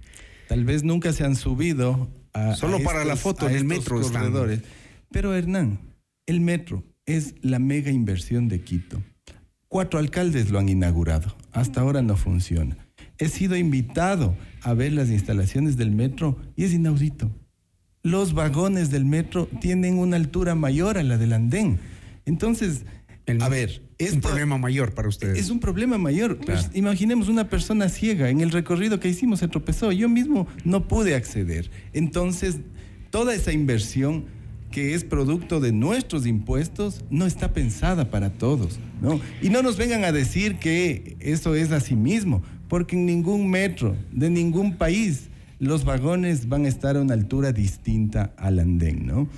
Tal 0.46 0.64
vez 0.64 0.84
nunca 0.84 1.12
se 1.12 1.24
han 1.24 1.34
subido 1.34 2.08
a 2.32 2.54
Solo 2.54 2.76
a 2.76 2.80
para 2.80 3.04
la 3.04 3.16
foto 3.16 3.48
en 3.48 3.56
el 3.56 3.62
estos 3.62 3.78
metro 3.78 4.00
están. 4.00 4.22
corredores. 4.22 4.60
Pero 5.10 5.34
Hernán, 5.34 5.80
el 6.26 6.40
metro 6.40 6.84
es 7.06 7.34
la 7.42 7.58
mega 7.58 7.90
inversión 7.90 8.48
de 8.48 8.60
Quito. 8.60 9.02
Cuatro 9.68 9.98
alcaldes 9.98 10.50
lo 10.50 10.58
han 10.58 10.68
inaugurado. 10.68 11.36
Hasta 11.52 11.80
ahora 11.80 12.02
no 12.02 12.16
funciona. 12.16 12.76
He 13.18 13.28
sido 13.28 13.56
invitado 13.56 14.36
a 14.62 14.74
ver 14.74 14.92
las 14.92 15.10
instalaciones 15.10 15.76
del 15.76 15.90
metro 15.90 16.38
y 16.56 16.64
es 16.64 16.72
inaudito. 16.72 17.30
Los 18.02 18.34
vagones 18.34 18.90
del 18.90 19.04
metro 19.04 19.48
tienen 19.60 19.98
una 19.98 20.16
altura 20.16 20.54
mayor 20.54 20.98
a 20.98 21.02
la 21.02 21.18
del 21.18 21.32
andén. 21.32 21.78
Entonces, 22.24 22.84
a 23.40 23.48
ver, 23.48 23.82
es 23.98 24.12
un 24.14 24.20
problema 24.20 24.58
mayor 24.58 24.92
para 24.92 25.08
ustedes. 25.08 25.38
Es 25.38 25.50
un 25.50 25.60
problema 25.60 25.98
mayor. 25.98 26.38
Pues, 26.38 26.70
imaginemos 26.74 27.28
una 27.28 27.48
persona 27.48 27.88
ciega. 27.88 28.28
En 28.28 28.40
el 28.40 28.50
recorrido 28.50 28.98
que 28.98 29.08
hicimos 29.08 29.38
se 29.38 29.48
tropezó. 29.48 29.92
Yo 29.92 30.08
mismo 30.08 30.46
no 30.64 30.88
pude 30.88 31.14
acceder. 31.14 31.70
Entonces, 31.92 32.58
toda 33.10 33.34
esa 33.34 33.52
inversión 33.52 34.26
que 34.72 34.94
es 34.94 35.04
producto 35.04 35.60
de 35.60 35.70
nuestros 35.70 36.26
impuestos 36.26 37.04
no 37.10 37.26
está 37.26 37.52
pensada 37.52 38.10
para 38.10 38.30
todos, 38.30 38.80
¿no? 39.00 39.20
Y 39.40 39.50
no 39.50 39.62
nos 39.62 39.76
vengan 39.76 40.02
a 40.02 40.10
decir 40.10 40.56
que 40.56 41.16
eso 41.20 41.54
es 41.54 41.70
así 41.70 41.94
mismo, 41.94 42.42
porque 42.66 42.96
en 42.96 43.06
ningún 43.06 43.48
metro 43.48 43.94
de 44.10 44.30
ningún 44.30 44.76
país 44.76 45.28
los 45.60 45.84
vagones 45.84 46.48
van 46.48 46.64
a 46.64 46.68
estar 46.68 46.96
a 46.96 47.00
una 47.00 47.14
altura 47.14 47.52
distinta 47.52 48.34
al 48.36 48.58
andén, 48.58 49.06
¿no? 49.06 49.28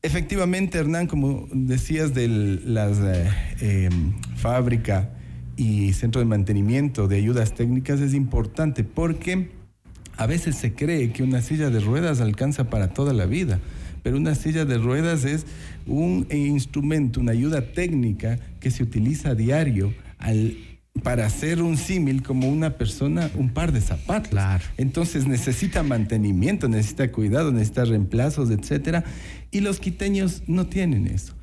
Efectivamente, 0.00 0.78
Hernán, 0.78 1.08
como 1.08 1.48
decías 1.52 2.14
de 2.14 2.28
las 2.28 2.98
eh, 3.00 3.28
em, 3.60 4.14
fábrica 4.36 5.10
y 5.56 5.92
centro 5.94 6.20
de 6.20 6.26
mantenimiento 6.26 7.08
de 7.08 7.16
ayudas 7.16 7.54
técnicas 7.54 8.00
es 8.00 8.14
importante 8.14 8.84
porque 8.84 9.50
a 10.16 10.26
veces 10.26 10.56
se 10.56 10.74
cree 10.74 11.12
que 11.12 11.22
una 11.22 11.42
silla 11.42 11.70
de 11.70 11.80
ruedas 11.80 12.20
alcanza 12.20 12.70
para 12.70 12.94
toda 12.94 13.12
la 13.12 13.26
vida 13.26 13.58
pero 14.06 14.18
una 14.18 14.36
silla 14.36 14.64
de 14.64 14.78
ruedas 14.78 15.24
es 15.24 15.46
un 15.84 16.28
instrumento, 16.30 17.18
una 17.18 17.32
ayuda 17.32 17.72
técnica 17.72 18.38
que 18.60 18.70
se 18.70 18.84
utiliza 18.84 19.30
a 19.30 19.34
diario 19.34 19.92
para 21.02 21.26
hacer 21.26 21.60
un 21.60 21.76
símil 21.76 22.22
como 22.22 22.48
una 22.48 22.78
persona, 22.78 23.28
un 23.34 23.48
par 23.48 23.72
de 23.72 23.80
zapatos. 23.80 24.38
Entonces 24.76 25.26
necesita 25.26 25.82
mantenimiento, 25.82 26.68
necesita 26.68 27.10
cuidado, 27.10 27.50
necesita 27.50 27.84
reemplazos, 27.84 28.48
etcétera. 28.52 29.02
Y 29.50 29.58
los 29.58 29.80
quiteños 29.80 30.44
no 30.46 30.68
tienen 30.68 31.08
eso. 31.08 31.34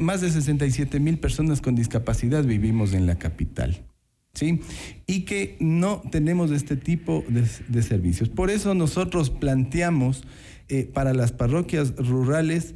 más 0.00 0.22
de 0.22 0.30
67 0.30 1.00
mil 1.00 1.18
personas 1.18 1.60
con 1.60 1.74
discapacidad 1.74 2.44
vivimos 2.44 2.94
en 2.94 3.04
la 3.04 3.16
capital. 3.16 3.84
¿Sí? 4.32 4.60
Y 5.06 5.26
que 5.26 5.58
no 5.60 6.00
tenemos 6.10 6.50
este 6.50 6.76
tipo 6.76 7.26
de 7.28 7.82
servicios. 7.82 8.30
Por 8.30 8.48
eso 8.48 8.74
nosotros 8.74 9.28
planteamos 9.28 10.24
eh, 10.70 10.90
para 10.92 11.12
las 11.12 11.32
parroquias 11.32 11.96
rurales 11.96 12.74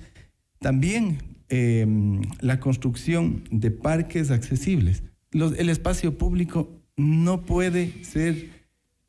también 0.59 1.19
em, 1.49 2.23
la 2.41 2.59
construcción 2.59 3.45
de 3.51 3.71
parques 3.71 4.31
accesibles. 4.31 5.03
el 5.33 5.69
espacio 5.69 6.19
público 6.19 6.81
no 6.97 7.45
puede 7.47 8.05
ser 8.05 8.51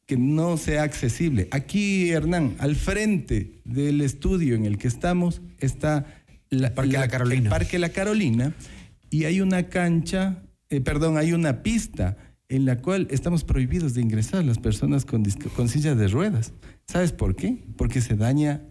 que 0.06 0.18
no 0.18 0.58
sea 0.58 0.84
accesible. 0.84 1.48
Aquí, 1.52 2.12
Hernán, 2.12 2.56
al 2.60 2.76
frente 2.76 3.62
del 3.66 4.02
estudio 4.02 4.56
en 4.56 4.66
el 4.66 4.78
que 4.78 4.88
estamos 4.88 5.42
está 5.60 6.06
la, 6.50 6.76
Parque 6.76 6.94
la, 6.94 7.08
Carolina. 7.08 7.44
el 7.44 7.50
Parque 7.50 7.80
La 7.80 7.90
Carolina 7.90 8.54
y 9.10 9.24
hay 9.24 9.42
una 9.42 9.64
cancha, 9.70 10.44
eh, 10.70 10.82
perdón, 10.82 11.18
hay 11.18 11.34
una 11.34 11.64
pista 11.64 12.18
en 12.50 12.66
la 12.66 12.78
cual 12.78 13.08
estamos 13.10 13.44
prohibidos 13.44 13.96
de 13.96 14.02
ingresar 14.02 14.44
las 14.44 14.60
personas 14.60 15.06
con, 15.06 15.24
con 15.56 15.70
sillas 15.70 15.98
de 15.98 16.08
ruedas. 16.08 16.54
¿Sabes 16.88 17.12
por 17.12 17.36
qué? 17.36 17.64
Porque 17.76 18.02
se 18.02 18.16
daña 18.16 18.62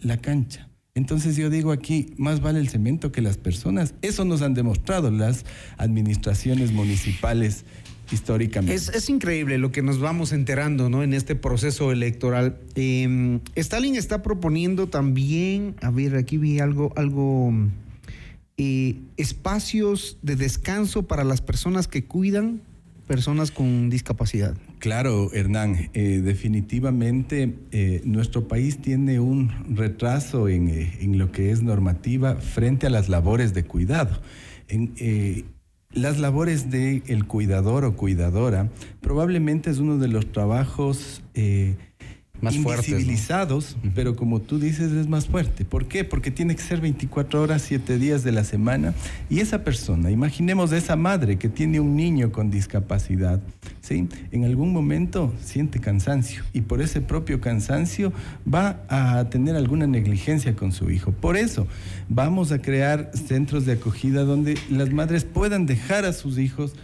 la 0.00 0.16
cancha. 0.18 0.68
Entonces 0.94 1.36
yo 1.36 1.50
digo 1.50 1.72
aquí, 1.72 2.14
más 2.16 2.40
vale 2.40 2.58
el 2.58 2.68
cemento 2.68 3.12
que 3.12 3.22
las 3.22 3.38
personas. 3.38 3.94
Eso 4.02 4.24
nos 4.24 4.42
han 4.42 4.54
demostrado 4.54 5.10
las 5.10 5.44
administraciones 5.76 6.72
municipales 6.72 7.64
históricamente. 8.12 8.74
Es, 8.74 9.08
increíble 9.08 9.58
lo 9.58 9.70
que 9.70 9.82
nos 9.82 10.00
vamos 10.00 10.32
enterando 10.32 10.90
¿no? 10.90 11.02
en 11.02 11.14
este 11.14 11.36
proceso 11.36 11.92
electoral. 11.92 12.58
Em, 12.74 13.40
Stalin 13.54 13.94
está 13.94 14.22
proponiendo 14.22 14.88
también, 14.88 15.76
a 15.80 15.90
ver, 15.90 16.16
aquí 16.16 16.38
vi 16.38 16.58
algo, 16.58 16.92
algo 16.96 17.52
eh, 18.56 18.96
espacios 19.16 20.18
de 20.22 20.36
descanso 20.36 21.04
para 21.04 21.24
las 21.24 21.40
personas 21.40 21.86
que 21.86 22.04
cuidan 22.04 22.62
personas 23.06 23.50
con 23.50 23.90
discapacidad. 23.90 24.56
Claro, 24.80 25.30
Hernán, 25.34 25.90
eh, 25.92 26.22
definitivamente 26.24 27.54
eh, 27.70 28.00
nuestro 28.06 28.48
país 28.48 28.78
tiene 28.78 29.20
un 29.20 29.76
retraso 29.76 30.48
en, 30.48 30.70
eh, 30.70 30.96
en, 31.02 31.18
lo 31.18 31.30
que 31.32 31.50
es 31.50 31.62
normativa 31.62 32.36
frente 32.36 32.86
a 32.86 32.90
las 32.90 33.10
labores 33.10 33.52
de 33.52 33.64
cuidado. 33.64 34.22
En, 34.68 34.94
las 35.92 36.18
labores 36.18 36.70
del 36.70 37.02
el 37.08 37.26
cuidador 37.26 37.84
o 37.84 37.94
cuidadora 37.94 38.70
probablemente 39.02 39.68
es 39.68 39.80
uno 39.80 39.98
de 39.98 40.08
los 40.08 40.32
trabajos 40.32 41.20
más 42.42 42.54
invisibilizados, 42.54 43.76
pero 43.94 44.16
como 44.16 44.40
tú 44.40 44.58
dices 44.58 44.92
es 44.92 45.08
más 45.08 45.26
fuerte. 45.26 45.64
¿Por 45.64 45.86
qué? 45.86 46.04
Porque 46.04 46.30
tiene 46.30 46.56
que 46.56 46.62
ser 46.62 46.80
24 46.80 47.42
horas, 47.42 47.62
7 47.62 47.98
días 47.98 48.24
de 48.24 48.32
la 48.32 48.44
semana. 48.44 48.94
Y 49.28 49.40
esa 49.40 49.64
persona, 49.64 50.10
imaginemos 50.10 50.72
esa 50.72 50.96
madre 50.96 51.38
que 51.38 51.48
tiene 51.48 51.80
un 51.80 51.96
niño 51.96 52.32
con 52.32 52.50
discapacidad, 52.50 53.40
¿sí? 53.80 54.08
En 54.32 54.44
algún 54.44 54.72
momento 54.72 55.32
siente 55.42 55.80
cansancio 55.80 56.44
y 56.52 56.62
por 56.62 56.80
ese 56.80 57.00
propio 57.00 57.40
cansancio 57.40 58.12
va 58.52 58.82
a 58.88 59.28
tener 59.30 59.56
alguna 59.56 59.86
negligencia 59.86 60.56
con 60.56 60.72
su 60.72 60.90
hijo. 60.90 61.12
Por 61.12 61.36
eso 61.36 61.66
vamos 62.08 62.52
a 62.52 62.60
crear 62.60 63.10
centros 63.14 63.66
de 63.66 63.72
acogida 63.72 64.24
donde 64.24 64.58
las 64.70 64.92
madres 64.92 65.24
puedan 65.24 65.66
dejar 65.66 66.04
a 66.04 66.12
sus 66.12 66.38
hijos, 66.38 66.74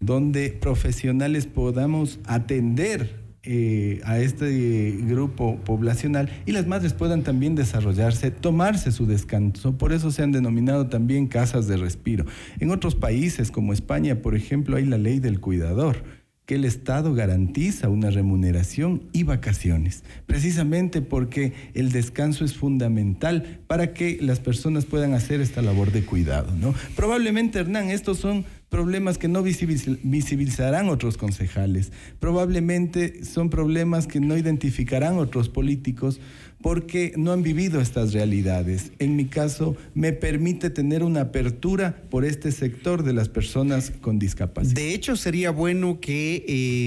donde 0.00 0.50
profesionales 0.50 1.46
podamos 1.46 2.18
atender 2.26 3.21
eh, 3.44 4.00
a 4.04 4.20
este 4.20 4.96
grupo 5.00 5.56
poblacional 5.64 6.30
y 6.46 6.52
las 6.52 6.68
madres 6.68 6.92
puedan 6.92 7.22
también 7.22 7.56
desarrollarse, 7.56 8.30
tomarse 8.30 8.92
su 8.92 9.06
descanso. 9.06 9.76
Por 9.76 9.92
eso 9.92 10.12
se 10.12 10.22
han 10.22 10.30
denominado 10.30 10.86
también 10.86 11.26
casas 11.26 11.66
de 11.66 11.76
respiro. 11.76 12.24
En 12.60 12.70
otros 12.70 12.94
países 12.94 13.50
como 13.50 13.72
España, 13.72 14.22
por 14.22 14.36
ejemplo, 14.36 14.76
hay 14.76 14.84
la 14.84 14.96
ley 14.98 15.18
del 15.18 15.40
cuidador 15.40 16.04
que 16.46 16.56
el 16.56 16.64
Estado 16.64 17.14
garantiza 17.14 17.88
una 17.88 18.10
remuneración 18.10 19.08
y 19.12 19.22
vacaciones, 19.22 20.02
precisamente 20.26 21.00
porque 21.00 21.52
el 21.74 21.92
descanso 21.92 22.44
es 22.44 22.54
fundamental 22.54 23.60
para 23.66 23.92
que 23.92 24.18
las 24.20 24.40
personas 24.40 24.84
puedan 24.84 25.14
hacer 25.14 25.40
esta 25.40 25.62
labor 25.62 25.92
de 25.92 26.04
cuidado. 26.04 26.52
¿no? 26.56 26.74
Probablemente, 26.96 27.60
Hernán, 27.60 27.90
estos 27.90 28.18
son 28.18 28.44
problemas 28.72 29.18
que 29.18 29.28
no 29.28 29.42
visibilizarán 29.42 30.88
otros 30.88 31.18
concejales. 31.18 31.92
Probablemente 32.18 33.22
son 33.22 33.50
problemas 33.50 34.06
que 34.06 34.18
no 34.18 34.34
identificarán 34.34 35.18
otros 35.18 35.50
políticos 35.50 36.20
porque 36.62 37.12
no 37.18 37.32
han 37.32 37.42
vivido 37.42 37.82
estas 37.82 38.14
realidades. 38.14 38.92
En 38.98 39.14
mi 39.14 39.26
caso, 39.26 39.76
me 39.94 40.14
permite 40.14 40.70
tener 40.70 41.02
una 41.02 41.20
apertura 41.20 42.02
por 42.08 42.24
este 42.24 42.50
sector 42.50 43.02
de 43.02 43.12
las 43.12 43.28
personas 43.28 43.92
con 44.00 44.18
discapacidad. 44.18 44.74
De 44.74 44.94
hecho, 44.94 45.16
sería 45.16 45.50
bueno 45.50 46.00
que 46.00 46.42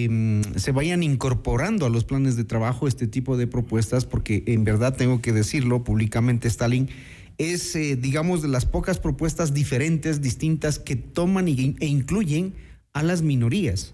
em, 0.10 0.42
se 0.56 0.72
vayan 0.72 1.04
incorporando 1.04 1.86
a 1.86 1.90
los 1.90 2.04
planes 2.04 2.36
de 2.36 2.46
trabajo 2.46 2.88
este 2.88 3.06
tipo 3.06 3.38
de 3.38 3.46
propuestas, 3.46 4.06
porque 4.06 4.44
en 4.48 4.64
verdad 4.64 4.96
tengo 4.96 5.22
que 5.22 5.34
decirlo 5.34 5.84
públicamente, 5.84 6.48
Stalin 6.48 6.90
es, 7.38 7.76
eh, 7.76 7.96
digamos, 7.96 8.42
de 8.42 8.48
las 8.48 8.66
pocas 8.66 9.00
propuestas 9.00 9.54
diferentes, 9.54 10.22
distintas, 10.22 10.80
que 10.80 10.96
toman 10.96 11.48
e 11.48 11.76
incluyen 11.86 12.54
a 12.94 13.04
las 13.04 13.22
minorías, 13.22 13.94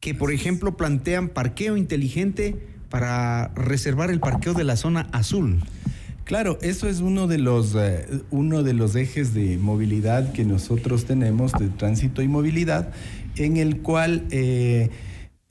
que 0.00 0.14
por 0.14 0.32
ejemplo 0.32 0.76
plantean 0.76 1.28
parqueo 1.28 1.76
inteligente 1.76 2.56
para 2.88 3.48
reservar 3.54 4.10
el 4.10 4.20
parqueo 4.20 4.54
de 4.54 4.64
la 4.64 4.76
zona 4.76 5.08
azul. 5.12 5.60
Claro, 6.24 6.58
eso 6.60 6.88
es 6.88 7.00
uno 7.00 7.26
de 7.26 7.38
los 7.38 7.74
eh, 7.74 8.06
uno 8.30 8.62
de 8.62 8.74
los 8.74 8.96
ejes 8.96 9.32
de 9.32 9.56
movilidad 9.56 10.32
que 10.32 10.44
nosotros 10.44 11.06
tenemos 11.06 11.52
de 11.52 11.68
tránsito 11.68 12.22
y 12.22 12.28
movilidad, 12.28 12.92
en 13.36 13.56
el 13.56 13.80
cual 13.80 14.26
eh, 14.30 14.90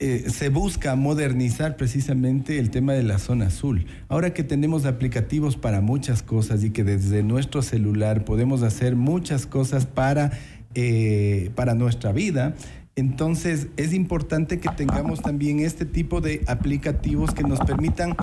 eh, 0.00 0.30
se 0.30 0.48
busca 0.48 0.94
modernizar 0.94 1.76
precisamente 1.76 2.60
el 2.60 2.70
tema 2.70 2.92
de 2.92 3.02
la 3.02 3.18
zona 3.18 3.46
azul. 3.46 3.86
Ahora 4.08 4.32
que 4.32 4.44
tenemos 4.44 4.84
aplicativos 4.84 5.56
para 5.56 5.80
muchas 5.80 6.22
cosas 6.22 6.62
y 6.62 6.70
que 6.70 6.84
desde 6.84 7.24
nuestro 7.24 7.62
celular 7.62 8.24
podemos 8.24 8.62
hacer 8.62 8.94
muchas 8.94 9.44
cosas 9.44 9.86
para, 9.86 10.38
eh, 10.76 11.50
para 11.56 11.74
nuestra 11.74 12.12
vida, 12.12 12.54
entonces 12.94 13.70
es 13.76 13.92
importante 13.92 14.60
que 14.60 14.68
tengamos 14.68 15.20
también 15.20 15.58
este 15.58 15.84
tipo 15.84 16.20
de 16.20 16.44
aplicativos 16.46 17.34
que 17.34 17.42
nos 17.42 17.58
permitan 17.58 18.14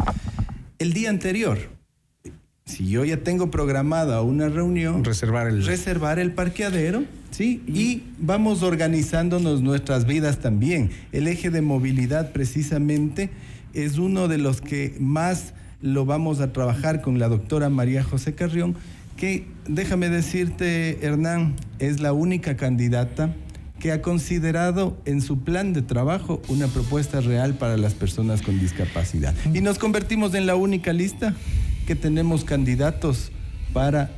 el 0.80 0.94
día 0.94 1.10
anterior 1.10 1.58
si 2.66 2.90
yo 2.90 3.06
ya 3.06 3.18
tengo 3.18 3.52
programada 3.52 4.22
una 4.22 4.50
reunión, 4.50 5.04
reservar 5.04 5.48
el, 5.48 5.66
reservar 5.66 6.18
el 6.18 6.32
parqueadero, 6.32 7.04
¿sí? 7.30 7.62
Y 7.68 8.04
vamos 8.20 8.64
organizándonos 8.64 9.62
nuestras 9.62 10.06
vidas 10.06 10.40
también. 10.40 10.90
El 11.12 11.28
eje 11.28 11.52
de 11.52 11.62
movilidad 11.62 12.32
precisamente 12.32 13.30
es 13.74 14.00
uno 14.00 14.28
de 14.28 14.40
los 14.40 14.62
que 14.62 14.96
más 15.00 15.54
lo 15.82 16.06
vamos 16.06 16.42
a 16.42 16.52
trabajar 16.54 17.02
con 17.02 17.20
la 17.20 17.30
doctora 17.30 17.70
María 17.70 18.04
José 18.04 18.34
Carrión, 18.34 18.76
que 19.16 19.46
déjame 19.68 20.10
decirte, 20.10 21.06
Hernán, 21.06 21.54
es 21.78 22.02
la 22.02 22.14
única 22.14 22.58
candidata 22.58 23.34
que 23.80 23.92
ha 23.92 24.02
considerado 24.02 24.98
en 25.06 25.22
su 25.22 25.44
plan 25.44 25.72
de 25.74 25.84
trabajo 25.84 26.42
una 26.48 26.68
propuesta 26.68 27.22
real 27.22 27.54
para 27.54 27.78
las 27.78 27.94
personas 27.94 28.42
con 28.42 28.60
discapacidad. 28.60 29.36
Y 29.54 29.62
nos 29.62 29.78
convertimos 29.78 30.34
en 30.34 30.48
la 30.48 30.56
única 30.56 30.92
lista 30.92 31.36
que 31.86 31.96
tenemos 31.96 32.44
candidatos 32.44 33.32
para 33.76 34.10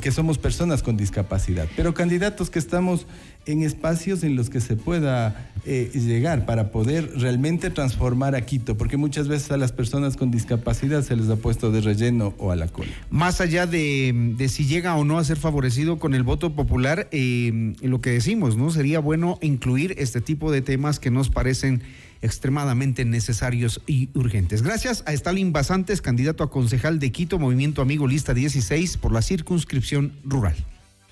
que 0.00 0.10
somos 0.10 0.38
personas 0.38 0.82
con 0.82 0.96
discapacidad, 0.96 1.68
pero 1.76 1.94
candidatos 1.94 2.50
que 2.50 2.58
estamos 2.58 3.06
en 3.46 3.62
espacios 3.62 4.24
en 4.24 4.34
los 4.34 4.50
que 4.50 4.60
se 4.60 4.74
pueda 4.74 5.52
eh, 5.64 5.92
llegar 5.94 6.44
para 6.44 6.72
poder 6.72 7.08
realmente 7.16 7.70
transformar 7.70 8.34
a 8.34 8.40
Quito, 8.40 8.76
porque 8.76 8.96
muchas 8.96 9.28
veces 9.28 9.52
a 9.52 9.56
las 9.58 9.70
personas 9.70 10.16
con 10.16 10.32
discapacidad 10.32 11.02
se 11.02 11.14
les 11.14 11.28
ha 11.28 11.36
puesto 11.36 11.70
de 11.70 11.82
relleno 11.82 12.34
o 12.38 12.50
a 12.50 12.56
la 12.56 12.66
cola. 12.66 12.90
Más 13.10 13.40
allá 13.40 13.64
de, 13.64 14.34
si 14.48 14.66
llega 14.66 14.96
o 14.96 15.04
no 15.04 15.18
a 15.18 15.24
ser 15.24 15.36
favorecido 15.36 16.00
con 16.00 16.12
el 16.12 16.24
voto 16.24 16.56
popular, 16.56 17.06
eh, 17.12 17.74
lo 17.82 18.00
que 18.00 18.10
decimos, 18.10 18.56
¿no? 18.56 18.70
Sería 18.70 18.98
bueno 18.98 19.38
incluir 19.40 19.94
este 19.98 20.20
tipo 20.20 20.50
de 20.50 20.62
temas 20.62 20.98
que 20.98 21.12
nos 21.12 21.30
parecen 21.30 21.82
extremadamente 22.22 23.04
necesarios 23.04 23.80
y 23.86 24.10
urgentes. 24.14 24.62
Gracias 24.62 25.02
a 25.06 25.12
Stalin 25.12 25.52
Basantes, 25.52 26.02
candidato 26.02 26.44
a 26.44 26.50
concejal 26.50 26.98
de 26.98 27.12
Quito, 27.12 27.38
Movimiento 27.38 27.82
Amigo 27.82 28.06
Lista 28.06 28.34
16 28.34 28.96
por 28.96 29.12
la 29.12 29.22
circunscripción 29.22 30.12
rural. 30.24 30.56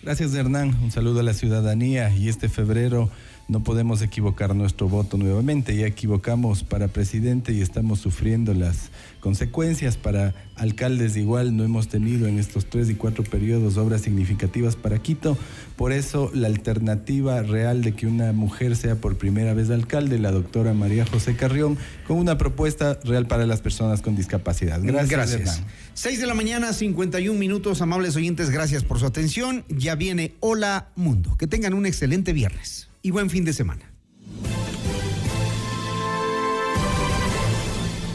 Gracias 0.03 0.35
Hernán, 0.35 0.77
un 0.83 0.93
saludo 0.93 1.21
a 1.21 1.25
la 1.25 1.35
ciudadanía 1.35 2.15
y 2.15 2.29
este 2.29 2.49
febrero 2.49 3.11
no 3.49 3.65
podemos 3.65 4.03
equivocar 4.03 4.55
nuestro 4.55 4.89
voto 4.89 5.17
nuevamente. 5.17 5.75
Ya 5.75 5.87
equivocamos 5.87 6.65
para 6.65 6.89
presidente 6.89 7.53
y 7.55 7.63
estamos 7.63 7.99
sufriendo 7.99 8.53
las 8.53 8.91
consecuencias. 9.21 9.97
Para 9.97 10.35
alcaldes 10.55 11.17
igual 11.17 11.57
no 11.57 11.65
hemos 11.65 11.89
tenido 11.89 12.29
en 12.29 12.39
estos 12.39 12.67
tres 12.67 12.91
y 12.91 12.95
cuatro 12.95 13.25
periodos 13.25 13.79
obras 13.79 14.03
significativas 14.03 14.77
para 14.77 14.99
Quito. 14.99 15.39
Por 15.77 15.93
eso 15.93 16.31
la 16.35 16.49
alternativa 16.49 17.43
real 17.43 17.81
de 17.81 17.95
que 17.95 18.07
una 18.07 18.33
mujer 18.33 18.77
sea 18.77 18.97
por 18.97 19.17
primera 19.17 19.55
vez 19.55 19.71
alcalde, 19.71 20.19
la 20.19 20.31
doctora 20.31 20.75
María 20.75 21.07
José 21.07 21.35
Carrión, 21.35 21.79
con 22.07 22.19
una 22.19 22.37
propuesta 22.37 22.99
real 23.03 23.27
para 23.27 23.47
las 23.47 23.63
personas 23.63 24.03
con 24.03 24.15
discapacidad. 24.15 24.79
Gracias. 24.83 25.09
Gracias. 25.11 25.63
Seis 25.95 26.21
de 26.21 26.27
la 26.27 26.35
mañana, 26.35 26.75
51 26.75 27.39
minutos, 27.39 27.81
amables 27.81 28.15
oyentes, 28.15 28.51
gracias 28.51 28.85
por 28.85 28.99
su 29.01 29.07
atención. 29.07 29.65
Ya 29.69 29.95
viene 29.95 30.35
Hola 30.41 30.91
Mundo. 30.97 31.37
Que 31.39 31.47
tengan 31.47 31.73
un 31.73 31.87
excelente 31.87 32.35
viernes 32.35 32.88
y 33.03 33.11
buen 33.11 33.31
fin 33.31 33.45
de 33.45 33.53
semana. 33.53 33.93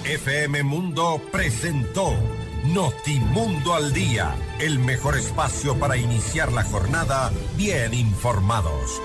FM 0.06 0.64
Mundo 0.64 1.22
presentó 1.32 2.14
Notimundo 2.66 3.74
al 3.74 3.94
Día, 3.94 4.36
el 4.60 4.80
mejor 4.80 5.18
espacio 5.18 5.78
para 5.80 5.98
iniciar 5.98 6.52
la 6.52 6.64
jornada 6.64 7.32
bien 7.58 7.94
informados. 7.94 9.02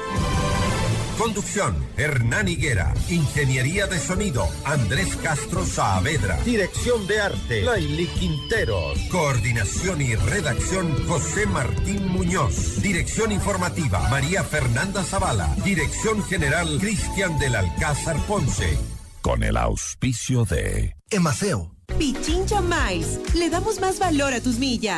Conducción, 1.18 1.76
Hernán 1.96 2.46
Higuera. 2.46 2.94
Ingeniería 3.08 3.88
de 3.88 3.98
sonido, 3.98 4.48
Andrés 4.64 5.16
Castro 5.16 5.66
Saavedra. 5.66 6.36
Dirección 6.44 7.08
de 7.08 7.20
arte, 7.20 7.62
Laili 7.62 8.06
Quinteros. 8.06 8.96
Coordinación 9.10 10.00
y 10.00 10.14
redacción, 10.14 11.06
José 11.08 11.46
Martín 11.46 12.06
Muñoz. 12.06 12.80
Dirección 12.80 13.32
informativa, 13.32 14.08
María 14.10 14.44
Fernanda 14.44 15.02
Zavala. 15.02 15.52
Dirección 15.64 16.22
general, 16.22 16.78
Cristian 16.80 17.36
del 17.40 17.56
Alcázar 17.56 18.16
Ponce. 18.26 18.78
Con 19.20 19.42
el 19.42 19.56
auspicio 19.56 20.44
de 20.44 20.94
Emaceo. 21.10 21.74
Pichincha 21.98 22.60
Miles. 22.60 23.34
Le 23.34 23.50
damos 23.50 23.80
más 23.80 23.98
valor 23.98 24.32
a 24.34 24.40
tus 24.40 24.58
millas. 24.58 24.96